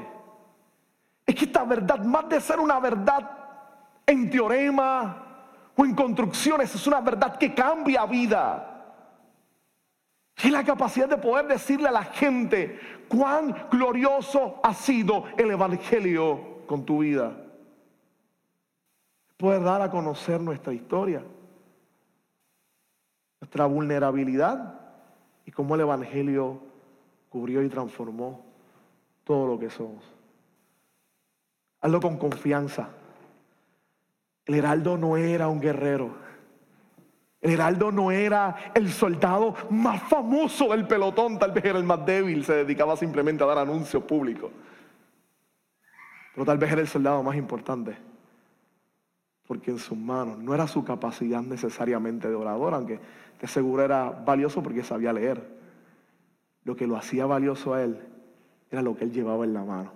Es 1.27 1.35
que 1.35 1.47
esta 1.47 1.65
verdad, 1.65 1.99
más 2.01 2.29
de 2.29 2.41
ser 2.41 2.61
una 2.61 2.79
verdad 2.81 3.31
en 4.07 4.31
teorema 4.31 5.25
o 5.77 5.85
en 5.85 5.95
construcciones, 5.95 6.75
es 6.75 6.87
una 6.87 7.01
verdad 7.01 7.37
que 7.37 7.55
cambia 7.55 8.07
vida. 8.07 8.75
Y 10.43 10.51
la 10.51 10.63
capacidad 10.63 11.09
de 11.09 11.17
poder 11.17 11.49
decirle 11.49 11.89
a 11.89 11.93
la 11.93 12.05
gente 12.05 12.79
cuán 13.09 13.55
glorioso 13.71 14.61
ha 14.63 14.73
sido 14.73 15.25
el 15.37 15.51
Evangelio 15.51 16.58
con 16.69 16.85
tu 16.85 16.99
vida. 16.99 17.37
Poder 19.37 19.65
dar 19.65 19.83
a 19.83 19.91
conocer 19.91 20.41
nuestra 20.41 20.73
historia, 20.73 21.25
nuestra 23.41 23.67
vulnerabilidad 23.67 24.81
y 25.45 25.51
cómo 25.51 25.75
el 25.75 25.81
Evangelio 25.81 26.61
cubrió 27.29 27.63
y 27.63 27.69
transformó 27.69 28.45
todo 29.25 29.49
lo 29.49 29.59
que 29.59 29.71
somos. 29.71 30.05
Hazlo 31.81 32.01
con 32.01 32.17
confianza. 32.17 32.91
El 34.45 34.55
heraldo 34.55 34.97
no 34.97 35.17
era 35.17 35.49
un 35.49 35.61
guerrero. 35.61 36.17
El 37.41 37.53
heraldo 37.53 37.93
no 37.93 38.11
era 38.11 38.73
el 38.75 38.91
soldado 38.91 39.55
más 39.71 40.03
famoso 40.03 40.71
del 40.71 40.89
pelotón, 40.89 41.39
tal 41.39 41.53
vez 41.53 41.65
era 41.65 41.79
el 41.79 41.85
más 41.85 42.05
débil, 42.05 42.45
se 42.45 42.53
dedicaba 42.53 42.97
simplemente 42.97 43.45
a 43.45 43.47
dar 43.47 43.59
anuncios 43.59 44.03
públicos. 44.03 44.51
Pero 46.39 46.47
tal 46.47 46.59
vez 46.59 46.71
era 46.71 46.81
el 46.81 46.87
soldado 46.87 47.21
más 47.21 47.35
importante. 47.35 47.97
Porque 49.45 49.73
en 49.73 49.81
sus 49.81 49.99
manos 49.99 50.39
no 50.39 50.55
era 50.55 50.69
su 50.69 50.85
capacidad 50.85 51.43
necesariamente 51.43 52.29
de 52.29 52.37
orador, 52.37 52.75
aunque 52.75 53.01
de 53.41 53.49
seguro 53.49 53.83
era 53.83 54.11
valioso 54.11 54.63
porque 54.63 54.85
sabía 54.85 55.13
leer. 55.13 55.43
Lo 56.63 56.77
que 56.77 56.87
lo 56.87 56.97
hacía 56.97 57.27
valioso 57.27 57.75
a 57.75 57.83
él 57.83 57.99
era 58.71 58.83
lo 58.83 58.95
que 58.95 59.03
él 59.03 59.11
llevaba 59.11 59.45
en 59.45 59.53
la 59.53 59.65
mano. 59.65 59.93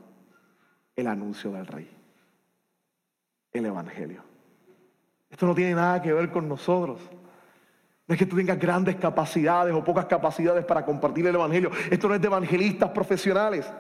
El 0.97 1.07
anuncio 1.07 1.53
del 1.53 1.65
rey. 1.65 1.89
El 3.53 3.67
evangelio. 3.67 4.25
Esto 5.31 5.47
no 5.47 5.55
tiene 5.55 5.77
nada 5.77 6.03
que 6.03 6.13
ver 6.13 6.33
con 6.33 6.49
nosotros. 6.49 6.99
No 8.09 8.15
es 8.15 8.19
que 8.19 8.27
tú 8.27 8.35
tengas 8.35 8.59
grandes 8.59 8.97
capacidades 8.97 9.73
o 9.73 9.85
pocas 9.85 10.07
capacidades 10.07 10.65
para 10.65 10.85
compartir 10.85 11.25
el 11.25 11.37
Evangelio. 11.37 11.71
Esto 11.89 12.09
no 12.09 12.17
es 12.17 12.21
de 12.21 12.27
evangelistas 12.27 12.91
profesionales. 12.91 13.73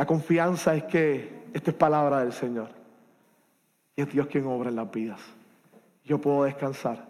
La 0.00 0.06
confianza 0.06 0.74
es 0.74 0.84
que 0.84 1.42
esta 1.52 1.72
es 1.72 1.76
palabra 1.76 2.20
del 2.20 2.32
Señor. 2.32 2.70
Y 3.94 4.00
es 4.00 4.10
Dios 4.10 4.28
quien 4.28 4.46
obra 4.46 4.70
en 4.70 4.76
las 4.76 4.90
vidas. 4.90 5.20
Yo 6.06 6.18
puedo 6.18 6.44
descansar. 6.44 7.06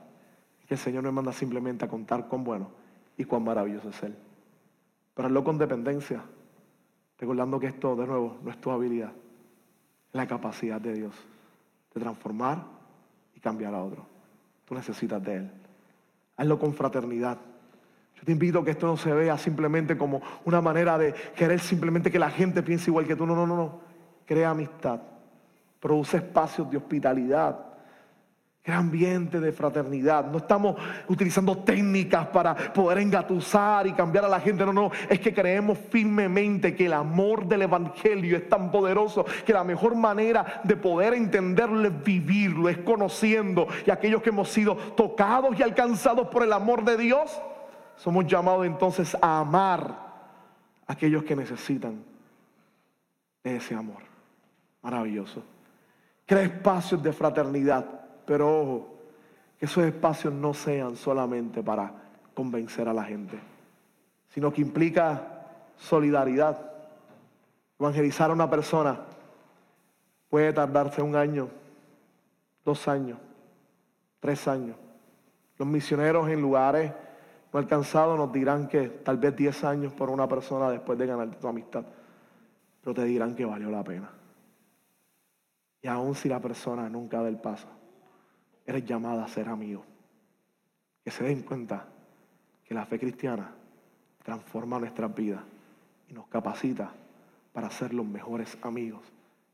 Que 0.66 0.74
el 0.74 0.80
Señor 0.80 1.04
me 1.04 1.12
manda 1.12 1.32
simplemente 1.32 1.84
a 1.84 1.88
contar 1.88 2.26
cuán 2.26 2.42
bueno 2.42 2.68
y 3.16 3.22
cuán 3.22 3.44
maravilloso 3.44 3.90
es 3.90 4.02
Él. 4.02 4.16
Pero 5.14 5.28
hazlo 5.28 5.44
con 5.44 5.56
dependencia. 5.56 6.20
Recordando 7.16 7.60
que 7.60 7.68
esto, 7.68 7.94
de 7.94 8.08
nuevo, 8.08 8.38
no 8.42 8.50
es 8.50 8.60
tu 8.60 8.72
habilidad. 8.72 9.12
Es 10.08 10.14
la 10.14 10.26
capacidad 10.26 10.80
de 10.80 10.94
Dios 10.94 11.14
de 11.94 12.00
transformar 12.00 12.64
y 13.36 13.38
cambiar 13.38 13.72
a 13.72 13.84
otro. 13.84 14.04
Tú 14.64 14.74
necesitas 14.74 15.22
de 15.22 15.36
Él. 15.36 15.50
Hazlo 16.36 16.58
con 16.58 16.74
fraternidad. 16.74 17.38
Yo 18.16 18.24
te 18.24 18.32
invito 18.32 18.58
a 18.58 18.64
que 18.64 18.72
esto 18.72 18.86
no 18.86 18.96
se 18.96 19.12
vea 19.12 19.38
simplemente 19.38 19.96
como 19.96 20.20
una 20.44 20.60
manera 20.60 20.98
de 20.98 21.14
querer 21.34 21.58
simplemente 21.60 22.10
que 22.10 22.18
la 22.18 22.30
gente 22.30 22.62
piense 22.62 22.90
igual 22.90 23.06
que 23.06 23.16
tú. 23.16 23.26
No, 23.26 23.34
no, 23.34 23.46
no, 23.46 23.56
no. 23.56 23.80
Crea 24.26 24.50
amistad. 24.50 25.00
Produce 25.80 26.18
espacios 26.18 26.70
de 26.70 26.76
hospitalidad. 26.76 27.70
Crea 28.62 28.76
ambiente 28.76 29.40
de 29.40 29.52
fraternidad. 29.52 30.30
No 30.30 30.36
estamos 30.36 30.76
utilizando 31.08 31.56
técnicas 31.58 32.26
para 32.26 32.54
poder 32.54 32.98
engatusar 32.98 33.86
y 33.86 33.94
cambiar 33.94 34.26
a 34.26 34.28
la 34.28 34.38
gente. 34.38 34.66
No, 34.66 34.72
no. 34.74 34.90
Es 35.08 35.18
que 35.18 35.32
creemos 35.32 35.78
firmemente 35.78 36.76
que 36.76 36.84
el 36.84 36.92
amor 36.92 37.46
del 37.46 37.62
Evangelio 37.62 38.36
es 38.36 38.46
tan 38.50 38.70
poderoso 38.70 39.24
que 39.46 39.54
la 39.54 39.64
mejor 39.64 39.94
manera 39.94 40.60
de 40.62 40.76
poder 40.76 41.14
entenderlo 41.14 41.88
es 41.88 42.04
vivirlo, 42.04 42.68
es 42.68 42.76
conociendo. 42.76 43.66
Y 43.86 43.90
aquellos 43.90 44.20
que 44.20 44.28
hemos 44.28 44.50
sido 44.50 44.76
tocados 44.76 45.58
y 45.58 45.62
alcanzados 45.62 46.28
por 46.28 46.42
el 46.42 46.52
amor 46.52 46.84
de 46.84 46.98
Dios, 46.98 47.40
somos 48.00 48.26
llamados 48.26 48.64
entonces 48.64 49.14
a 49.20 49.40
amar 49.40 49.94
a 50.86 50.92
aquellos 50.92 51.22
que 51.22 51.36
necesitan 51.36 52.02
ese 53.44 53.74
amor. 53.74 54.02
Maravilloso. 54.80 55.42
Crea 56.24 56.44
espacios 56.44 57.02
de 57.02 57.12
fraternidad, 57.12 57.84
pero 58.24 58.62
ojo, 58.62 58.94
que 59.58 59.66
esos 59.66 59.84
espacios 59.84 60.32
no 60.32 60.54
sean 60.54 60.96
solamente 60.96 61.62
para 61.62 61.92
convencer 62.32 62.88
a 62.88 62.94
la 62.94 63.04
gente, 63.04 63.38
sino 64.30 64.50
que 64.50 64.62
implica 64.62 65.44
solidaridad. 65.76 66.58
Evangelizar 67.78 68.30
a 68.30 68.34
una 68.34 68.48
persona 68.48 68.98
puede 70.30 70.54
tardarse 70.54 71.02
un 71.02 71.16
año, 71.16 71.50
dos 72.64 72.88
años, 72.88 73.18
tres 74.20 74.48
años. 74.48 74.76
Los 75.58 75.68
misioneros 75.68 76.30
en 76.30 76.40
lugares 76.40 76.92
no 77.52 77.58
alcanzados 77.58 78.16
nos 78.16 78.32
dirán 78.32 78.68
que 78.68 78.88
tal 78.88 79.18
vez 79.18 79.34
diez 79.34 79.64
años 79.64 79.92
por 79.92 80.08
una 80.10 80.28
persona 80.28 80.70
después 80.70 80.98
de 80.98 81.06
ganar 81.06 81.34
tu 81.36 81.48
amistad, 81.48 81.84
pero 82.80 82.94
te 82.94 83.04
dirán 83.04 83.34
que 83.34 83.44
valió 83.44 83.70
la 83.70 83.82
pena. 83.82 84.10
Y 85.82 85.88
aun 85.88 86.14
si 86.14 86.28
la 86.28 86.40
persona 86.40 86.88
nunca 86.88 87.22
da 87.22 87.28
el 87.28 87.38
paso, 87.38 87.68
eres 88.66 88.84
llamada 88.84 89.24
a 89.24 89.28
ser 89.28 89.48
amigo. 89.48 89.84
Que 91.02 91.10
se 91.10 91.24
den 91.24 91.42
cuenta 91.42 91.86
que 92.64 92.74
la 92.74 92.86
fe 92.86 92.98
cristiana 92.98 93.52
transforma 94.22 94.78
nuestras 94.78 95.12
vidas 95.14 95.42
y 96.08 96.12
nos 96.12 96.26
capacita 96.28 96.92
para 97.52 97.70
ser 97.70 97.94
los 97.94 98.06
mejores 98.06 98.56
amigos 98.62 99.02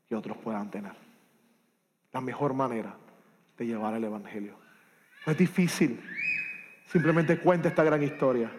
que 0.07 0.15
otros 0.15 0.37
puedan 0.37 0.69
tener. 0.69 0.93
La 2.11 2.21
mejor 2.21 2.53
manera 2.53 2.95
de 3.57 3.65
llevar 3.65 3.93
el 3.95 4.03
Evangelio. 4.03 4.55
No 5.25 5.31
es 5.31 5.37
difícil. 5.37 5.99
Simplemente 6.87 7.39
cuenta 7.39 7.67
esta 7.67 7.83
gran 7.83 8.01
historia. 8.01 8.51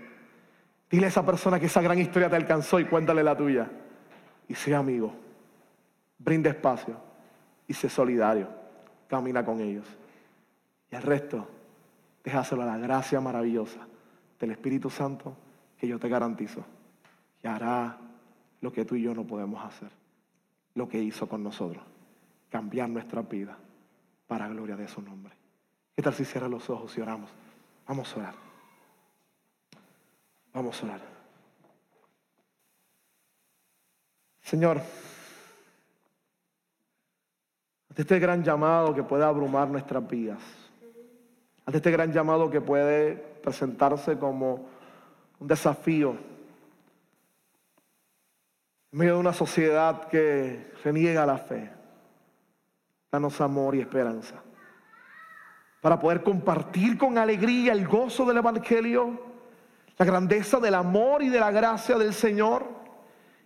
Dile 0.91 1.07
a 1.07 1.09
esa 1.09 1.25
persona 1.25 1.59
que 1.59 1.67
esa 1.67 1.81
gran 1.81 1.99
historia 1.99 2.29
te 2.29 2.37
alcanzó 2.37 2.79
y 2.79 2.85
cuéntale 2.85 3.23
la 3.23 3.37
tuya. 3.37 3.71
Y 4.49 4.55
sea 4.55 4.79
amigo. 4.79 5.15
Brinde 6.19 6.51
espacio 6.51 6.97
y 7.67 7.75
sé 7.75 7.89
solidario. 7.89 8.49
Camina 9.09 9.45
con 9.45 9.61
ellos. 9.61 9.87
Y 10.91 10.97
el 10.97 11.03
resto, 11.03 11.49
déjaselo 12.23 12.63
a 12.63 12.67
la 12.67 12.79
gracia 12.79 13.21
maravillosa 13.21 13.81
del 14.39 14.51
Espíritu 14.51 14.91
Santo 14.91 15.37
que 15.79 15.89
yo 15.89 15.99
te 15.99 16.09
garantizo. 16.09 16.65
Y 17.43 17.47
hará 17.47 17.99
lo 18.61 18.73
que 18.73 18.85
tú 18.85 18.95
y 18.95 19.03
yo 19.03 19.15
no 19.15 19.27
podemos 19.27 19.65
hacer. 19.65 19.91
Lo 20.75 20.89
que 20.89 20.99
hizo 20.99 21.29
con 21.29 21.43
nosotros. 21.43 21.83
Cambiar 22.51 22.91
nuestra 22.91 23.23
vida 23.23 23.57
para 24.27 24.49
gloria 24.49 24.77
de 24.77 24.89
su 24.89 25.01
nombre. 25.01 25.33
¿Qué 25.97 26.03
tal 26.03 26.15
si 26.15 26.25
cierras 26.25 26.51
los 26.51 26.69
ojos 26.69 26.97
y 26.97 27.01
oramos? 27.01 27.31
Vamos 27.89 28.13
a 28.13 28.21
orar. 28.21 28.35
Vamos 30.53 30.83
a 30.83 30.87
orar. 30.87 31.01
Señor, 34.43 34.83
ante 37.89 38.03
este 38.03 38.19
gran 38.19 38.45
llamado 38.45 38.95
que 38.95 39.03
puede 39.03 39.25
abrumar 39.25 39.69
nuestras 39.69 40.07
vidas, 40.07 40.41
ante 41.65 41.79
este 41.79 41.91
gran 41.91 42.13
llamado 42.13 42.51
que 42.51 42.61
puede 42.61 43.17
presentarse 43.17 44.19
como 44.19 44.69
un 45.41 45.49
desafío 45.49 46.11
en 48.93 48.99
medio 48.99 49.15
de 49.15 49.21
una 49.21 49.33
sociedad 49.33 50.09
que 50.09 50.73
reniega 50.85 51.25
la 51.25 51.39
fe, 51.39 51.71
danos 53.11 53.41
amor 53.41 53.75
y 53.75 53.81
esperanza 53.81 54.43
para 55.81 55.99
poder 55.99 56.23
compartir 56.23 56.99
con 56.99 57.19
alegría 57.19 57.73
el 57.73 57.87
gozo 57.87 58.25
del 58.25 58.39
Evangelio, 58.39 59.21
la 59.97 60.07
grandeza 60.07 60.59
del 60.59 60.75
amor 60.75 61.23
y 61.23 61.29
de 61.29 61.41
la 61.41 61.51
gracia 61.51 61.97
del 61.97 62.13
Señor, 62.13 62.67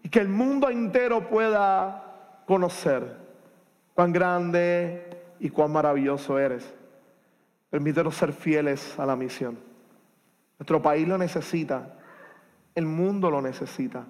y 0.03 0.09
que 0.09 0.21
el 0.21 0.29
mundo 0.29 0.71
entero 0.71 1.29
pueda 1.29 2.43
conocer 2.47 3.17
cuán 3.95 4.13
grande 4.13 5.35
y 5.39 5.51
cuán 5.51 5.73
maravilloso 5.73 6.39
eres. 6.39 6.75
Permítenos 7.71 8.17
ser 8.17 8.33
fieles 8.33 8.99
a 8.99 9.07
la 9.07 9.17
misión. 9.17 9.59
Nuestro 10.59 10.81
país 10.83 11.07
lo 11.07 11.19
necesita, 11.19 11.95
el 12.75 12.87
mundo 12.87 13.31
lo 13.31 13.41
necesita. 13.41 14.05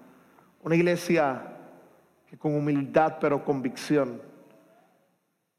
Una 0.63 0.77
iglesia 0.77 1.57
que 2.27 2.39
con 2.39 2.55
humildad 2.55 3.19
pero 3.21 3.45
convicción 3.45 4.23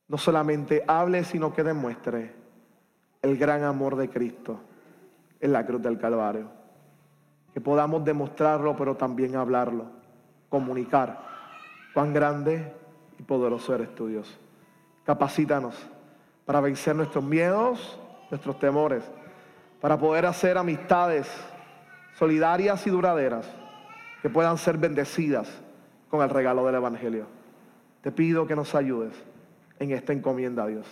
no 0.08 0.18
solamente 0.18 0.84
hable, 0.88 1.24
sino 1.24 1.54
que 1.54 1.64
demuestre 1.64 2.43
el 3.24 3.38
gran 3.38 3.64
amor 3.64 3.96
de 3.96 4.10
Cristo 4.10 4.60
en 5.40 5.54
la 5.54 5.66
cruz 5.66 5.82
del 5.82 5.98
Calvario. 5.98 6.50
Que 7.54 7.62
podamos 7.62 8.04
demostrarlo, 8.04 8.76
pero 8.76 8.96
también 8.96 9.36
hablarlo, 9.36 9.86
comunicar 10.50 11.20
cuán 11.94 12.14
grande 12.14 12.74
y 13.18 13.24
poderoso 13.24 13.74
eres 13.74 13.96
tu 13.96 14.08
Dios. 14.08 14.38
Capacítanos 15.06 15.76
para 16.46 16.60
vencer 16.60 16.96
nuestros 16.96 17.24
miedos, 17.24 17.98
nuestros 18.30 18.60
temores, 18.60 19.04
para 19.80 19.98
poder 19.98 20.26
hacer 20.26 20.58
amistades 20.58 21.28
solidarias 22.18 22.86
y 22.86 22.90
duraderas 22.90 23.48
que 24.22 24.30
puedan 24.30 24.58
ser 24.58 24.78
bendecidas 24.78 25.50
con 26.10 26.22
el 26.22 26.30
regalo 26.30 26.66
del 26.66 26.76
Evangelio. 26.76 27.26
Te 28.02 28.12
pido 28.12 28.48
que 28.48 28.56
nos 28.56 28.76
ayudes 28.76 29.14
en 29.80 29.92
esta 29.92 30.12
encomienda 30.12 30.64
a 30.64 30.68
Dios. 30.68 30.88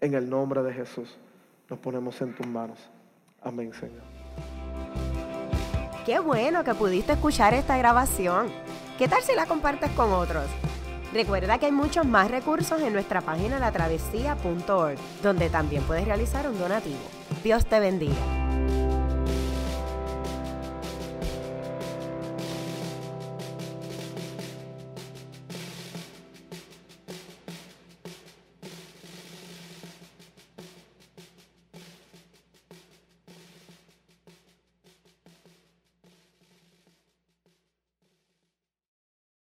En 0.00 0.14
el 0.14 0.28
nombre 0.28 0.62
de 0.64 0.72
Jesús 0.72 1.16
nos 1.68 1.78
ponemos 1.78 2.20
en 2.20 2.34
tus 2.34 2.46
manos. 2.46 2.78
Amén, 3.42 3.72
Señor. 3.72 4.02
Qué 6.04 6.18
bueno 6.18 6.64
que 6.64 6.74
pudiste 6.74 7.12
escuchar 7.12 7.54
esta 7.54 7.76
grabación. 7.76 8.48
¿Qué 8.98 9.08
tal 9.08 9.22
si 9.22 9.34
la 9.34 9.46
compartes 9.46 9.90
con 9.92 10.12
otros? 10.12 10.46
Recuerda 11.12 11.58
que 11.58 11.66
hay 11.66 11.72
muchos 11.72 12.06
más 12.06 12.30
recursos 12.30 12.80
en 12.80 12.92
nuestra 12.92 13.20
página 13.20 13.58
latravesía.org, 13.58 14.98
donde 15.22 15.50
también 15.50 15.82
puedes 15.84 16.06
realizar 16.06 16.48
un 16.48 16.58
donativo. 16.58 17.00
Dios 17.44 17.66
te 17.66 17.80
bendiga. 17.80 18.41